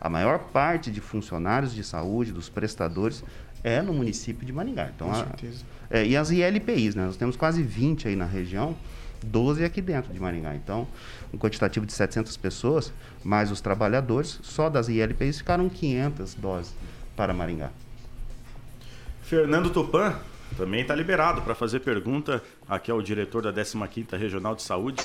a 0.00 0.08
maior 0.08 0.38
parte 0.38 0.90
de 0.90 1.00
funcionários 1.00 1.74
de 1.74 1.82
saúde, 1.82 2.32
dos 2.32 2.48
prestadores, 2.48 3.24
é 3.64 3.82
no 3.82 3.92
município 3.92 4.46
de 4.46 4.52
Maringá. 4.52 4.90
Então, 4.94 5.08
Com 5.08 5.14
a, 5.14 5.24
certeza. 5.24 5.64
É, 5.90 6.06
e 6.06 6.16
as 6.16 6.30
ILPIs, 6.30 6.94
né? 6.94 7.06
Nós 7.06 7.16
temos 7.16 7.36
quase 7.36 7.62
20 7.62 8.08
aí 8.08 8.16
na 8.16 8.26
região, 8.26 8.76
12 9.22 9.64
aqui 9.64 9.80
dentro 9.80 10.12
de 10.12 10.20
Maringá. 10.20 10.54
Então, 10.54 10.86
um 11.32 11.38
quantitativo 11.38 11.86
de 11.86 11.92
700 11.92 12.36
pessoas, 12.36 12.92
mais 13.24 13.50
os 13.50 13.60
trabalhadores, 13.60 14.38
só 14.42 14.68
das 14.68 14.88
ILPIs 14.88 15.38
ficaram 15.38 15.68
500 15.68 16.34
doses 16.34 16.74
para 17.16 17.32
Maringá. 17.32 17.70
Fernando 19.22 19.70
Tupan 19.70 20.14
também 20.56 20.80
está 20.80 20.94
liberado 20.94 21.42
para 21.42 21.54
fazer 21.54 21.80
pergunta 21.80 22.42
aqui 22.68 22.90
ao 22.90 23.02
diretor 23.02 23.42
da 23.42 23.52
15ª 23.52 24.16
Regional 24.16 24.54
de 24.54 24.62
Saúde. 24.62 25.02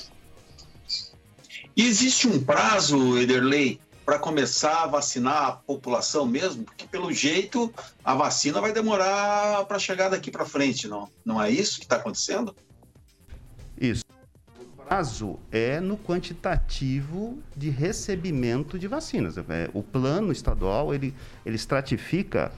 Existe 1.76 2.28
um 2.28 2.42
prazo, 2.42 3.18
Ederley, 3.18 3.80
para 4.06 4.20
começar 4.20 4.84
a 4.84 4.88
vacinar 4.88 5.48
a 5.48 5.52
população 5.54 6.26
mesmo? 6.26 6.64
Porque, 6.64 6.86
pelo 6.86 7.12
jeito, 7.12 7.74
a 8.04 8.14
vacina 8.14 8.60
vai 8.60 8.74
demorar 8.74 9.66
para 9.66 9.80
chegar 9.80 10.10
daqui 10.10 10.30
para 10.30 10.46
frente, 10.46 10.88
não? 10.88 11.10
Não 11.26 11.42
é 11.42 11.50
isso 11.50 11.80
que 11.80 11.86
está 11.86 11.96
acontecendo? 11.96 12.56
Isso. 13.80 14.04
O 14.60 14.86
prazo 14.86 15.40
é 15.52 15.80
no 15.80 15.98
quantitativo 15.98 17.38
de 17.56 17.70
recebimento 17.70 18.78
de 18.78 18.88
vacinas. 18.88 19.38
É, 19.38 19.70
o 19.74 19.82
plano 19.82 20.32
estadual, 20.32 20.94
ele, 20.94 21.14
ele 21.46 21.56
estratifica 21.56 22.52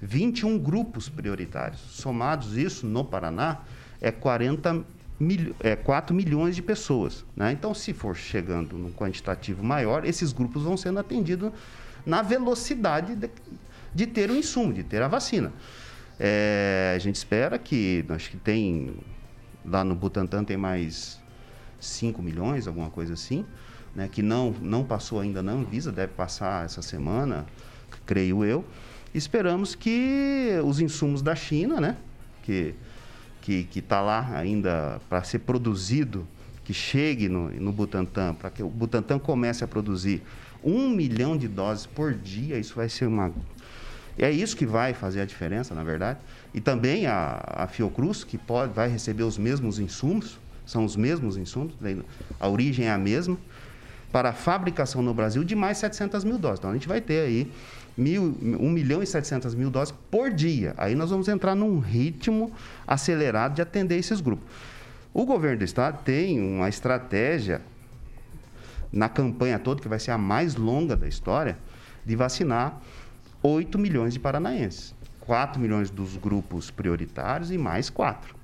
21 0.00 0.58
grupos 0.58 1.08
prioritários. 1.08 1.80
Somados 1.80 2.56
isso, 2.56 2.86
no 2.86 3.04
Paraná, 3.04 3.62
é 4.00 4.10
40 4.12 4.84
mil, 5.18 5.54
é, 5.60 5.76
4 5.76 6.14
milhões 6.14 6.56
de 6.56 6.62
pessoas. 6.62 7.24
Né? 7.36 7.52
Então, 7.52 7.74
se 7.74 7.92
for 7.92 8.16
chegando 8.16 8.76
num 8.76 8.92
quantitativo 8.92 9.62
maior, 9.62 10.04
esses 10.04 10.32
grupos 10.32 10.62
vão 10.62 10.76
sendo 10.76 10.98
atendidos 10.98 11.52
na 12.04 12.22
velocidade 12.22 13.14
de, 13.16 13.30
de 13.94 14.06
ter 14.06 14.30
o 14.30 14.36
insumo, 14.36 14.72
de 14.72 14.82
ter 14.82 15.02
a 15.02 15.08
vacina. 15.08 15.52
É, 16.18 16.92
a 16.94 16.98
gente 16.98 17.16
espera 17.16 17.58
que, 17.58 18.04
acho 18.08 18.30
que 18.30 18.36
tem, 18.36 18.94
lá 19.64 19.82
no 19.82 19.94
Butantan 19.94 20.44
tem 20.44 20.56
mais 20.56 21.20
5 21.80 22.22
milhões, 22.22 22.66
alguma 22.66 22.90
coisa 22.90 23.14
assim, 23.14 23.44
né, 23.94 24.08
que 24.10 24.22
não, 24.22 24.54
não 24.60 24.84
passou 24.84 25.20
ainda 25.20 25.42
na 25.42 25.52
Anvisa, 25.52 25.92
deve 25.92 26.12
passar 26.12 26.64
essa 26.64 26.82
semana, 26.82 27.46
creio 28.06 28.44
eu. 28.44 28.64
Esperamos 29.14 29.74
que 29.74 30.50
os 30.64 30.80
insumos 30.80 31.22
da 31.22 31.34
China, 31.34 31.80
né, 31.80 31.96
que 32.42 32.74
que 33.44 33.78
está 33.78 34.00
lá 34.00 34.30
ainda 34.34 35.00
para 35.08 35.22
ser 35.22 35.40
produzido, 35.40 36.26
que 36.64 36.72
chegue 36.72 37.28
no, 37.28 37.50
no 37.50 37.72
Butantan, 37.72 38.34
para 38.34 38.48
que 38.48 38.62
o 38.62 38.68
Butantan 38.68 39.18
comece 39.18 39.62
a 39.62 39.68
produzir 39.68 40.22
um 40.62 40.88
milhão 40.88 41.36
de 41.36 41.46
doses 41.46 41.84
por 41.84 42.14
dia, 42.14 42.58
isso 42.58 42.74
vai 42.74 42.88
ser 42.88 43.06
uma. 43.06 43.30
É 44.18 44.30
isso 44.30 44.56
que 44.56 44.64
vai 44.64 44.94
fazer 44.94 45.20
a 45.20 45.26
diferença, 45.26 45.74
na 45.74 45.84
verdade. 45.84 46.18
E 46.54 46.60
também 46.60 47.06
a, 47.06 47.42
a 47.46 47.66
Fiocruz, 47.66 48.24
que 48.24 48.38
pode, 48.38 48.72
vai 48.72 48.88
receber 48.88 49.24
os 49.24 49.36
mesmos 49.36 49.78
insumos, 49.78 50.38
são 50.64 50.84
os 50.84 50.96
mesmos 50.96 51.36
insumos, 51.36 51.74
a 52.40 52.48
origem 52.48 52.86
é 52.86 52.92
a 52.92 52.96
mesma, 52.96 53.36
para 54.10 54.30
a 54.30 54.32
fabricação 54.32 55.02
no 55.02 55.12
Brasil 55.12 55.44
de 55.44 55.54
mais 55.54 55.76
700 55.78 56.24
mil 56.24 56.38
doses. 56.38 56.60
Então 56.60 56.70
a 56.70 56.74
gente 56.74 56.88
vai 56.88 57.00
ter 57.00 57.26
aí 57.26 57.52
mil, 57.96 58.36
1 58.42 58.70
milhão 58.70 59.02
e 59.02 59.06
700 59.06 59.54
mil 59.54 59.70
doses 59.70 59.94
por 60.10 60.30
dia. 60.30 60.74
Aí 60.76 60.94
nós 60.94 61.10
vamos 61.10 61.28
entrar 61.28 61.54
num 61.54 61.78
ritmo 61.78 62.52
acelerado 62.86 63.54
de 63.54 63.62
atender 63.62 63.96
esses 63.96 64.20
grupos. 64.20 64.46
O 65.12 65.24
governo 65.24 65.58
do 65.58 65.64
estado 65.64 66.02
tem 66.04 66.40
uma 66.40 66.68
estratégia 66.68 67.60
na 68.92 69.08
campanha 69.08 69.58
toda, 69.58 69.80
que 69.80 69.88
vai 69.88 69.98
ser 69.98 70.10
a 70.10 70.18
mais 70.18 70.54
longa 70.54 70.96
da 70.96 71.06
história, 71.06 71.56
de 72.04 72.14
vacinar 72.16 72.80
8 73.42 73.78
milhões 73.78 74.12
de 74.12 74.20
paranaenses. 74.20 74.94
4 75.20 75.60
milhões 75.60 75.90
dos 75.90 76.16
grupos 76.16 76.70
prioritários 76.70 77.50
e 77.50 77.58
mais 77.58 77.88
4. 77.90 78.34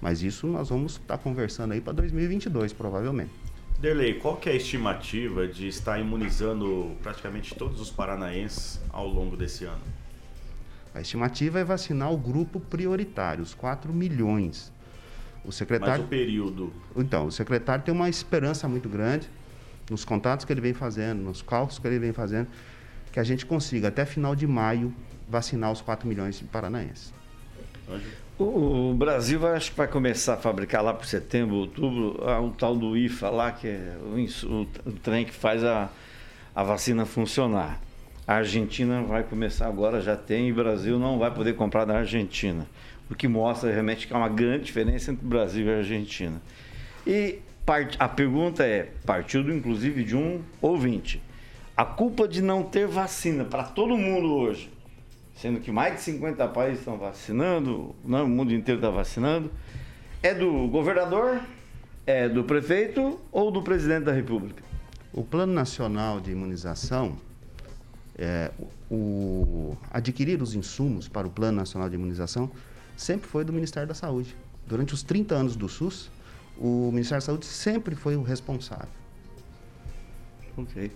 Mas 0.00 0.22
isso 0.22 0.46
nós 0.46 0.70
vamos 0.70 0.92
estar 0.92 1.18
conversando 1.18 1.72
aí 1.72 1.80
para 1.80 1.92
2022, 1.92 2.72
provavelmente. 2.72 3.41
Derlei, 3.82 4.14
qual 4.14 4.36
que 4.36 4.48
é 4.48 4.52
a 4.52 4.54
estimativa 4.54 5.48
de 5.48 5.66
estar 5.66 5.98
imunizando 5.98 6.96
praticamente 7.02 7.52
todos 7.52 7.80
os 7.80 7.90
paranaenses 7.90 8.80
ao 8.90 9.08
longo 9.08 9.36
desse 9.36 9.64
ano? 9.64 9.82
A 10.94 11.00
estimativa 11.00 11.58
é 11.58 11.64
vacinar 11.64 12.12
o 12.12 12.16
grupo 12.16 12.60
prioritário, 12.60 13.42
os 13.42 13.54
4 13.54 13.92
milhões. 13.92 14.72
O 15.44 15.50
secretário. 15.50 15.94
Mas 15.94 16.04
o 16.04 16.06
período. 16.06 16.72
Então, 16.96 17.26
o 17.26 17.32
secretário 17.32 17.84
tem 17.84 17.92
uma 17.92 18.08
esperança 18.08 18.68
muito 18.68 18.88
grande 18.88 19.28
nos 19.90 20.04
contatos 20.04 20.44
que 20.44 20.52
ele 20.52 20.60
vem 20.60 20.74
fazendo, 20.74 21.20
nos 21.20 21.42
cálculos 21.42 21.80
que 21.80 21.86
ele 21.88 21.98
vem 21.98 22.12
fazendo, 22.12 22.46
que 23.10 23.18
a 23.18 23.24
gente 23.24 23.44
consiga 23.44 23.88
até 23.88 24.06
final 24.06 24.36
de 24.36 24.46
maio 24.46 24.94
vacinar 25.28 25.72
os 25.72 25.80
4 25.80 26.06
milhões 26.06 26.38
de 26.38 26.44
paranaenses. 26.44 27.12
O, 28.42 28.94
Brasil 28.94 29.38
vai, 29.38 29.54
acho 29.56 29.70
que 29.70 29.76
vai 29.76 29.86
começar 29.86 30.34
a 30.34 30.36
fabricar 30.36 30.82
lá 30.82 30.92
por 30.92 31.06
setembro, 31.06 31.56
outubro, 31.56 32.16
o 32.42 32.50
tal 32.50 32.74
do 32.74 32.96
IFA 32.96 33.30
lá, 33.30 33.52
que 33.52 33.68
é 33.68 33.96
o, 34.00 34.62
o, 34.86 34.92
trem 34.92 35.24
que 35.24 35.32
faz 35.32 35.62
a, 35.62 35.88
a 36.52 36.62
vacina 36.64 37.06
funcionar. 37.06 37.80
A 38.26 38.34
Argentina 38.34 39.00
vai 39.02 39.22
começar 39.22 39.68
agora, 39.68 40.00
já 40.00 40.16
tem, 40.16 40.48
e 40.48 40.52
o 40.52 40.54
Brasil 40.56 40.98
não 40.98 41.18
vai 41.18 41.30
poder 41.30 41.54
comprar 41.54 41.84
da 41.84 41.98
Argentina. 41.98 42.66
O 43.08 43.14
que 43.14 43.28
mostra 43.28 43.70
realmente 43.70 44.08
que 44.08 44.14
há 44.14 44.16
uma 44.16 44.28
grande 44.28 44.64
diferença 44.64 45.12
entre 45.12 45.24
o 45.24 45.28
Brasil 45.28 45.66
e 45.66 45.70
a 45.70 45.76
Argentina. 45.78 46.42
E 47.06 47.38
a 47.98 48.08
pergunta 48.08 48.64
é, 48.64 48.90
partiu 49.06 49.40
inclusive 49.54 50.02
de 50.02 50.16
um 50.16 50.42
ouvinte. 50.60 51.22
A 51.76 51.84
culpa 51.84 52.26
de 52.26 52.42
não 52.42 52.64
ter 52.64 52.88
vacina 52.88 53.44
para 53.44 53.62
todo 53.62 53.96
mundo 53.96 54.34
hoje 54.34 54.68
sendo 55.34 55.60
que 55.60 55.70
mais 55.70 55.96
de 55.96 56.00
50 56.02 56.48
países 56.48 56.78
estão 56.80 56.98
vacinando, 56.98 57.94
não, 58.04 58.24
o 58.24 58.28
mundo 58.28 58.52
inteiro 58.52 58.78
está 58.78 58.90
vacinando, 58.90 59.50
é 60.22 60.34
do 60.34 60.68
governador, 60.68 61.40
é 62.06 62.28
do 62.28 62.44
prefeito 62.44 63.20
ou 63.30 63.50
do 63.50 63.62
presidente 63.62 64.04
da 64.04 64.12
República? 64.12 64.62
O 65.12 65.22
Plano 65.22 65.52
Nacional 65.52 66.20
de 66.20 66.30
Imunização, 66.30 67.16
é, 68.16 68.50
o, 68.90 69.76
adquirir 69.90 70.40
os 70.40 70.54
insumos 70.54 71.08
para 71.08 71.26
o 71.26 71.30
Plano 71.30 71.58
Nacional 71.58 71.88
de 71.88 71.96
Imunização 71.96 72.50
sempre 72.96 73.28
foi 73.28 73.44
do 73.44 73.52
Ministério 73.52 73.88
da 73.88 73.94
Saúde. 73.94 74.36
Durante 74.66 74.94
os 74.94 75.02
30 75.02 75.34
anos 75.34 75.56
do 75.56 75.68
SUS, 75.68 76.10
o 76.56 76.90
Ministério 76.92 77.20
da 77.20 77.26
Saúde 77.26 77.46
sempre 77.46 77.94
foi 77.94 78.16
o 78.16 78.22
responsável. 78.22 78.88
Ok. 80.56 80.92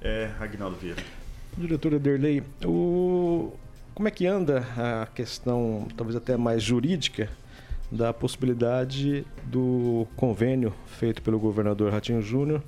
É, 0.00 0.30
Agnaldo 0.40 0.76
Vieira. 0.76 1.19
Diretora 1.56 1.98
Derlei, 1.98 2.42
o... 2.64 3.52
como 3.94 4.08
é 4.08 4.10
que 4.10 4.26
anda 4.26 4.64
a 4.76 5.06
questão, 5.06 5.86
talvez 5.96 6.16
até 6.16 6.36
mais 6.36 6.62
jurídica, 6.62 7.28
da 7.90 8.12
possibilidade 8.12 9.26
do 9.44 10.06
convênio 10.16 10.72
feito 10.86 11.20
pelo 11.22 11.38
governador 11.38 11.92
Ratinho 11.92 12.22
Júnior 12.22 12.62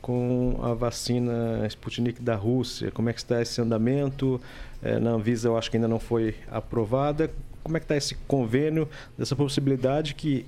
com 0.00 0.58
a 0.62 0.72
vacina 0.74 1.66
Sputnik 1.68 2.20
da 2.20 2.34
Rússia? 2.34 2.90
Como 2.90 3.08
é 3.08 3.12
que 3.12 3.20
está 3.20 3.42
esse 3.42 3.60
andamento? 3.60 4.40
É, 4.82 4.98
na 4.98 5.10
Anvisa 5.10 5.48
eu 5.48 5.56
acho 5.56 5.70
que 5.70 5.76
ainda 5.76 5.88
não 5.88 6.00
foi 6.00 6.34
aprovada. 6.50 7.30
Como 7.62 7.76
é 7.76 7.80
que 7.80 7.84
está 7.84 7.96
esse 7.96 8.14
convênio, 8.26 8.88
dessa 9.16 9.36
possibilidade 9.36 10.14
que, 10.14 10.44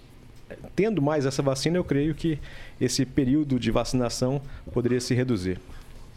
tendo 0.75 1.01
mais 1.01 1.25
essa 1.25 1.43
vacina, 1.43 1.79
eu 1.79 1.85
creio 1.85 2.15
que 2.15 2.39
esse 2.81 3.07
período 3.07 3.59
de 3.59 3.71
vacinação 3.71 4.41
poderia 4.73 5.01
se 5.01 5.15
reduzir? 5.15 5.59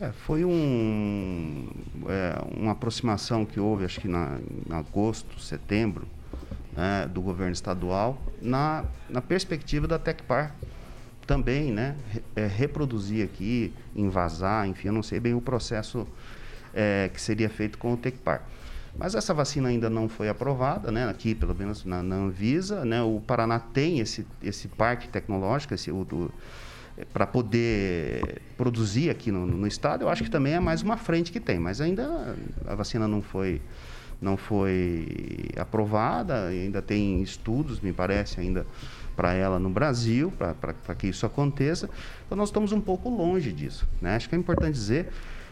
É, 0.01 0.13
foi 0.13 0.45
um, 0.45 1.67
é, 2.07 2.41
uma 2.55 2.71
aproximação 2.71 3.45
que 3.45 3.59
houve, 3.59 3.83
acho 3.83 3.99
que 3.99 4.07
na, 4.07 4.39
em 4.39 4.73
agosto, 4.73 5.37
setembro, 5.41 6.07
né, 6.71 7.05
do 7.05 7.21
governo 7.21 7.51
estadual, 7.51 8.17
na, 8.41 8.85
na 9.09 9.21
perspectiva 9.21 9.87
da 9.87 9.99
Tecpar 9.99 10.55
também, 11.27 11.73
né, 11.73 11.97
é, 12.33 12.47
reproduzir 12.47 13.25
aqui, 13.25 13.73
invasar, 13.93 14.65
enfim, 14.69 14.87
eu 14.87 14.93
não 14.93 15.03
sei 15.03 15.19
bem 15.19 15.33
o 15.33 15.41
processo 15.41 16.07
é, 16.73 17.09
que 17.13 17.19
seria 17.19 17.49
feito 17.49 17.77
com 17.77 17.91
o 17.91 17.97
Tecpar. 17.97 18.43
Mas 18.97 19.15
essa 19.15 19.33
vacina 19.33 19.67
ainda 19.67 19.89
não 19.89 20.07
foi 20.07 20.29
aprovada, 20.29 20.93
né, 20.93 21.09
aqui 21.09 21.35
pelo 21.35 21.53
menos 21.53 21.83
na, 21.83 22.01
na 22.01 22.15
Anvisa, 22.15 22.85
né, 22.85 23.01
o 23.01 23.19
Paraná 23.19 23.59
tem 23.59 23.99
esse, 23.99 24.25
esse 24.41 24.69
parque 24.69 25.09
tecnológico, 25.09 25.73
esse, 25.73 25.91
o, 25.91 26.05
do, 26.05 26.31
para 27.13 27.25
poder 27.25 28.41
produzir 28.57 29.09
aqui 29.09 29.31
no, 29.31 29.45
no, 29.45 29.67
estado, 29.67 30.03
eu 30.03 30.09
acho 30.09 30.23
que 30.23 30.29
também 30.29 30.53
é 30.53 30.59
mais 30.59 30.81
uma 30.81 30.97
frente 30.97 31.31
que 31.31 31.39
tem, 31.39 31.59
mas 31.59 31.79
ainda 31.81 32.35
a 32.65 32.75
vacina 32.75 33.07
não 33.07 33.21
foi 33.21 33.61
não 34.21 34.35
foi 34.35 35.07
aprovada, 35.55 36.47
ainda 36.47 36.81
tem 36.81 37.21
estudos, 37.21 37.79
me 37.79 37.93
parece, 37.93 38.41
ainda 38.41 38.67
para 39.15 39.33
ela 39.33 39.57
no 39.59 39.69
Brasil, 39.69 40.31
para 40.31 40.95
que 40.95 41.07
isso 41.07 41.25
aconteça. 41.25 41.89
Então 42.25 42.37
nós 42.37 42.49
estamos 42.49 42.71
um 42.71 42.81
pouco 42.81 43.09
longe 43.09 43.51
disso. 43.53 43.87
Né? 44.01 44.15
Acho 44.15 44.27
que 44.27 44.35
é 44.35 44.37
importante 44.37 44.73
dizer 44.73 45.09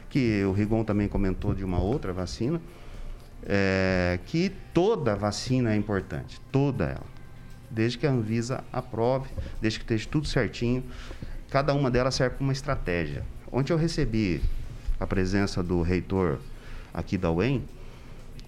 que 0.10 0.44
o 0.44 0.52
Rigon 0.52 0.84
também 0.84 1.08
comentou 1.08 1.54
de 1.54 1.64
uma 1.64 1.80
outra 1.80 2.12
vacina, 2.12 2.62
é, 3.46 4.20
que 4.26 4.52
toda 4.74 5.16
vacina 5.16 5.74
é 5.74 5.78
importante, 5.78 6.42
toda 6.52 6.86
ela. 6.86 7.18
Desde 7.70 7.98
que 7.98 8.08
a 8.08 8.12
Anvisa 8.12 8.64
aprove, 8.72 9.30
desde 9.62 9.80
que 9.80 9.86
esteja 9.86 10.08
tudo 10.10 10.28
certinho, 10.28 10.84
Cada 11.50 11.74
uma 11.74 11.90
delas 11.90 12.16
serve 12.16 12.36
para 12.36 12.44
uma 12.44 12.54
estratégia. 12.54 13.24
Ontem 13.52 13.72
eu 13.72 13.78
recebi 13.78 14.42
a 15.00 15.08
presença 15.08 15.64
do 15.64 15.82
reitor 15.82 16.40
aqui 16.94 17.18
da 17.18 17.32
UEM 17.32 17.64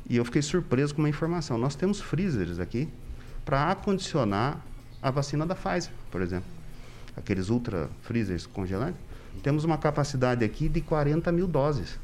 e 0.09 0.17
eu 0.17 0.25
fiquei 0.25 0.41
surpreso 0.41 0.93
com 0.93 1.01
uma 1.01 1.09
informação. 1.09 1.57
Nós 1.57 1.75
temos 1.75 2.01
freezers 2.01 2.59
aqui 2.59 2.89
para 3.45 3.71
acondicionar 3.71 4.59
a 5.01 5.11
vacina 5.11 5.45
da 5.45 5.55
Pfizer, 5.55 5.91
por 6.11 6.21
exemplo. 6.21 6.49
Aqueles 7.15 7.49
ultra 7.49 7.89
freezers 8.01 8.45
congelantes. 8.45 8.99
Temos 9.41 9.63
uma 9.63 9.77
capacidade 9.77 10.43
aqui 10.43 10.67
de 10.67 10.81
40 10.81 11.31
mil 11.31 11.47
doses. 11.47 11.97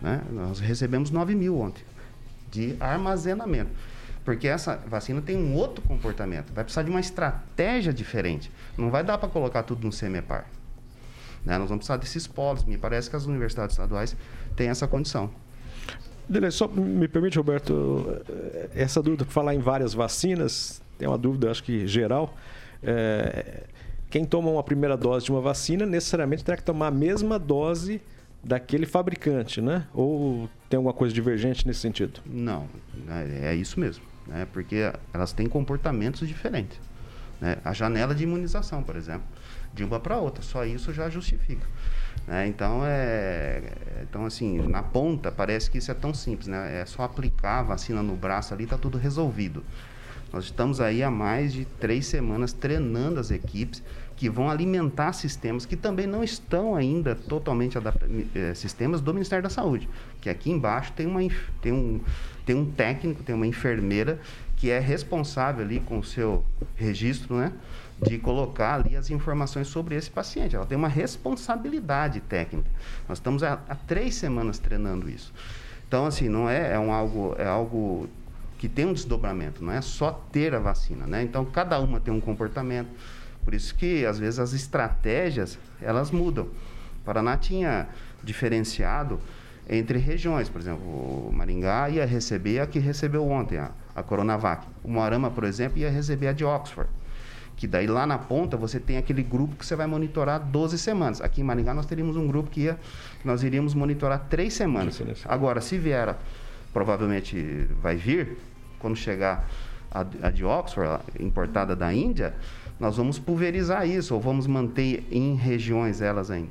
Né? 0.00 0.22
Nós 0.30 0.60
recebemos 0.60 1.10
9 1.10 1.34
mil 1.34 1.58
ontem 1.58 1.82
de 2.50 2.76
armazenamento. 2.80 3.70
Porque 4.24 4.46
essa 4.46 4.76
vacina 4.86 5.20
tem 5.20 5.36
um 5.36 5.54
outro 5.54 5.82
comportamento. 5.82 6.52
Vai 6.52 6.64
precisar 6.64 6.82
de 6.82 6.90
uma 6.90 7.00
estratégia 7.00 7.92
diferente. 7.92 8.50
Não 8.76 8.90
vai 8.90 9.02
dar 9.02 9.18
para 9.18 9.28
colocar 9.28 9.62
tudo 9.62 9.84
no 9.84 9.92
CEMEPAR. 9.92 10.46
Né? 11.44 11.56
Nós 11.58 11.68
vamos 11.68 11.86
precisar 11.86 11.96
desses 11.96 12.26
polos. 12.26 12.64
Me 12.64 12.76
parece 12.76 13.08
que 13.08 13.16
as 13.16 13.24
universidades 13.24 13.74
estaduais 13.74 14.16
têm 14.54 14.68
essa 14.68 14.86
condição. 14.86 15.30
Dele, 16.28 16.50
só 16.50 16.68
me 16.68 17.08
permite, 17.08 17.38
Roberto, 17.38 18.22
essa 18.74 19.02
dúvida, 19.02 19.24
falar 19.24 19.54
em 19.54 19.58
várias 19.58 19.94
vacinas, 19.94 20.80
tem 20.96 21.08
uma 21.08 21.18
dúvida, 21.18 21.50
acho 21.50 21.64
que 21.64 21.88
geral. 21.88 22.36
É, 22.82 23.64
quem 24.08 24.24
toma 24.24 24.48
uma 24.48 24.62
primeira 24.62 24.96
dose 24.96 25.24
de 25.24 25.32
uma 25.32 25.40
vacina 25.40 25.84
necessariamente 25.84 26.44
terá 26.44 26.56
que 26.56 26.62
tomar 26.62 26.86
a 26.88 26.90
mesma 26.90 27.36
dose 27.36 28.00
daquele 28.44 28.86
fabricante, 28.86 29.60
né? 29.60 29.86
Ou 29.92 30.48
tem 30.68 30.76
alguma 30.76 30.94
coisa 30.94 31.12
divergente 31.12 31.66
nesse 31.66 31.80
sentido? 31.80 32.20
Não, 32.24 32.68
é, 33.08 33.48
é 33.48 33.54
isso 33.54 33.80
mesmo 33.80 34.09
né? 34.30 34.46
porque 34.52 34.92
elas 35.12 35.32
têm 35.32 35.48
comportamentos 35.48 36.26
diferentes. 36.26 36.78
Né? 37.40 37.58
A 37.64 37.72
janela 37.72 38.14
de 38.14 38.22
imunização, 38.22 38.82
por 38.82 38.96
exemplo, 38.96 39.24
de 39.74 39.84
uma 39.84 40.00
para 40.00 40.16
outra, 40.16 40.42
só 40.42 40.64
isso 40.64 40.92
já 40.92 41.10
justifica. 41.10 41.66
Né? 42.26 42.46
Então, 42.46 42.82
é, 42.84 43.62
então, 44.02 44.24
assim, 44.24 44.58
na 44.68 44.82
ponta 44.82 45.30
parece 45.30 45.70
que 45.70 45.78
isso 45.78 45.90
é 45.90 45.94
tão 45.94 46.14
simples, 46.14 46.48
né? 46.48 46.80
é 46.80 46.86
só 46.86 47.02
aplicar 47.02 47.58
a 47.58 47.62
vacina 47.62 48.02
no 48.02 48.14
braço 48.16 48.54
ali, 48.54 48.64
está 48.64 48.78
tudo 48.78 48.96
resolvido. 48.96 49.64
Nós 50.32 50.44
estamos 50.44 50.80
aí 50.80 51.02
há 51.02 51.10
mais 51.10 51.52
de 51.52 51.64
três 51.64 52.06
semanas 52.06 52.52
treinando 52.52 53.18
as 53.18 53.32
equipes 53.32 53.82
que 54.20 54.28
vão 54.28 54.50
alimentar 54.50 55.12
sistemas 55.12 55.64
que 55.64 55.76
também 55.76 56.06
não 56.06 56.22
estão 56.22 56.76
ainda 56.76 57.14
totalmente 57.14 57.78
adaptados, 57.78 58.26
eh, 58.34 58.54
sistemas 58.54 59.00
do 59.00 59.12
Ministério 59.14 59.42
da 59.42 59.48
Saúde. 59.48 59.88
Que 60.20 60.28
aqui 60.28 60.50
embaixo 60.50 60.92
tem, 60.92 61.06
uma, 61.06 61.20
tem, 61.62 61.72
um, 61.72 62.00
tem 62.44 62.56
um 62.56 62.70
técnico, 62.70 63.22
tem 63.22 63.34
uma 63.34 63.46
enfermeira 63.46 64.20
que 64.56 64.70
é 64.70 64.78
responsável 64.78 65.64
ali 65.64 65.80
com 65.80 65.98
o 65.98 66.04
seu 66.04 66.44
registro, 66.76 67.36
né? 67.36 67.52
De 68.00 68.18
colocar 68.18 68.74
ali 68.74 68.96
as 68.96 69.10
informações 69.10 69.68
sobre 69.68 69.94
esse 69.94 70.10
paciente. 70.10 70.56
Ela 70.56 70.66
tem 70.66 70.76
uma 70.76 70.88
responsabilidade 70.88 72.20
técnica. 72.20 72.68
Nós 73.08 73.18
estamos 73.18 73.42
há, 73.42 73.58
há 73.68 73.74
três 73.74 74.14
semanas 74.14 74.58
treinando 74.58 75.08
isso. 75.08 75.32
Então, 75.88 76.06
assim, 76.06 76.28
não 76.28 76.48
é, 76.48 76.74
é 76.74 76.78
um 76.78 76.92
algo, 76.92 77.34
é 77.38 77.46
algo 77.46 78.08
que 78.58 78.68
tem 78.68 78.84
um 78.84 78.92
desdobramento, 78.92 79.64
não 79.64 79.72
é 79.72 79.80
só 79.80 80.12
ter 80.30 80.54
a 80.54 80.58
vacina, 80.58 81.06
né? 81.06 81.22
Então, 81.22 81.44
cada 81.46 81.80
uma 81.80 81.98
tem 81.98 82.12
um 82.12 82.20
comportamento. 82.20 82.88
Por 83.42 83.54
isso 83.54 83.74
que, 83.74 84.04
às 84.04 84.18
vezes, 84.18 84.38
as 84.38 84.52
estratégias, 84.52 85.58
elas 85.80 86.10
mudam. 86.10 86.44
O 86.44 87.04
Paraná 87.04 87.38
tinha 87.38 87.88
diferenciado 88.22 89.18
entre 89.70 89.98
regiões. 89.98 90.48
Por 90.48 90.60
exemplo, 90.60 90.84
o 90.84 91.30
Maringá 91.32 91.88
ia 91.88 92.04
receber 92.04 92.58
a 92.58 92.66
que 92.66 92.80
recebeu 92.80 93.26
ontem, 93.26 93.56
a, 93.56 93.70
a 93.94 94.02
Coronavac. 94.02 94.66
O 94.82 94.90
Moarama, 94.90 95.30
por 95.30 95.44
exemplo, 95.44 95.78
ia 95.78 95.88
receber 95.88 96.26
a 96.26 96.32
de 96.32 96.44
Oxford. 96.44 96.90
Que 97.56 97.66
daí 97.66 97.86
lá 97.86 98.06
na 98.06 98.18
ponta 98.18 98.56
você 98.56 98.80
tem 98.80 98.96
aquele 98.96 99.22
grupo 99.22 99.54
que 99.54 99.64
você 99.64 99.76
vai 99.76 99.86
monitorar 99.86 100.40
12 100.40 100.76
semanas. 100.78 101.20
Aqui 101.20 101.40
em 101.40 101.44
Maringá 101.44 101.72
nós 101.72 101.86
teríamos 101.86 102.16
um 102.16 102.26
grupo 102.26 102.50
que 102.50 102.62
ia, 102.62 102.78
nós 103.24 103.44
iríamos 103.44 103.72
monitorar 103.74 104.26
três 104.28 104.54
semanas. 104.54 105.00
Agora, 105.26 105.60
se 105.60 105.78
vier, 105.78 106.16
provavelmente 106.72 107.68
vai 107.80 107.96
vir, 107.96 108.38
quando 108.78 108.96
chegar 108.96 109.48
a, 109.90 110.00
a 110.00 110.30
de 110.30 110.44
Oxford, 110.44 111.02
importada 111.20 111.76
da 111.76 111.92
Índia, 111.92 112.34
nós 112.80 112.96
vamos 112.96 113.18
pulverizar 113.18 113.86
isso, 113.86 114.14
ou 114.14 114.20
vamos 114.20 114.46
manter 114.46 115.06
em 115.10 115.34
regiões 115.34 116.00
elas 116.00 116.30
ainda. 116.30 116.48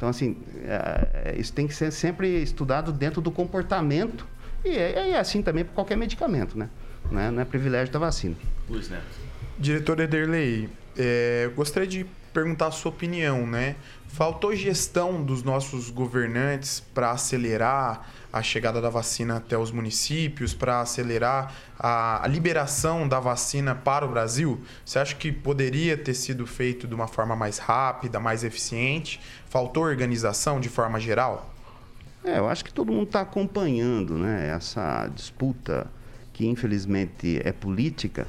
Então, 0.00 0.08
assim, 0.08 0.34
é, 0.64 1.34
isso 1.36 1.52
tem 1.52 1.66
que 1.66 1.74
ser 1.74 1.90
sempre 1.92 2.42
estudado 2.42 2.90
dentro 2.90 3.20
do 3.20 3.30
comportamento, 3.30 4.26
e 4.64 4.70
é, 4.70 5.10
é 5.10 5.18
assim 5.18 5.42
também 5.42 5.62
para 5.62 5.74
qualquer 5.74 5.94
medicamento, 5.94 6.58
né? 6.58 6.70
Não 7.10 7.20
é, 7.20 7.30
não 7.30 7.42
é 7.42 7.44
privilégio 7.44 7.92
da 7.92 7.98
vacina. 7.98 8.34
Luiz 8.66 8.88
Neto. 8.88 9.04
Diretor 9.58 10.00
Ederley, 10.00 10.70
é, 10.96 11.50
gostaria 11.54 11.86
de 11.86 12.06
perguntar 12.32 12.68
a 12.68 12.70
sua 12.70 12.90
opinião, 12.90 13.46
né? 13.46 13.76
Faltou 14.08 14.56
gestão 14.56 15.22
dos 15.22 15.42
nossos 15.42 15.90
governantes 15.90 16.80
para 16.80 17.10
acelerar 17.10 18.10
a 18.32 18.42
chegada 18.42 18.80
da 18.80 18.88
vacina 18.88 19.36
até 19.36 19.56
os 19.58 19.70
municípios, 19.70 20.54
para 20.54 20.80
acelerar 20.80 21.54
a, 21.78 22.24
a, 22.24 22.28
liberação 22.28 23.08
da 23.08 23.18
vacina 23.18 23.74
para 23.74 24.04
o 24.04 24.08
Brasil? 24.08 24.60
Você 24.84 24.98
acha 24.98 25.14
que 25.16 25.32
poderia 25.32 25.96
ter 25.96 26.14
sido 26.14 26.46
feito 26.46 26.86
de 26.86 26.94
uma 26.94 27.08
forma 27.08 27.34
mais 27.34 27.58
rápida, 27.58 28.20
mais 28.20 28.44
eficiente? 28.44 29.20
Faltou 29.48 29.84
organização 29.84 30.60
de 30.60 30.68
forma 30.68 31.00
geral? 31.00 31.52
É, 32.24 32.38
eu 32.38 32.48
acho 32.48 32.64
que 32.64 32.72
todo 32.72 32.92
mundo 32.92 33.04
está 33.04 33.22
acompanhando 33.22 34.18
né, 34.18 34.52
essa 34.54 35.08
disputa 35.14 35.86
que 36.32 36.46
infelizmente 36.46 37.40
é 37.44 37.52
política 37.52 38.26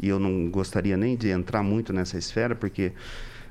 e 0.00 0.08
eu 0.08 0.18
não 0.18 0.50
gostaria 0.50 0.96
nem 0.96 1.16
de 1.16 1.28
entrar 1.28 1.62
muito 1.62 1.92
nessa 1.92 2.18
esfera 2.18 2.54
porque 2.54 2.92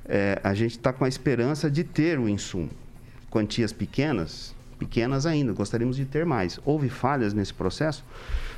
é, 0.05 0.39
a 0.43 0.53
gente 0.53 0.72
está 0.72 0.91
com 0.91 1.05
a 1.05 1.07
esperança 1.07 1.69
de 1.72 1.84
ter 1.84 2.19
o 2.19 2.28
insumo. 2.28 2.69
Quantias 3.30 3.72
pequenas, 3.72 4.53
pequenas 4.82 5.28
ainda, 5.28 5.54
gostaríamos 5.54 5.96
de 5.96 6.06
ter 6.06 6.26
mais. 6.26 6.60
Houve 6.66 6.90
falhas 6.90 7.36
nesse 7.36 7.54
processo? 7.54 8.04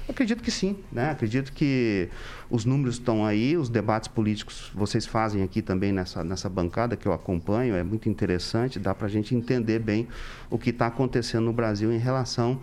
Acredito 0.08 0.42
que 0.42 0.50
sim, 0.50 0.78
né? 0.90 1.12
Acredito 1.12 1.52
que 1.52 2.08
os 2.50 2.64
números 2.64 2.96
estão 2.96 3.26
aí, 3.26 3.58
os 3.58 3.68
debates 3.68 4.08
políticos 4.08 4.72
vocês 4.74 5.06
fazem 5.06 5.44
aqui 5.44 5.62
também 5.62 5.92
nessa, 5.92 6.24
nessa 6.24 6.48
bancada 6.50 6.96
que 6.96 7.06
eu 7.06 7.12
acompanho, 7.12 7.76
é 7.76 7.84
muito 7.84 8.08
interessante, 8.08 8.80
dá 8.80 8.96
para 8.96 9.08
a 9.08 9.10
gente 9.10 9.36
entender 9.36 9.80
bem 9.80 10.08
o 10.50 10.58
que 10.58 10.70
está 10.70 10.88
acontecendo 10.88 11.44
no 11.44 11.54
Brasil 11.54 11.92
em 11.92 11.98
relação 11.98 12.58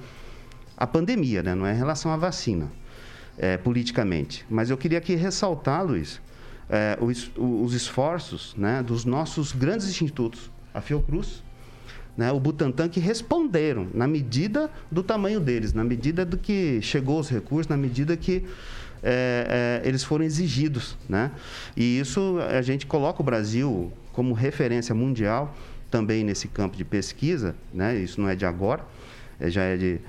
à 0.75 0.87
pandemia, 0.87 1.43
né? 1.43 1.55
Não 1.55 1.67
é 1.67 1.75
em 1.75 1.77
relação 1.77 2.11
à 2.11 2.17
vacina, 2.17 2.73
é, 3.37 3.59
politicamente. 3.59 4.47
Mas 4.49 4.71
eu 4.71 4.79
queria 4.79 4.99
aqui 4.99 5.15
ressaltar, 5.15 5.85
Luiz, 5.85 6.19
é, 6.71 6.97
os, 6.99 7.31
os 7.37 7.75
esforços 7.75 8.55
né, 8.57 8.83
dos 8.83 9.05
nossos 9.05 9.53
grandes 9.53 9.87
institutos, 9.89 10.51
a 10.73 10.81
Fiocruz, 10.81 11.43
né, 12.17 12.31
o 12.33 12.41
Butantan, 12.41 12.89
que 12.89 13.01
responderam 13.01 13.89
na 13.95 14.07
medida 14.07 14.71
do 14.91 15.03
tamanho 15.03 15.41
deles, 15.41 15.73
na 15.73 15.85
medida 15.85 16.25
do 16.25 16.37
que 16.37 16.81
chegou 16.83 17.19
os 17.19 17.29
recursos, 17.29 17.69
na 17.69 17.77
medida 17.77 18.17
que 18.17 18.45
é, 19.03 19.81
é, 19.83 19.89
eles 19.89 20.05
foram 20.05 20.25
exigidos. 20.25 20.97
Né? 21.09 21.31
E 21.77 21.99
isso 21.99 22.39
a 22.51 22.63
gente 22.63 22.87
coloca 22.87 23.23
o 23.23 23.25
Brasil 23.25 23.93
como 24.13 24.35
referência 24.35 24.95
mundial 24.95 25.57
também 25.91 26.23
nesse 26.23 26.49
campo 26.49 26.77
de 26.77 26.85
pesquisa, 26.85 27.55
né? 27.73 27.97
isso 27.97 28.21
não 28.21 28.29
é 28.29 28.37
de 28.37 28.45
agora, 28.45 28.85
é, 29.41 29.51
já 29.51 29.63
é 29.63 29.77
de, 29.77 30.01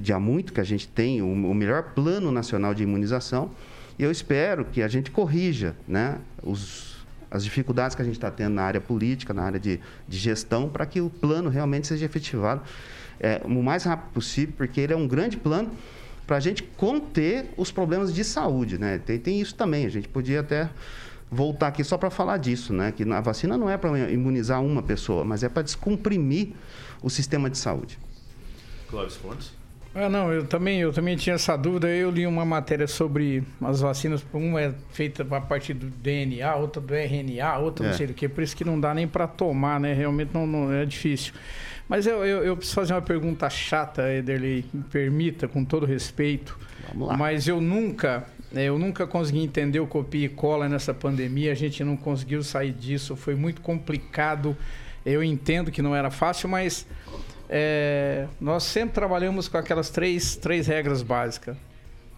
de 0.00 0.12
há 0.12 0.20
muito 0.20 0.52
que 0.52 0.60
a 0.60 0.64
gente 0.64 0.86
tem 0.86 1.22
o, 1.22 1.26
o 1.26 1.54
melhor 1.54 1.94
plano 1.94 2.30
nacional 2.30 2.74
de 2.74 2.82
imunização. 2.82 3.50
E 3.98 4.02
eu 4.02 4.12
espero 4.12 4.64
que 4.64 4.80
a 4.80 4.86
gente 4.86 5.10
corrija 5.10 5.74
né, 5.86 6.18
os, 6.42 6.87
as 7.30 7.44
dificuldades 7.44 7.94
que 7.94 8.02
a 8.02 8.04
gente 8.04 8.14
está 8.14 8.30
tendo 8.30 8.54
na 8.54 8.62
área 8.62 8.80
política, 8.80 9.34
na 9.34 9.42
área 9.42 9.60
de, 9.60 9.80
de 10.06 10.18
gestão, 10.18 10.68
para 10.68 10.86
que 10.86 11.00
o 11.00 11.10
plano 11.10 11.50
realmente 11.50 11.86
seja 11.86 12.04
efetivado 12.04 12.62
é, 13.20 13.40
o 13.44 13.62
mais 13.62 13.84
rápido 13.84 14.12
possível, 14.12 14.54
porque 14.56 14.80
ele 14.80 14.92
é 14.92 14.96
um 14.96 15.06
grande 15.06 15.36
plano 15.36 15.70
para 16.26 16.36
a 16.36 16.40
gente 16.40 16.62
conter 16.62 17.50
os 17.56 17.70
problemas 17.70 18.12
de 18.12 18.22
saúde. 18.24 18.78
Né? 18.78 18.98
Tem, 18.98 19.18
tem 19.18 19.40
isso 19.40 19.54
também, 19.54 19.86
a 19.86 19.90
gente 19.90 20.08
podia 20.08 20.40
até 20.40 20.70
voltar 21.30 21.68
aqui 21.68 21.84
só 21.84 21.98
para 21.98 22.10
falar 22.10 22.38
disso, 22.38 22.72
né? 22.72 22.92
que 22.92 23.02
a 23.02 23.20
vacina 23.20 23.56
não 23.56 23.68
é 23.68 23.76
para 23.76 24.10
imunizar 24.10 24.62
uma 24.62 24.82
pessoa, 24.82 25.24
mas 25.24 25.42
é 25.42 25.48
para 25.48 25.62
descomprimir 25.62 26.54
o 27.02 27.10
sistema 27.10 27.50
de 27.50 27.58
saúde. 27.58 27.98
Clóvis 28.88 29.16
Fontes. 29.16 29.57
Ah, 30.00 30.08
não, 30.08 30.32
eu 30.32 30.46
também, 30.46 30.80
eu 30.80 30.92
também 30.92 31.16
tinha 31.16 31.34
essa 31.34 31.56
dúvida. 31.56 31.88
Eu 31.88 32.10
li 32.10 32.24
uma 32.24 32.44
matéria 32.44 32.86
sobre 32.86 33.42
as 33.60 33.80
vacinas, 33.80 34.24
uma 34.32 34.60
é 34.60 34.72
feita 34.92 35.26
a 35.28 35.40
partir 35.40 35.74
do 35.74 35.86
DNA, 35.86 36.54
outra 36.54 36.80
do 36.80 36.94
RNA, 36.94 37.58
outra 37.58 37.84
é. 37.84 37.88
não 37.88 37.96
sei 37.96 38.06
do 38.06 38.14
que, 38.14 38.28
por 38.28 38.44
isso 38.44 38.54
que 38.54 38.64
não 38.64 38.78
dá 38.78 38.94
nem 38.94 39.08
para 39.08 39.26
tomar, 39.26 39.80
né? 39.80 39.92
Realmente 39.92 40.30
não, 40.32 40.46
não, 40.46 40.72
é 40.72 40.84
difícil. 40.84 41.32
Mas 41.88 42.06
eu, 42.06 42.24
eu, 42.24 42.44
eu, 42.44 42.56
preciso 42.56 42.76
fazer 42.76 42.92
uma 42.92 43.02
pergunta 43.02 43.50
chata, 43.50 44.12
Ederley, 44.12 44.64
me 44.72 44.84
permita, 44.84 45.48
com 45.48 45.64
todo 45.64 45.84
respeito. 45.84 46.56
Vamos 46.92 47.08
lá. 47.08 47.16
Mas 47.16 47.48
eu 47.48 47.60
nunca, 47.60 48.24
né, 48.52 48.64
eu 48.64 48.78
nunca 48.78 49.04
consegui 49.04 49.40
entender 49.42 49.80
o 49.80 49.86
copia 49.86 50.26
e 50.26 50.28
cola 50.28 50.68
nessa 50.68 50.94
pandemia, 50.94 51.50
a 51.50 51.56
gente 51.56 51.82
não 51.82 51.96
conseguiu 51.96 52.44
sair 52.44 52.72
disso, 52.72 53.16
foi 53.16 53.34
muito 53.34 53.60
complicado. 53.62 54.56
Eu 55.04 55.24
entendo 55.24 55.72
que 55.72 55.82
não 55.82 55.96
era 55.96 56.10
fácil, 56.10 56.48
mas 56.48 56.86
é, 57.48 58.26
nós 58.40 58.64
sempre 58.64 58.94
trabalhamos 58.94 59.48
com 59.48 59.56
aquelas 59.56 59.88
três, 59.90 60.36
três 60.36 60.66
regras 60.66 61.02
básicas: 61.02 61.56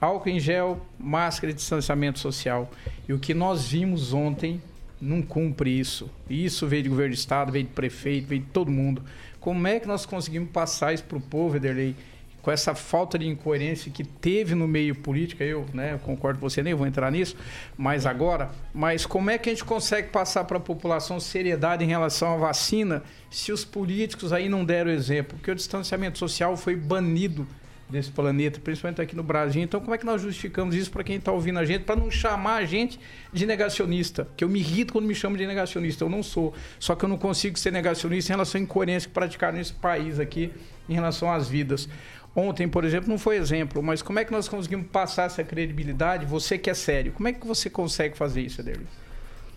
álcool 0.01 0.29
em 0.29 0.41
gel, 0.41 0.85
máscara 0.99 1.53
e 1.53 1.55
distanciamento 1.55 2.19
social. 2.19 2.71
E 3.09 3.13
o 3.13 3.19
que 3.19 3.33
nós 3.33 3.69
vimos 3.69 4.13
ontem 4.13 4.61
não 5.01 5.23
cumpre 5.23 5.71
isso. 5.71 6.11
Isso 6.29 6.67
veio 6.67 6.85
do 6.85 6.91
governo 6.91 7.15
do 7.15 7.19
estado, 7.19 7.53
veio 7.53 7.65
do 7.65 7.71
prefeito, 7.71 8.27
veio 8.27 8.43
de 8.43 8.49
todo 8.49 8.71
mundo. 8.71 9.03
Como 9.39 9.67
é 9.67 9.81
que 9.81 9.89
nós 9.89 10.05
conseguimos 10.05 10.51
passar 10.51 10.93
isso 10.93 11.05
para 11.05 11.17
o 11.17 11.21
povo, 11.21 11.57
Ederley? 11.57 11.97
Com 12.43 12.51
essa 12.51 12.75
falta 12.75 13.19
de 13.19 13.27
incoerência 13.27 13.91
que 13.91 14.05
teve 14.05 14.55
no 14.55 14.67
meio 14.67 14.95
político, 14.95 15.43
eu, 15.43 15.67
né, 15.73 15.99
concordo 16.05 16.39
com 16.39 16.49
você, 16.49 16.63
nem 16.63 16.75
vou 16.75 16.87
entrar 16.87 17.11
nisso, 17.11 17.37
mas 17.77 18.07
agora, 18.07 18.51
mas 18.73 19.05
como 19.05 19.31
é 19.31 19.39
que 19.39 19.49
a 19.49 19.53
gente 19.53 19.65
consegue 19.65 20.09
passar 20.09 20.45
para 20.45 20.57
a 20.57 20.61
população 20.61 21.21
seriedade 21.21 21.85
em 21.85 21.89
relação 21.89 22.35
à 22.35 22.37
vacina 22.37 23.03
se 23.31 23.53
os 23.53 23.65
políticos 23.65 24.33
aí 24.33 24.49
não 24.49 24.65
deram 24.65 24.91
exemplo? 24.91 25.37
Porque 25.37 25.51
o 25.51 25.55
distanciamento 25.55 26.19
social 26.19 26.57
foi 26.57 26.75
banido 26.77 27.47
desse 27.91 28.11
planeta, 28.11 28.61
principalmente 28.61 29.01
aqui 29.01 29.17
no 29.17 29.23
Brasil. 29.23 29.63
Então, 29.63 29.81
como 29.81 29.95
é 29.95 29.99
que 29.99 30.07
nós 30.07 30.23
justificamos 30.23 30.75
isso 30.75 30.91
para 30.91 31.03
quem 31.03 31.17
está 31.17 31.33
ouvindo 31.33 31.59
a 31.59 31.65
gente, 31.65 31.85
para 31.85 31.97
não 31.97 32.11
chamar 32.11 32.57
a 32.57 32.65
gente 32.65 32.99
de 33.33 33.45
negacionista? 33.45 34.29
Que 34.37 34.45
eu 34.45 34.49
me 34.49 34.61
irrito 34.61 34.93
quando 34.93 35.07
me 35.07 35.15
chamam 35.15 35.37
de 35.37 35.47
negacionista. 35.47 36.05
Eu 36.05 36.09
não 36.09 36.23
sou. 36.23 36.55
Só 36.79 36.95
que 36.95 37.05
eu 37.05 37.09
não 37.09 37.19
consigo 37.19 37.59
ser 37.59 37.73
negacionista 37.73 38.33
em 38.33 38.35
relação 38.35 38.61
à 38.61 38.65
incoerência 38.65 39.09
que 39.09 39.15
praticaram 39.15 39.59
nesse 39.59 39.73
país 39.73 40.19
aqui 40.19 40.53
em 40.89 40.95
relação 40.95 41.31
às 41.31 41.49
vidas. 41.49 41.89
Ontem, 42.35 42.69
por 42.69 42.85
exemplo, 42.85 43.09
não 43.09 43.19
foi 43.19 43.37
exemplo, 43.37 43.83
mas 43.83 44.03
como 44.03 44.19
é 44.19 44.25
que 44.25 44.31
nós 44.31 44.49
conseguimos 44.49 44.87
passar 44.87 45.25
essa 45.25 45.43
credibilidade? 45.43 46.27
Você 46.27 46.57
que 46.57 46.71
é 46.71 46.75
sério, 46.75 47.13
como 47.13 47.29
é 47.29 47.33
que 47.33 47.45
você 47.47 47.69
consegue 47.69 48.17
fazer 48.17 48.43
isso, 48.43 48.61
Ederly? 48.61 48.87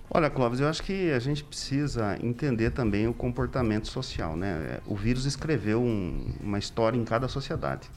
Olha, 0.09 0.29
Clóvis, 0.29 0.59
eu 0.59 0.67
acho 0.67 0.83
que 0.83 1.11
a 1.11 1.19
gente 1.19 1.43
precisa 1.43 2.17
entender 2.21 2.71
também 2.71 3.07
o 3.07 3.13
comportamento 3.13 3.87
social, 3.87 4.35
né? 4.35 4.79
O 4.85 4.95
vírus 4.95 5.25
escreveu 5.25 5.81
um, 5.81 6.33
uma 6.41 6.59
história 6.59 6.97
em 6.97 7.03
cada 7.03 7.27
sociedade, 7.27 7.89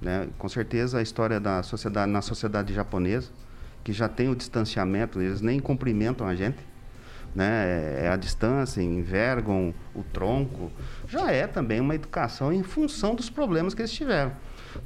né? 0.00 0.28
Com 0.38 0.48
certeza 0.48 0.98
a 0.98 1.02
história 1.02 1.40
da 1.40 1.62
sociedade 1.62 2.10
na 2.10 2.22
sociedade 2.22 2.72
japonesa, 2.72 3.30
que 3.82 3.92
já 3.92 4.08
tem 4.08 4.28
o 4.28 4.36
distanciamento, 4.36 5.20
eles 5.20 5.40
nem 5.40 5.58
cumprimentam 5.58 6.26
a 6.26 6.34
gente, 6.34 6.58
né? 7.34 8.04
É 8.04 8.08
a 8.08 8.16
distância, 8.16 8.82
envergam 8.82 9.74
o 9.94 10.02
tronco, 10.02 10.70
já 11.08 11.30
é 11.30 11.46
também 11.46 11.80
uma 11.80 11.94
educação 11.94 12.52
em 12.52 12.62
função 12.62 13.14
dos 13.14 13.30
problemas 13.30 13.74
que 13.74 13.82
eles 13.82 13.92
tiveram. 13.92 14.32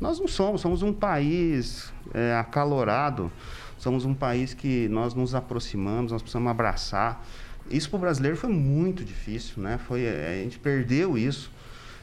Nós 0.00 0.18
não 0.18 0.26
somos, 0.26 0.60
somos 0.60 0.82
um 0.82 0.92
país 0.92 1.92
é, 2.12 2.34
acalorado, 2.34 3.30
somos 3.78 4.04
um 4.04 4.14
país 4.14 4.54
que 4.54 4.88
nós 4.88 5.14
nos 5.14 5.34
aproximamos, 5.34 6.12
nós 6.12 6.22
precisamos 6.22 6.50
abraçar. 6.50 7.24
Isso 7.70 7.88
para 7.90 7.96
o 7.96 8.00
brasileiro 8.00 8.36
foi 8.36 8.50
muito 8.50 9.04
difícil, 9.04 9.62
né? 9.62 9.78
Foi, 9.78 10.02
é, 10.02 10.38
a 10.40 10.42
gente 10.42 10.58
perdeu 10.58 11.18
isso. 11.18 11.50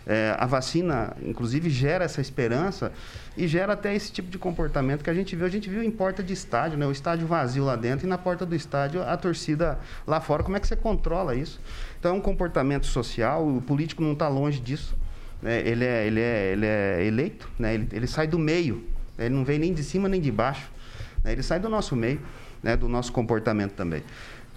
É, 0.06 0.36
a 0.38 0.46
vacina, 0.46 1.16
inclusive, 1.22 1.70
gera 1.70 2.04
essa 2.04 2.20
esperança 2.20 2.92
e 3.38 3.48
gera 3.48 3.74
até 3.74 3.96
esse 3.96 4.12
tipo 4.12 4.30
de 4.30 4.38
comportamento 4.38 5.04
que 5.04 5.10
a 5.10 5.14
gente 5.14 5.36
viu. 5.36 5.46
A 5.46 5.50
gente 5.50 5.70
viu 5.70 5.82
em 5.82 5.92
porta 5.92 6.22
de 6.22 6.34
estádio, 6.34 6.78
né? 6.78 6.86
o 6.86 6.92
estádio 6.92 7.26
vazio 7.26 7.64
lá 7.64 7.76
dentro 7.76 8.06
e 8.06 8.10
na 8.10 8.18
porta 8.18 8.46
do 8.46 8.54
estádio 8.54 9.02
a 9.02 9.16
torcida 9.16 9.80
lá 10.06 10.20
fora. 10.20 10.44
Como 10.44 10.58
é 10.58 10.60
que 10.60 10.68
você 10.68 10.76
controla 10.76 11.36
isso? 11.36 11.60
Então 12.00 12.14
é 12.14 12.18
um 12.18 12.22
comportamento 12.22 12.86
social, 12.86 13.48
o 13.48 13.62
político 13.62 14.04
não 14.04 14.14
está 14.14 14.28
longe 14.28 14.60
disso. 14.60 14.96
Né? 15.42 15.62
Ele, 15.68 15.86
é, 15.86 16.08
ele, 16.08 16.20
é, 16.20 16.52
ele 16.52 16.66
é 16.66 17.06
eleito, 17.06 17.50
né? 17.58 17.74
ele, 17.74 17.88
ele 17.92 18.08
sai 18.08 18.28
do 18.28 18.40
meio, 18.40 18.84
ele 19.18 19.34
não 19.34 19.44
vem 19.44 19.60
nem 19.60 19.74
de 19.74 19.84
cima 19.84 20.10
nem 20.10 20.20
de 20.20 20.32
baixo. 20.32 20.70
Né? 21.24 21.32
Ele 21.32 21.44
sai 21.44 21.60
do 21.60 21.70
nosso 21.70 21.96
meio, 21.96 22.20
né? 22.62 22.76
do 22.76 22.90
nosso 22.90 23.12
comportamento 23.12 23.72
também. 23.72 24.04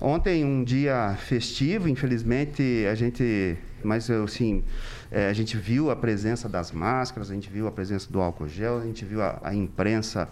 Ontem, 0.00 0.44
um 0.44 0.62
dia 0.62 1.16
festivo, 1.18 1.88
infelizmente, 1.88 2.86
a 2.90 2.94
gente, 2.94 3.56
mas 3.82 4.10
assim, 4.10 4.62
é, 5.10 5.28
a 5.28 5.32
gente 5.32 5.56
viu 5.56 5.90
a 5.90 5.96
presença 5.96 6.48
das 6.50 6.70
máscaras, 6.70 7.30
a 7.30 7.34
gente 7.34 7.48
viu 7.48 7.66
a 7.66 7.72
presença 7.72 8.12
do 8.12 8.20
álcool 8.20 8.46
gel, 8.46 8.78
a 8.78 8.84
gente 8.84 9.06
viu 9.06 9.22
a, 9.22 9.40
a 9.42 9.54
imprensa 9.54 10.28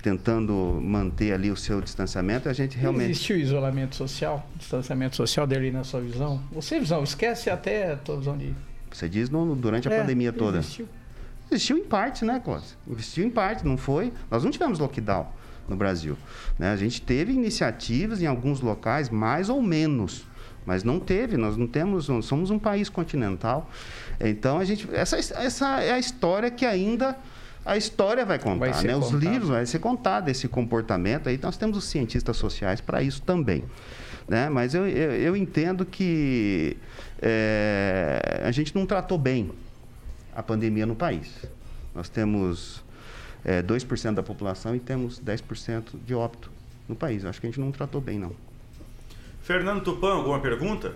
tentando 0.00 0.54
manter 0.80 1.32
ali 1.32 1.50
o 1.50 1.56
seu 1.56 1.80
distanciamento, 1.80 2.48
a 2.48 2.52
gente 2.52 2.78
realmente... 2.78 3.10
Existiu 3.10 3.36
isolamento 3.36 3.96
social, 3.96 4.48
distanciamento 4.56 5.16
social 5.16 5.44
dele 5.44 5.72
na 5.72 5.82
sua 5.82 6.00
visão? 6.00 6.40
Você, 6.52 6.78
visão, 6.78 7.02
esquece 7.02 7.50
até 7.50 7.92
a 7.92 7.96
tua 7.96 8.16
visão 8.16 8.38
de... 8.38 8.54
Você 8.92 9.08
diz 9.08 9.28
no, 9.28 9.56
durante 9.56 9.88
a 9.88 9.92
é, 9.92 10.00
pandemia 10.00 10.32
toda. 10.32 10.58
Existiu. 10.58 10.88
Existiu 11.50 11.78
em 11.78 11.84
parte, 11.84 12.24
né, 12.24 12.40
Cláudio? 12.42 12.68
Existiu 12.92 13.26
em 13.26 13.30
parte, 13.30 13.66
não 13.66 13.76
foi? 13.76 14.12
Nós 14.30 14.44
não 14.44 14.52
tivemos 14.52 14.78
lockdown 14.78 15.26
no 15.70 15.76
Brasil. 15.76 16.18
Né? 16.58 16.70
A 16.70 16.76
gente 16.76 17.00
teve 17.00 17.32
iniciativas 17.32 18.20
em 18.20 18.26
alguns 18.26 18.60
locais, 18.60 19.08
mais 19.08 19.48
ou 19.48 19.62
menos, 19.62 20.26
mas 20.66 20.84
não 20.84 20.98
teve. 20.98 21.36
Nós 21.36 21.56
não 21.56 21.66
temos, 21.66 22.10
somos 22.26 22.50
um 22.50 22.58
país 22.58 22.90
continental. 22.90 23.70
Então 24.20 24.58
a 24.58 24.64
gente, 24.64 24.86
essa, 24.92 25.16
essa 25.16 25.80
é 25.80 25.92
a 25.92 25.98
história 25.98 26.50
que 26.50 26.66
ainda 26.66 27.16
a 27.64 27.76
história 27.76 28.24
vai 28.24 28.38
contar, 28.38 28.72
vai 28.72 28.84
né? 28.84 28.96
Os 28.96 29.10
livros 29.10 29.50
vai 29.50 29.64
ser 29.64 29.78
contado 29.78 30.28
esse 30.28 30.48
comportamento. 30.48 31.28
Aí 31.28 31.38
nós 31.40 31.56
temos 31.56 31.78
os 31.78 31.84
cientistas 31.84 32.36
sociais 32.36 32.80
para 32.80 33.02
isso 33.02 33.22
também. 33.22 33.64
Né? 34.28 34.48
Mas 34.48 34.74
eu, 34.74 34.86
eu, 34.86 35.12
eu 35.12 35.36
entendo 35.36 35.84
que 35.84 36.76
é, 37.22 38.42
a 38.44 38.50
gente 38.50 38.74
não 38.74 38.86
tratou 38.86 39.18
bem 39.18 39.50
a 40.34 40.42
pandemia 40.42 40.86
no 40.86 40.96
país. 40.96 41.28
Nós 41.94 42.08
temos 42.08 42.82
é, 43.44 43.62
2% 43.62 44.14
da 44.14 44.22
população 44.22 44.74
e 44.74 44.80
temos 44.80 45.20
10% 45.20 46.02
de 46.04 46.14
óbito 46.14 46.50
no 46.88 46.96
país. 46.96 47.24
Eu 47.24 47.30
acho 47.30 47.40
que 47.40 47.46
a 47.46 47.50
gente 47.50 47.60
não 47.60 47.72
tratou 47.72 48.00
bem, 48.00 48.18
não. 48.18 48.32
Fernando 49.42 49.82
Tupan, 49.82 50.14
alguma 50.14 50.40
pergunta? 50.40 50.94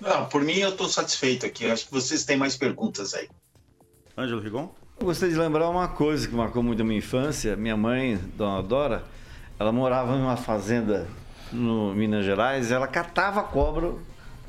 Não, 0.00 0.26
por 0.26 0.42
mim 0.42 0.58
eu 0.58 0.70
estou 0.70 0.88
satisfeito 0.88 1.44
aqui. 1.44 1.70
acho 1.70 1.86
que 1.86 1.92
vocês 1.92 2.24
têm 2.24 2.36
mais 2.36 2.56
perguntas 2.56 3.14
aí. 3.14 3.28
Ângelo 4.16 4.40
Rigon? 4.40 4.72
Eu 4.98 5.06
gostaria 5.06 5.34
de 5.34 5.40
lembrar 5.40 5.68
uma 5.68 5.88
coisa 5.88 6.28
que 6.28 6.34
marcou 6.34 6.62
muito 6.62 6.82
a 6.82 6.84
minha 6.84 6.98
infância. 6.98 7.56
Minha 7.56 7.76
mãe, 7.76 8.16
Dona 8.36 8.62
Dora, 8.62 9.04
ela 9.58 9.72
morava 9.72 10.14
em 10.14 10.20
uma 10.20 10.36
fazenda 10.36 11.06
no 11.52 11.94
Minas 11.94 12.24
Gerais. 12.24 12.70
Ela 12.70 12.86
catava 12.86 13.42
cobra, 13.42 13.94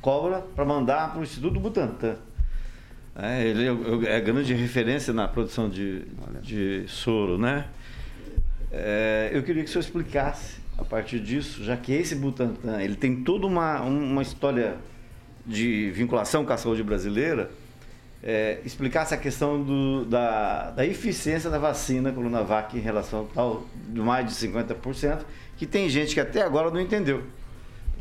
cobra 0.01 0.41
para 0.55 0.65
mandar 0.65 1.11
para 1.11 1.19
o 1.19 1.23
Instituto 1.23 1.59
Butantan. 1.59 2.17
É, 3.15 3.45
ele 3.45 3.67
é, 3.67 4.15
é 4.15 4.21
grande 4.21 4.53
referência 4.53 5.13
na 5.13 5.27
produção 5.27 5.69
de, 5.69 6.05
de 6.41 6.85
soro, 6.87 7.37
né? 7.37 7.67
É, 8.71 9.29
eu 9.33 9.43
queria 9.43 9.63
que 9.63 9.69
o 9.69 9.71
senhor 9.71 9.83
explicasse 9.83 10.61
a 10.77 10.83
partir 10.83 11.19
disso, 11.19 11.63
já 11.63 11.75
que 11.75 11.91
esse 11.91 12.15
Butantan 12.15 12.81
ele 12.81 12.95
tem 12.95 13.23
toda 13.23 13.45
uma, 13.45 13.81
uma 13.81 14.21
história 14.21 14.77
de 15.45 15.91
vinculação 15.91 16.45
com 16.45 16.53
a 16.53 16.57
saúde 16.57 16.81
brasileira, 16.83 17.51
é, 18.23 18.59
explicasse 18.63 19.13
a 19.13 19.17
questão 19.17 19.61
do, 19.61 20.05
da, 20.05 20.71
da 20.71 20.85
eficiência 20.85 21.49
da 21.49 21.57
vacina 21.57 22.11
Coronavac 22.11 22.77
em 22.77 22.81
relação 22.81 23.27
ao 23.35 23.65
de 23.89 23.99
mais 23.99 24.25
de 24.25 24.47
50%, 24.47 25.23
que 25.57 25.65
tem 25.65 25.89
gente 25.89 26.13
que 26.13 26.19
até 26.19 26.41
agora 26.41 26.69
não 26.69 26.79
entendeu. 26.79 27.23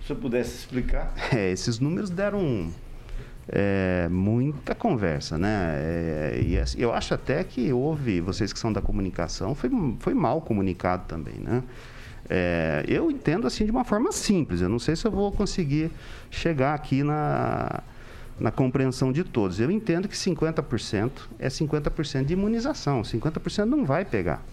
Se 0.02 0.08
você 0.08 0.14
pudesse 0.14 0.56
explicar. 0.56 1.12
É, 1.34 1.50
esses 1.50 1.78
números 1.78 2.11
deram 2.11 2.72
é, 3.53 4.09
muita 4.09 4.74
conversa, 4.74 5.36
né? 5.36 5.74
É, 5.74 6.42
e 6.44 6.59
assim, 6.59 6.78
eu 6.80 6.92
acho 6.92 7.12
até 7.12 7.42
que 7.42 7.72
houve, 7.72 8.20
vocês 8.20 8.53
que 8.53 8.59
são 8.59 8.72
da 8.72 8.80
comunicação, 8.80 9.55
foi, 9.55 9.70
foi 9.98 10.14
mal 10.14 10.40
comunicado 10.40 11.05
também, 11.09 11.34
né? 11.34 11.62
É, 12.28 12.84
eu 12.86 13.11
entendo 13.11 13.48
assim 13.48 13.64
de 13.64 13.72
uma 13.72 13.84
forma 13.84 14.12
simples. 14.12 14.61
Eu 14.61 14.68
não 14.68 14.78
sei 14.78 14.94
se 14.94 15.05
eu 15.05 15.11
vou 15.11 15.32
conseguir 15.32 15.90
chegar 16.30 16.74
aqui 16.74 17.03
na, 17.03 17.82
na 18.38 18.53
compreensão 18.53 19.11
de 19.11 19.24
todos. 19.24 19.59
Eu 19.59 19.68
entendo 19.68 20.07
que 20.07 20.14
50% 20.14 21.11
é 21.40 21.48
50% 21.48 22.24
de 22.24 22.32
imunização. 22.32 23.03
50% 23.03 23.64
não 23.64 23.84
vai 23.84 24.05
pegar. 24.05 24.44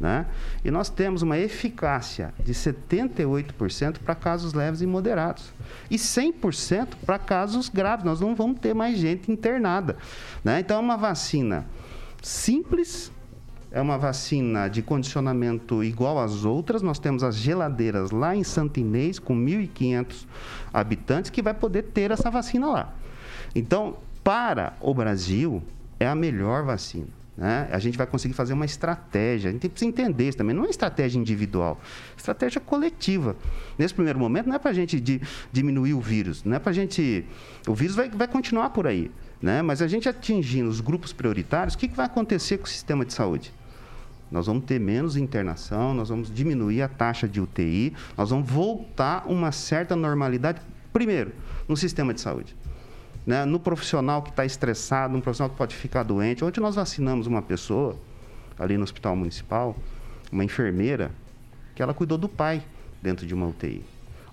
Né? 0.00 0.24
E 0.64 0.70
nós 0.70 0.88
temos 0.88 1.20
uma 1.20 1.36
eficácia 1.36 2.32
de 2.42 2.54
78% 2.54 3.98
para 3.98 4.14
casos 4.14 4.54
leves 4.54 4.80
e 4.80 4.86
moderados. 4.86 5.52
E 5.90 5.96
100% 5.96 6.94
para 7.04 7.18
casos 7.18 7.68
graves. 7.68 8.04
Nós 8.04 8.18
não 8.18 8.34
vamos 8.34 8.58
ter 8.60 8.74
mais 8.74 8.96
gente 8.96 9.30
internada. 9.30 9.98
Né? 10.42 10.60
Então, 10.60 10.78
é 10.78 10.80
uma 10.80 10.96
vacina 10.96 11.66
simples, 12.22 13.12
é 13.70 13.80
uma 13.80 13.98
vacina 13.98 14.68
de 14.68 14.80
condicionamento 14.80 15.84
igual 15.84 16.18
às 16.18 16.46
outras. 16.46 16.80
Nós 16.80 16.98
temos 16.98 17.22
as 17.22 17.36
geladeiras 17.36 18.10
lá 18.10 18.34
em 18.34 18.42
Santo 18.42 18.80
Inês, 18.80 19.18
com 19.18 19.36
1.500 19.36 20.26
habitantes, 20.72 21.30
que 21.30 21.42
vai 21.42 21.52
poder 21.52 21.82
ter 21.82 22.10
essa 22.10 22.30
vacina 22.30 22.68
lá. 22.68 22.94
Então, 23.54 23.98
para 24.24 24.72
o 24.80 24.94
Brasil, 24.94 25.62
é 25.98 26.08
a 26.08 26.14
melhor 26.14 26.64
vacina. 26.64 27.19
Né? 27.40 27.70
A 27.72 27.78
gente 27.78 27.96
vai 27.96 28.06
conseguir 28.06 28.34
fazer 28.34 28.52
uma 28.52 28.66
estratégia. 28.66 29.48
A 29.48 29.52
gente 29.52 29.66
precisa 29.66 29.88
entender 29.88 30.28
isso 30.28 30.36
também. 30.36 30.54
Não 30.54 30.66
é 30.66 30.68
estratégia 30.68 31.18
individual, 31.18 31.80
estratégia 32.14 32.60
coletiva. 32.60 33.34
Nesse 33.78 33.94
primeiro 33.94 34.18
momento, 34.18 34.46
não 34.46 34.56
é 34.56 34.58
para 34.58 34.70
a 34.70 34.74
gente 34.74 35.00
di 35.00 35.22
diminuir 35.50 35.94
o 35.94 36.00
vírus, 36.02 36.44
não 36.44 36.54
é 36.54 36.58
para 36.58 36.68
a 36.68 36.74
gente. 36.74 37.24
O 37.66 37.74
vírus 37.74 37.96
vai, 37.96 38.10
vai 38.10 38.28
continuar 38.28 38.68
por 38.70 38.86
aí. 38.86 39.10
Né? 39.40 39.62
Mas 39.62 39.80
a 39.80 39.88
gente 39.88 40.06
atingindo 40.06 40.68
os 40.68 40.82
grupos 40.82 41.14
prioritários, 41.14 41.74
o 41.74 41.78
que, 41.78 41.88
que 41.88 41.96
vai 41.96 42.04
acontecer 42.04 42.58
com 42.58 42.64
o 42.64 42.68
sistema 42.68 43.06
de 43.06 43.14
saúde? 43.14 43.54
Nós 44.30 44.46
vamos 44.46 44.64
ter 44.66 44.78
menos 44.78 45.16
internação, 45.16 45.94
nós 45.94 46.10
vamos 46.10 46.30
diminuir 46.30 46.82
a 46.82 46.88
taxa 46.88 47.26
de 47.26 47.40
UTI, 47.40 47.94
nós 48.18 48.28
vamos 48.28 48.48
voltar 48.48 49.24
uma 49.26 49.50
certa 49.50 49.96
normalidade, 49.96 50.60
primeiro, 50.92 51.32
no 51.66 51.74
sistema 51.74 52.12
de 52.12 52.20
saúde 52.20 52.54
né, 53.26 53.44
no 53.44 53.60
profissional 53.60 54.22
que 54.22 54.30
está 54.30 54.44
estressado, 54.44 55.14
no 55.14 55.22
profissional 55.22 55.50
que 55.50 55.56
pode 55.56 55.74
ficar 55.74 56.02
doente. 56.02 56.44
Ontem 56.44 56.60
nós 56.60 56.74
vacinamos 56.74 57.26
uma 57.26 57.42
pessoa 57.42 57.96
ali 58.58 58.76
no 58.76 58.84
hospital 58.84 59.16
municipal, 59.16 59.76
uma 60.30 60.44
enfermeira, 60.44 61.10
que 61.74 61.82
ela 61.82 61.94
cuidou 61.94 62.18
do 62.18 62.28
pai 62.28 62.62
dentro 63.02 63.26
de 63.26 63.34
uma 63.34 63.46
UTI. 63.46 63.82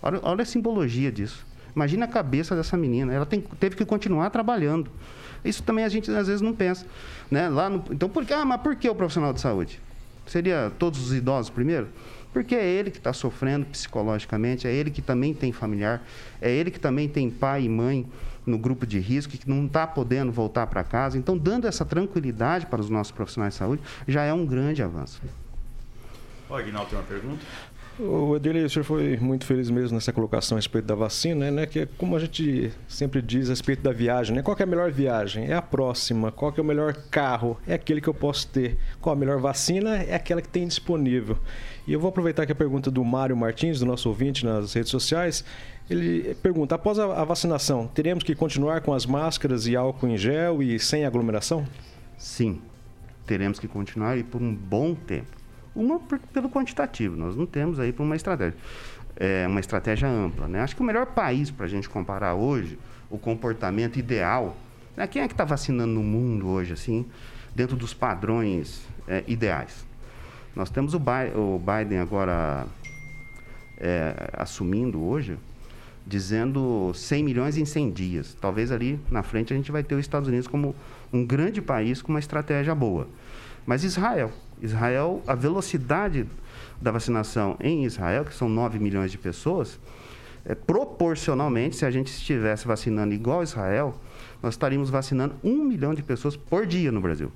Olha, 0.01 0.19
olha 0.21 0.41
a 0.43 0.45
simbologia 0.45 1.11
disso. 1.11 1.45
Imagina 1.75 2.05
a 2.05 2.07
cabeça 2.07 2.55
dessa 2.55 2.75
menina. 2.75 3.13
Ela 3.13 3.25
tem, 3.25 3.41
teve 3.59 3.75
que 3.75 3.85
continuar 3.85 4.29
trabalhando. 4.29 4.89
Isso 5.45 5.63
também 5.63 5.85
a 5.85 5.89
gente 5.89 6.09
às 6.11 6.27
vezes 6.27 6.41
não 6.41 6.53
pensa. 6.53 6.85
Né? 7.29 7.47
Lá 7.49 7.69
no, 7.69 7.83
então, 7.91 8.09
por 8.09 8.25
ah, 8.33 8.45
mas 8.45 8.61
por 8.61 8.75
que 8.75 8.89
o 8.89 8.95
profissional 8.95 9.31
de 9.31 9.39
saúde? 9.39 9.79
Seria 10.25 10.71
todos 10.77 10.99
os 10.99 11.13
idosos 11.13 11.49
primeiro? 11.49 11.87
Porque 12.33 12.55
é 12.55 12.65
ele 12.65 12.91
que 12.91 12.97
está 12.97 13.13
sofrendo 13.13 13.65
psicologicamente, 13.67 14.67
é 14.67 14.73
ele 14.73 14.91
que 14.91 15.01
também 15.01 15.33
tem 15.33 15.51
familiar, 15.51 16.03
é 16.41 16.51
ele 16.51 16.69
que 16.69 16.79
também 16.79 17.07
tem 17.07 17.29
pai 17.29 17.63
e 17.63 17.69
mãe 17.69 18.05
no 18.49 18.57
grupo 18.57 18.85
de 18.87 18.99
risco, 18.99 19.37
que 19.37 19.49
não 19.49 19.65
está 19.65 19.85
podendo 19.85 20.31
voltar 20.31 20.65
para 20.67 20.83
casa. 20.83 21.17
Então, 21.17 21.37
dando 21.37 21.67
essa 21.67 21.85
tranquilidade 21.85 22.65
para 22.65 22.81
os 22.81 22.89
nossos 22.89 23.11
profissionais 23.11 23.53
de 23.53 23.59
saúde, 23.59 23.81
já 24.07 24.23
é 24.23 24.33
um 24.33 24.45
grande 24.45 24.81
avanço. 24.81 25.21
O 26.49 26.55
Aguinaldo 26.55 26.89
tem 26.89 26.97
uma 26.97 27.05
pergunta? 27.05 27.45
O 27.99 28.35
Edirley, 28.35 28.63
o 28.63 28.69
senhor 28.69 28.85
foi 28.85 29.17
muito 29.17 29.43
feliz 29.43 29.71
mesmo 29.71 29.95
nessa 29.95 30.13
colocação 30.13 30.55
a 30.55 30.59
respeito 30.59 30.85
da 30.85 30.93
vacina, 30.93 31.49
né? 31.49 31.65
Que 31.65 31.79
é 31.79 31.87
como 31.97 32.15
a 32.15 32.19
gente 32.19 32.71
sempre 32.87 33.23
diz 33.23 33.47
a 33.47 33.53
respeito 33.53 33.81
da 33.81 33.91
viagem, 33.91 34.35
né? 34.35 34.43
Qual 34.43 34.55
é 34.59 34.61
a 34.61 34.67
melhor 34.67 34.91
viagem? 34.91 35.47
É 35.47 35.55
a 35.55 35.63
próxima. 35.63 36.31
Qual 36.31 36.53
é 36.55 36.61
o 36.61 36.63
melhor 36.63 36.93
carro? 37.09 37.57
É 37.65 37.73
aquele 37.73 37.99
que 37.99 38.07
eu 38.07 38.13
posso 38.13 38.47
ter. 38.49 38.77
Qual 39.01 39.15
a 39.15 39.17
melhor 39.17 39.39
vacina? 39.39 39.95
É 39.95 40.13
aquela 40.13 40.43
que 40.43 40.47
tem 40.47 40.67
disponível. 40.67 41.39
E 41.87 41.93
eu 41.93 41.99
vou 41.99 42.09
aproveitar 42.09 42.45
que 42.45 42.51
a 42.51 42.55
pergunta 42.55 42.91
do 42.91 43.03
Mário 43.03 43.35
Martins, 43.35 43.79
do 43.79 43.85
nosso 43.87 44.09
ouvinte 44.09 44.45
nas 44.45 44.75
redes 44.75 44.91
sociais, 44.91 45.43
ele 45.89 46.35
pergunta: 46.35 46.75
após 46.75 46.99
a 46.99 47.23
vacinação, 47.23 47.87
teremos 47.87 48.23
que 48.23 48.35
continuar 48.35 48.81
com 48.81 48.93
as 48.93 49.07
máscaras 49.07 49.65
e 49.65 49.75
álcool 49.75 50.07
em 50.07 50.17
gel 50.17 50.61
e 50.61 50.77
sem 50.77 51.03
aglomeração? 51.03 51.65
Sim, 52.15 52.61
teremos 53.25 53.57
que 53.57 53.67
continuar 53.67 54.19
e 54.19 54.23
por 54.23 54.39
um 54.39 54.53
bom 54.53 54.93
tempo. 54.93 55.36
Uma 55.77 55.99
pelo 56.33 56.49
quantitativo, 56.49 57.15
nós 57.15 57.35
não 57.35 57.45
temos 57.45 57.79
aí 57.79 57.93
por 57.93 58.01
uma 58.01 58.15
estratégia, 58.15 58.57
é, 59.15 59.45
uma 59.47 59.59
estratégia 59.59 60.09
ampla. 60.09 60.47
Né? 60.47 60.59
Acho 60.59 60.75
que 60.75 60.81
o 60.81 60.85
melhor 60.85 61.05
país 61.05 61.51
para 61.51 61.67
a 61.67 61.69
gente 61.69 61.87
comparar 61.87 62.33
hoje, 62.33 62.79
o 63.11 63.17
comportamento 63.19 63.97
ideal, 63.99 64.57
né? 64.95 65.05
quem 65.05 65.21
é 65.21 65.27
que 65.27 65.35
está 65.35 65.45
vacinando 65.45 65.93
no 65.93 66.01
mundo 66.01 66.47
hoje, 66.47 66.73
assim, 66.73 67.05
dentro 67.55 67.75
dos 67.75 67.93
padrões 67.93 68.81
é, 69.07 69.23
ideais? 69.27 69.85
Nós 70.55 70.71
temos 70.71 70.95
o, 70.95 70.99
Biden 70.99 71.99
agora 71.99 72.65
é, 73.77 74.31
assumindo 74.33 74.99
hoje 75.03 75.37
dizendo 76.07 76.91
100 76.95 77.23
milhões 77.23 77.57
em 77.57 77.65
100 77.65 77.91
dias. 77.91 78.37
Talvez 78.39 78.71
ali 78.71 78.99
na 79.11 79.21
frente 79.21 79.53
a 79.53 79.55
gente 79.55 79.71
vai 79.71 79.83
ter 79.83 79.93
os 79.93 80.01
Estados 80.01 80.29
Unidos 80.29 80.47
como 80.47 80.73
um 81.11 81.23
grande 81.23 81.61
país 81.61 82.01
com 82.01 82.13
uma 82.13 82.19
estratégia 82.19 82.73
boa. 82.73 83.07
Mas 83.65 83.83
Israel, 83.83 84.31
Israel, 84.61 85.21
a 85.27 85.35
velocidade 85.35 86.25
da 86.81 86.91
vacinação 86.91 87.57
em 87.59 87.85
Israel, 87.85 88.25
que 88.25 88.33
são 88.33 88.49
9 88.49 88.79
milhões 88.79 89.11
de 89.11 89.17
pessoas, 89.17 89.79
é, 90.45 90.55
proporcionalmente, 90.55 91.75
se 91.75 91.85
a 91.85 91.91
gente 91.91 92.07
estivesse 92.07 92.67
vacinando 92.67 93.13
igual 93.13 93.43
Israel, 93.43 93.95
nós 94.41 94.53
estaríamos 94.53 94.89
vacinando 94.89 95.35
um 95.43 95.63
milhão 95.63 95.93
de 95.93 96.03
pessoas 96.03 96.35
por 96.35 96.65
dia 96.65 96.91
no 96.91 97.01
Brasil 97.01 97.31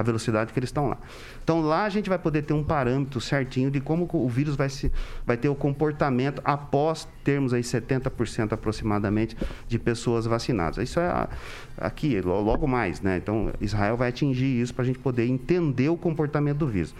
a 0.00 0.02
velocidade 0.02 0.52
que 0.52 0.58
eles 0.58 0.68
estão 0.68 0.88
lá. 0.88 0.98
Então 1.42 1.60
lá 1.60 1.84
a 1.84 1.88
gente 1.88 2.08
vai 2.08 2.18
poder 2.18 2.42
ter 2.42 2.52
um 2.52 2.64
parâmetro 2.64 3.20
certinho 3.20 3.70
de 3.70 3.80
como 3.80 4.08
o 4.12 4.28
vírus 4.28 4.56
vai, 4.56 4.68
se, 4.68 4.90
vai 5.24 5.36
ter 5.36 5.48
o 5.48 5.54
comportamento 5.54 6.40
após 6.44 7.06
termos 7.22 7.52
aí 7.52 7.62
70% 7.62 8.52
aproximadamente 8.52 9.36
de 9.68 9.78
pessoas 9.78 10.26
vacinadas. 10.26 10.78
Isso 10.78 10.98
é 10.98 11.28
aqui, 11.76 12.20
logo 12.20 12.66
mais, 12.66 13.00
né? 13.00 13.16
Então 13.16 13.52
Israel 13.60 13.96
vai 13.96 14.08
atingir 14.08 14.60
isso 14.60 14.74
para 14.74 14.82
a 14.82 14.86
gente 14.86 14.98
poder 14.98 15.26
entender 15.26 15.88
o 15.88 15.96
comportamento 15.96 16.58
do 16.58 16.66
vírus. 16.66 16.94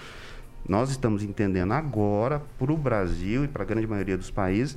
Nós 0.68 0.90
estamos 0.90 1.22
entendendo 1.22 1.72
agora, 1.72 2.42
para 2.58 2.72
o 2.72 2.76
Brasil 2.76 3.44
e 3.44 3.48
para 3.48 3.62
a 3.62 3.66
grande 3.66 3.86
maioria 3.86 4.16
dos 4.16 4.30
países, 4.30 4.76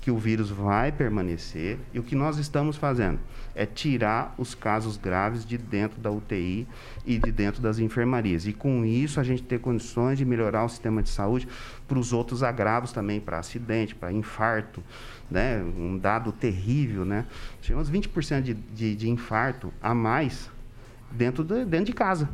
que 0.00 0.10
o 0.10 0.16
vírus 0.16 0.50
vai 0.50 0.92
permanecer 0.92 1.78
e 1.92 1.98
o 1.98 2.02
que 2.02 2.14
nós 2.14 2.38
estamos 2.38 2.76
fazendo 2.76 3.18
é 3.54 3.64
tirar 3.64 4.34
os 4.36 4.54
casos 4.54 4.96
graves 4.96 5.44
de 5.44 5.56
dentro 5.56 6.00
da 6.00 6.10
UTI 6.10 6.66
e 7.06 7.18
de 7.18 7.30
dentro 7.30 7.62
das 7.62 7.78
enfermarias. 7.78 8.46
E 8.46 8.52
com 8.52 8.84
isso 8.84 9.20
a 9.20 9.24
gente 9.24 9.42
ter 9.42 9.60
condições 9.60 10.18
de 10.18 10.24
melhorar 10.24 10.64
o 10.64 10.68
sistema 10.68 11.02
de 11.02 11.08
saúde 11.08 11.46
para 11.86 11.98
os 11.98 12.12
outros 12.12 12.42
agravos 12.42 12.92
também, 12.92 13.20
para 13.20 13.38
acidente, 13.38 13.94
para 13.94 14.12
infarto, 14.12 14.82
né? 15.30 15.62
Um 15.62 15.96
dado 15.96 16.32
terrível, 16.32 17.04
né? 17.04 17.26
Tivemos 17.60 17.90
20% 17.90 18.42
de, 18.42 18.54
de, 18.54 18.96
de 18.96 19.08
infarto 19.08 19.72
a 19.80 19.94
mais 19.94 20.50
dentro 21.10 21.44
de, 21.44 21.64
dentro 21.64 21.86
de 21.86 21.92
casa, 21.92 22.28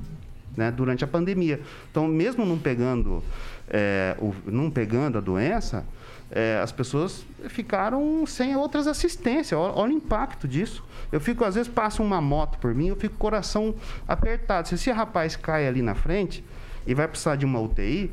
né? 0.57 0.71
Durante 0.71 1.05
a 1.05 1.07
pandemia. 1.07 1.61
Então, 1.91 2.09
mesmo 2.09 2.47
não 2.47 2.59
pegando, 2.59 3.23
é, 3.69 4.17
o, 4.19 4.35
não 4.47 4.71
pegando 4.71 5.19
a 5.19 5.21
doença, 5.21 5.85
é, 6.31 6.61
as 6.63 6.71
pessoas 6.71 7.25
ficaram 7.49 8.25
sem 8.27 8.57
outras 8.57 8.87
assistências. 8.87 9.59
Olha, 9.59 9.75
olha, 9.75 9.93
o 9.93 9.97
impacto 9.97 10.47
disso. 10.47 10.85
Eu 11.11 11.21
fico, 11.21 11.45
às 11.45 11.57
vezes, 11.57 11.71
passa 11.71 12.03
uma 12.03 12.21
moto 12.21 12.59
por 12.59 12.75
mim, 12.75 12.89
eu 12.89 12.97
fico 12.97 13.17
coração 13.17 13.75
apertado. 14.07 14.69
Se 14.69 14.77
esse 14.77 14.91
rapaz 14.91 15.35
cai 15.35 15.67
ali 15.67 15.83
na 15.83 15.95
frente 15.95 16.45
e 16.87 16.95
vai 16.95 17.09
precisar 17.09 17.37
de 17.37 17.45
uma 17.45 17.59
UTI, 17.61 18.13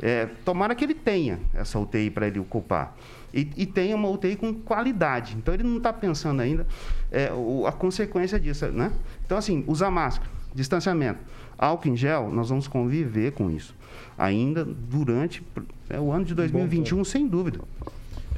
é, 0.00 0.26
tomara 0.44 0.74
que 0.74 0.84
ele 0.84 0.94
tenha 0.94 1.40
essa 1.52 1.78
UTI 1.78 2.10
para 2.10 2.26
ele 2.26 2.38
ocupar. 2.38 2.96
E, 3.34 3.50
e, 3.58 3.66
tenha 3.66 3.94
uma 3.94 4.08
UTI 4.08 4.36
com 4.36 4.54
qualidade. 4.54 5.36
Então, 5.36 5.52
ele 5.52 5.62
não 5.62 5.76
está 5.76 5.92
pensando 5.92 6.40
ainda 6.40 6.66
é, 7.10 7.30
o, 7.30 7.66
a 7.66 7.72
consequência 7.72 8.40
disso. 8.40 8.66
Né? 8.68 8.90
Então, 9.26 9.36
assim, 9.36 9.62
usar 9.66 9.90
máscara, 9.90 10.30
distanciamento, 10.54 11.20
álcool 11.56 11.88
em 11.88 11.96
gel, 11.96 12.30
nós 12.30 12.48
vamos 12.48 12.68
conviver 12.68 13.32
com 13.32 13.50
isso. 13.50 13.74
Ainda 14.16 14.64
durante 14.64 15.42
é, 15.88 15.98
o 15.98 16.12
ano 16.12 16.24
de 16.24 16.34
2021, 16.34 16.98
Bom, 16.98 17.04
sem 17.04 17.26
dúvida. 17.26 17.60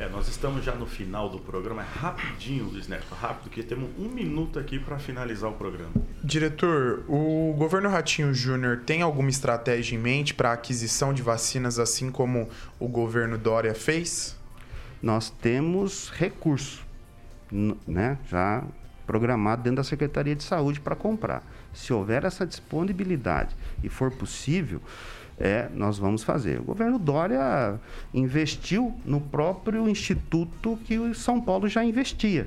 É, 0.01 0.09
nós 0.09 0.29
estamos 0.29 0.65
já 0.65 0.75
no 0.75 0.87
final 0.87 1.29
do 1.29 1.39
programa. 1.39 1.83
É 1.83 1.85
rapidinho, 1.85 2.65
Luiz 2.65 2.89
Neto, 2.89 3.15
rápido, 3.15 3.43
porque 3.43 3.63
temos 3.63 3.91
um 3.99 4.09
minuto 4.09 4.59
aqui 4.59 4.79
para 4.79 4.99
finalizar 4.99 5.51
o 5.51 5.53
programa. 5.53 5.91
Diretor, 6.25 7.05
o 7.07 7.55
governo 7.59 7.91
Ratinho 7.91 8.33
Júnior 8.33 8.79
tem 8.87 9.03
alguma 9.03 9.29
estratégia 9.29 9.97
em 9.97 9.99
mente 9.99 10.33
para 10.33 10.51
a 10.51 10.53
aquisição 10.55 11.13
de 11.13 11.21
vacinas, 11.21 11.79
assim 11.79 12.11
como 12.11 12.49
o 12.79 12.89
governo 12.89 13.37
Dória 13.37 13.75
fez? 13.75 14.39
Nós 15.03 15.29
temos 15.29 16.09
recurso, 16.09 16.83
né, 17.87 18.17
já 18.27 18.65
programado 19.07 19.63
dentro 19.63 19.77
da 19.77 19.85
Secretaria 19.85 20.35
de 20.35 20.45
Saúde 20.45 20.81
para 20.81 20.97
comprar. 20.97 21.43
Se 21.73 21.93
houver 21.93 22.25
essa 22.25 22.47
disponibilidade 22.47 23.55
e 23.83 23.89
for 23.89 24.11
possível, 24.11 24.81
é, 25.41 25.69
nós 25.75 25.99
vamos 25.99 26.23
fazer. 26.23 26.61
O 26.61 26.65
governo 26.65 26.99
Dória 26.99 27.81
investiu 28.13 28.95
no 29.07 29.21
próprio 29.21 29.89
instituto 29.89 30.79
que 30.85 30.99
o 30.99 31.15
São 31.15 31.41
Paulo 31.41 31.67
já 31.67 31.83
investia, 31.83 32.47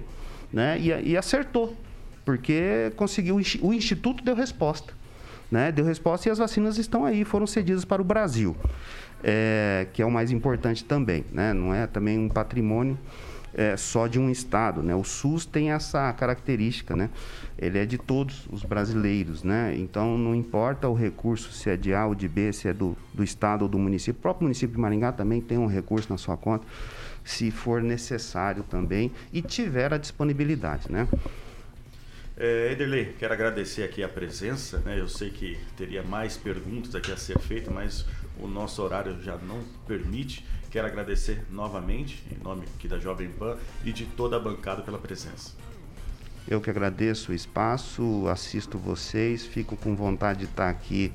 né? 0.51 0.79
E, 0.79 1.11
e 1.11 1.17
acertou, 1.17 1.75
porque 2.23 2.93
conseguiu 2.95 3.41
o 3.61 3.73
instituto 3.73 4.23
deu 4.23 4.35
resposta, 4.35 4.93
né? 5.51 5.71
Deu 5.71 5.83
resposta 5.83 6.29
e 6.29 6.31
as 6.31 6.37
vacinas 6.37 6.77
estão 6.77 7.03
aí, 7.03 7.25
foram 7.25 7.47
cedidas 7.47 7.83
para 7.83 8.01
o 8.01 8.05
Brasil, 8.05 8.55
é, 9.23 9.87
que 9.91 10.01
é 10.01 10.05
o 10.05 10.11
mais 10.11 10.31
importante 10.31 10.85
também, 10.85 11.25
né? 11.31 11.51
Não 11.51 11.73
é 11.73 11.87
também 11.87 12.19
um 12.19 12.29
patrimônio 12.29 12.97
é, 13.53 13.77
só 13.77 14.07
de 14.07 14.19
um 14.19 14.29
estado, 14.29 14.81
né? 14.81 14.95
O 14.95 15.03
SUS 15.03 15.45
tem 15.45 15.71
essa 15.71 16.11
característica, 16.13 16.95
né? 16.95 17.09
Ele 17.57 17.77
é 17.77 17.85
de 17.85 17.97
todos 17.97 18.47
os 18.51 18.63
brasileiros, 18.63 19.43
né? 19.43 19.75
Então 19.77 20.17
não 20.17 20.33
importa 20.33 20.87
o 20.87 20.93
recurso 20.93 21.51
se 21.51 21.69
é 21.69 21.77
de 21.77 21.93
A 21.93 22.05
ou 22.05 22.15
de 22.15 22.27
B, 22.27 22.51
se 22.51 22.67
é 22.67 22.73
do, 22.73 22.97
do 23.13 23.23
estado 23.23 23.63
ou 23.63 23.67
do 23.67 23.77
município. 23.77 24.19
O 24.19 24.21
próprio 24.21 24.43
município 24.43 24.75
de 24.75 24.81
Maringá 24.81 25.11
também 25.11 25.41
tem 25.41 25.57
um 25.57 25.67
recurso 25.67 26.09
na 26.09 26.17
sua 26.17 26.35
conta, 26.35 26.65
se 27.23 27.51
for 27.51 27.81
necessário 27.81 28.63
também 28.63 29.11
e 29.31 29.41
tiver 29.41 29.93
a 29.93 29.97
disponibilidade, 29.97 30.91
né? 30.91 31.07
É, 32.35 32.71
Ederley, 32.71 33.13
quero 33.19 33.31
agradecer 33.33 33.83
aqui 33.83 34.03
a 34.03 34.09
presença. 34.09 34.79
Né? 34.79 34.99
Eu 34.99 35.07
sei 35.07 35.29
que 35.29 35.57
teria 35.77 36.01
mais 36.01 36.35
perguntas 36.35 36.95
aqui 36.95 37.11
a 37.11 37.17
ser 37.17 37.37
feitas, 37.39 37.71
mas 37.71 38.05
o 38.39 38.47
nosso 38.47 38.81
horário 38.81 39.21
já 39.21 39.37
não 39.37 39.61
permite. 39.87 40.43
Quero 40.73 40.87
agradecer 40.87 41.45
novamente, 41.51 42.23
em 42.31 42.43
nome 42.43 42.63
aqui 42.75 42.87
da 42.87 42.97
Jovem 42.97 43.29
Pan 43.29 43.59
e 43.85 43.93
de 43.93 44.07
toda 44.07 44.37
a 44.37 44.39
bancada 44.39 44.81
pela 44.81 44.97
presença. 44.97 45.51
Eu 46.47 46.59
que 46.59 46.67
agradeço 46.67 47.31
o 47.31 47.35
espaço, 47.35 48.27
assisto 48.27 48.75
vocês, 48.75 49.45
fico 49.45 49.77
com 49.77 49.95
vontade 49.95 50.39
de 50.39 50.45
estar 50.45 50.69
aqui 50.71 51.13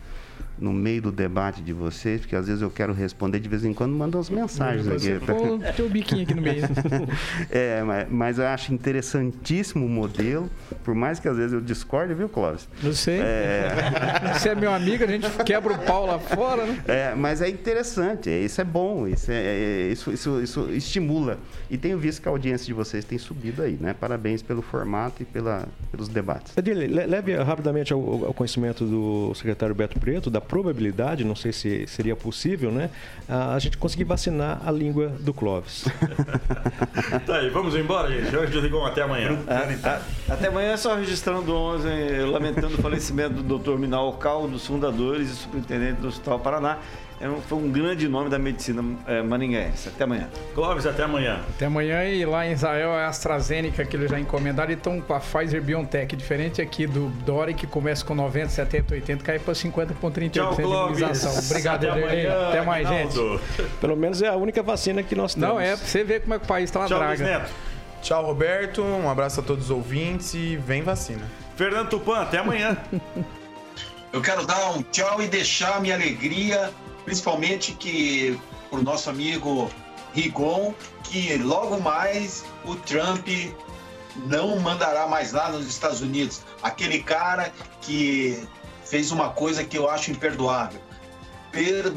no 0.61 0.73
meio 0.73 1.03
do 1.03 1.13
debate 1.13 1.63
de 1.63 1.73
vocês, 1.73 2.21
porque 2.21 2.35
às 2.35 2.47
vezes 2.47 2.63
eu 2.63 2.71
quero 2.71 2.93
responder, 2.93 3.41
de 3.41 3.49
vez 3.49 3.65
em 3.65 3.73
quando 3.73 3.93
mando 3.95 4.19
as 4.19 4.29
mensagens 4.29 4.87
Você 4.87 5.13
aqui. 5.15 5.27
Pô, 5.27 5.59
tem 5.77 5.87
o 5.87 5.89
biquinho 5.89 6.23
aqui 6.23 6.35
no 6.35 6.43
meio. 6.43 6.63
é, 7.51 7.83
mas, 7.83 8.07
mas, 8.11 8.39
eu 8.39 8.47
acho 8.47 8.73
interessantíssimo 8.73 9.87
o 9.87 9.89
modelo, 9.89 10.51
por 10.85 10.95
mais 10.95 11.21
que 11.21 11.29
às 11.29 11.37
vezes 11.37 11.53
eu 11.53 11.61
discorde, 11.61 12.15
viu, 12.15 12.29
Clóvis? 12.29 12.69
Não 12.83 12.93
sei. 12.93 13.21
É... 13.21 13.69
Você 14.35 14.51
é 14.51 14.55
meu 14.55 14.73
amigo, 14.73 15.05
a 15.05 15.07
gente 15.07 15.29
quebra 15.45 15.73
o 15.73 15.79
pau 15.79 16.07
lá 16.07 16.19
fora, 16.19 16.67
né? 16.67 16.83
É, 16.87 17.15
mas 17.15 17.41
é 17.41 17.49
interessante, 17.49 18.31
isso 18.31 18.61
é 18.61 18.65
bom, 18.65 19.07
isso, 19.07 19.31
é, 19.31 19.35
é, 19.35 19.89
isso, 19.93 20.13
isso, 20.13 20.41
isso 20.41 20.71
estimula. 20.71 21.39
E 21.71 21.77
tenho 21.77 21.99
visto 21.99 22.23
que 22.23 22.29
a 22.29 22.31
audiência 22.31 22.67
de 22.67 22.73
vocês 22.73 23.05
tem 23.05 23.19
subido 23.19 23.63
aí, 23.63 23.79
né? 23.81 23.95
Parabéns 23.95 24.43
pelo 24.43 24.63
formato 24.63 25.23
e 25.23 25.25
pela, 25.25 25.69
pelos 25.91 26.09
debates. 26.09 26.57
Adilene, 26.57 26.93
leve 27.07 27.37
rapidamente 27.37 27.93
ao, 27.93 28.27
ao 28.27 28.35
conhecimento 28.35 28.85
do 28.85 29.35
secretário 29.35 29.75
Beto 29.75 29.99
Preto, 29.99 30.31
da 30.31 30.41
probabilidade, 30.49 31.25
não 31.25 31.37
sei 31.37 31.53
se 31.53 31.87
seria 31.87 32.17
possível, 32.17 32.73
né? 32.73 32.91
A 33.29 33.59
gente 33.59 33.77
conseguir 33.77 34.05
vacinar 34.05 34.61
a 34.65 34.71
língua 34.71 35.09
do 35.21 35.35
Clóvis. 35.35 35.85
tá 37.27 37.37
aí, 37.37 37.51
vamos 37.51 37.77
embora, 37.77 38.09
gente. 38.09 38.35
Hoje 38.35 38.59
Rigon, 38.59 38.85
até 38.87 39.03
amanhã. 39.03 39.39
até 40.29 40.49
amanhã, 40.49 40.77
só 40.77 40.97
registrando 40.97 41.55
ontem, 41.55 42.25
lamentando 42.25 42.75
o 42.75 42.83
falecimento 42.83 43.43
do 43.43 43.59
Dr. 43.59 43.79
Minal 43.79 44.15
Cal, 44.15 44.49
dos 44.49 44.67
fundadores 44.67 45.31
e 45.31 45.37
superintendente 45.37 46.01
do 46.01 46.09
Hospital 46.09 46.41
Paraná. 46.41 46.79
É 47.21 47.29
foi 47.49 47.59
um 47.59 47.71
grande 47.71 48.09
nome 48.09 48.31
da 48.31 48.39
medicina 48.39 48.85
é, 49.07 49.23
maringaense. 49.23 49.89
Até 49.89 50.05
amanhã. 50.05 50.29
Clóvis, 50.55 50.87
até 50.87 51.03
amanhã. 51.03 51.41
Até 51.49 51.67
amanhã 51.67 52.05
e 52.05 52.25
lá 52.25 52.47
em 52.47 52.53
Israel 52.53 52.91
é 52.91 53.05
a 53.05 53.09
AstraZeneca 53.09 53.85
que 53.85 53.97
eles 53.97 54.11
já 54.11 54.21
encomendaram 54.21 54.71
e 54.71 54.75
estão 54.75 55.01
com 55.01 55.15
a 55.15 55.21
Pfizer 55.21 55.61
BioNTech, 55.61 56.15
diferente 56.15 56.63
aqui 56.63 56.87
do 56.87 57.09
Dori 57.25 57.55
que 57.55 57.67
começa 57.67 58.05
com 58.05 58.15
90, 58.15 58.49
70, 58.51 58.95
80, 58.95 59.25
cai 59.25 59.39
para 59.39 59.55
50 59.55 59.95
com 59.95 60.11
38% 60.11 60.31
Tchau, 60.31 60.55
de 60.55 60.63
imunização. 60.63 61.39
Obrigado, 61.39 61.89
Até, 61.89 62.01
amanhã, 62.01 62.49
até 62.49 62.63
mais, 62.63 62.89
gente. 62.89 63.19
Pelo 63.81 63.97
menos 63.97 64.23
é 64.23 64.29
a 64.29 64.37
única 64.37 64.63
vacina 64.63 65.03
que 65.03 65.17
nós 65.17 65.35
temos. 65.35 65.49
Não, 65.49 65.61
é 65.61 65.77
pra 65.77 65.87
você 65.87 66.05
ver 66.05 66.23
como 66.23 66.35
é 66.35 66.39
que 66.39 66.45
o 66.45 66.49
país 66.49 66.65
está 66.65 66.81
uma 66.81 66.87
Tchau, 66.87 66.99
draga. 66.99 67.25
Neto. 67.25 67.51
Tchau, 68.01 68.25
Roberto. 68.25 68.83
Um 68.83 69.11
abraço 69.11 69.41
a 69.41 69.43
todos 69.43 69.65
os 69.65 69.71
ouvintes 69.71 70.35
e 70.35 70.57
vem 70.57 70.83
vacina. 70.83 71.27
Fernando 71.57 71.89
Tupan, 71.89 72.21
até 72.21 72.39
amanhã. 72.39 72.77
Eu 74.13 74.23
quero 74.23 74.47
dar 74.47 74.71
um 74.71 74.83
tchau 74.83 75.21
e 75.21 75.27
deixar 75.27 75.81
minha 75.81 75.95
alegria 75.95 76.71
principalmente 77.09 77.73
que 77.73 78.39
o 78.71 78.77
nosso 78.77 79.09
amigo 79.09 79.71
Rigon, 80.13 80.75
que 81.03 81.39
logo 81.39 81.81
mais 81.81 82.45
o 82.67 82.77
Trump 82.77 83.27
não 84.27 84.61
mandará 84.61 85.07
mais 85.07 85.33
lá 85.33 85.51
nos 85.51 85.67
Estados 85.67 86.03
Unidos. 86.03 86.43
Aquele 86.63 87.03
cara 87.03 87.51
que 87.81 88.47
fez 88.85 89.11
uma 89.11 89.31
coisa 89.31 89.65
que 89.65 89.79
eu 89.79 89.89
acho 89.89 90.11
imperdoável. 90.11 90.83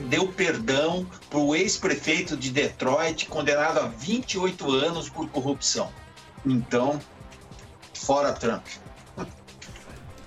Deu 0.07 0.29
perdão 0.29 1.05
para 1.29 1.39
o 1.39 1.53
ex-prefeito 1.53 2.37
de 2.37 2.49
Detroit, 2.49 3.25
condenado 3.25 3.79
a 3.79 3.87
28 3.87 4.71
anos 4.71 5.09
por 5.09 5.27
corrupção. 5.29 5.91
Então, 6.45 7.01
fora 7.93 8.31
Trump. 8.31 8.65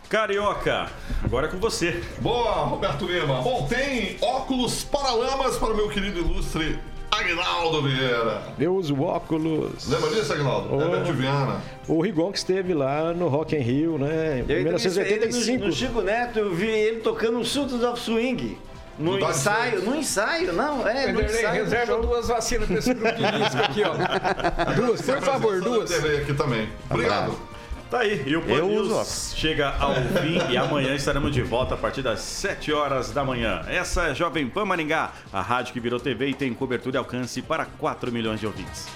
Carioca, 0.08 0.90
agora 1.22 1.46
é 1.46 1.50
com 1.50 1.58
você. 1.58 2.02
Boa, 2.20 2.64
Roberto 2.64 3.06
Lima. 3.06 3.40
Bom, 3.42 3.66
tem 3.68 4.16
óculos 4.20 4.84
paralamas 4.84 5.56
para 5.56 5.72
o 5.72 5.76
meu 5.76 5.88
querido 5.88 6.20
ilustre 6.20 6.78
Agnaldo 7.18 7.82
Vieira. 7.82 8.42
Eu 8.58 8.74
uso 8.74 9.00
óculos. 9.00 9.88
Lembra 9.88 10.10
disso, 10.10 10.32
Agnaldo? 10.32 10.68
Oh. 10.72 10.94
É 10.96 11.02
de 11.02 11.12
Viana. 11.12 11.60
O 11.86 12.00
Rigon 12.00 12.32
que 12.32 12.38
esteve 12.38 12.74
lá 12.74 13.12
no 13.12 13.28
Rock 13.28 13.54
in 13.54 13.60
Rio, 13.60 13.98
né? 13.98 14.40
Em 14.40 14.64
1985. 14.64 15.60
No, 15.60 15.66
no 15.66 15.72
Chico 15.72 16.00
Neto, 16.00 16.38
eu 16.38 16.54
vi 16.54 16.68
ele 16.68 17.00
tocando 17.00 17.38
o 17.38 17.44
Sultans 17.44 17.82
of 17.82 18.00
Swing. 18.00 18.58
No 18.98 19.18
ensaio, 19.18 19.82
no 19.82 19.96
ensaio, 19.96 20.52
não, 20.52 20.86
é, 20.86 21.10
no 21.10 21.20
ensaio. 21.20 21.64
Reserva 21.64 22.00
duas 22.00 22.28
vacinas 22.28 22.68
para 22.68 22.78
esse 22.78 22.94
grupo 22.94 23.16
de 23.16 23.24
risco 23.24 23.58
aqui, 23.58 23.82
ó. 23.82 23.94
Duas, 24.74 25.02
por 25.02 25.20
favor, 25.20 25.60
duas. 25.60 25.90
aqui 25.92 26.32
também. 26.34 26.68
Obrigado. 26.88 27.36
Tá 27.94 28.00
aí, 28.00 28.24
e 28.26 28.36
o 28.36 28.42
Pan 28.42 28.60
News 28.62 29.34
chega 29.36 29.68
ao 29.78 29.94
fim 30.20 30.52
e 30.52 30.56
amanhã 30.56 30.96
estaremos 30.96 31.30
de 31.30 31.42
volta 31.42 31.76
a 31.76 31.78
partir 31.78 32.02
das 32.02 32.18
7 32.18 32.72
horas 32.72 33.12
da 33.12 33.22
manhã. 33.22 33.62
Essa 33.68 34.08
é 34.08 34.14
Jovem 34.16 34.48
Pan 34.48 34.64
Maringá, 34.64 35.12
a 35.32 35.40
rádio 35.40 35.72
que 35.72 35.78
virou 35.78 36.00
TV 36.00 36.30
e 36.30 36.34
tem 36.34 36.52
cobertura 36.52 36.96
e 36.96 36.98
alcance 36.98 37.40
para 37.40 37.64
4 37.64 38.10
milhões 38.10 38.40
de 38.40 38.48
ouvintes. 38.48 38.88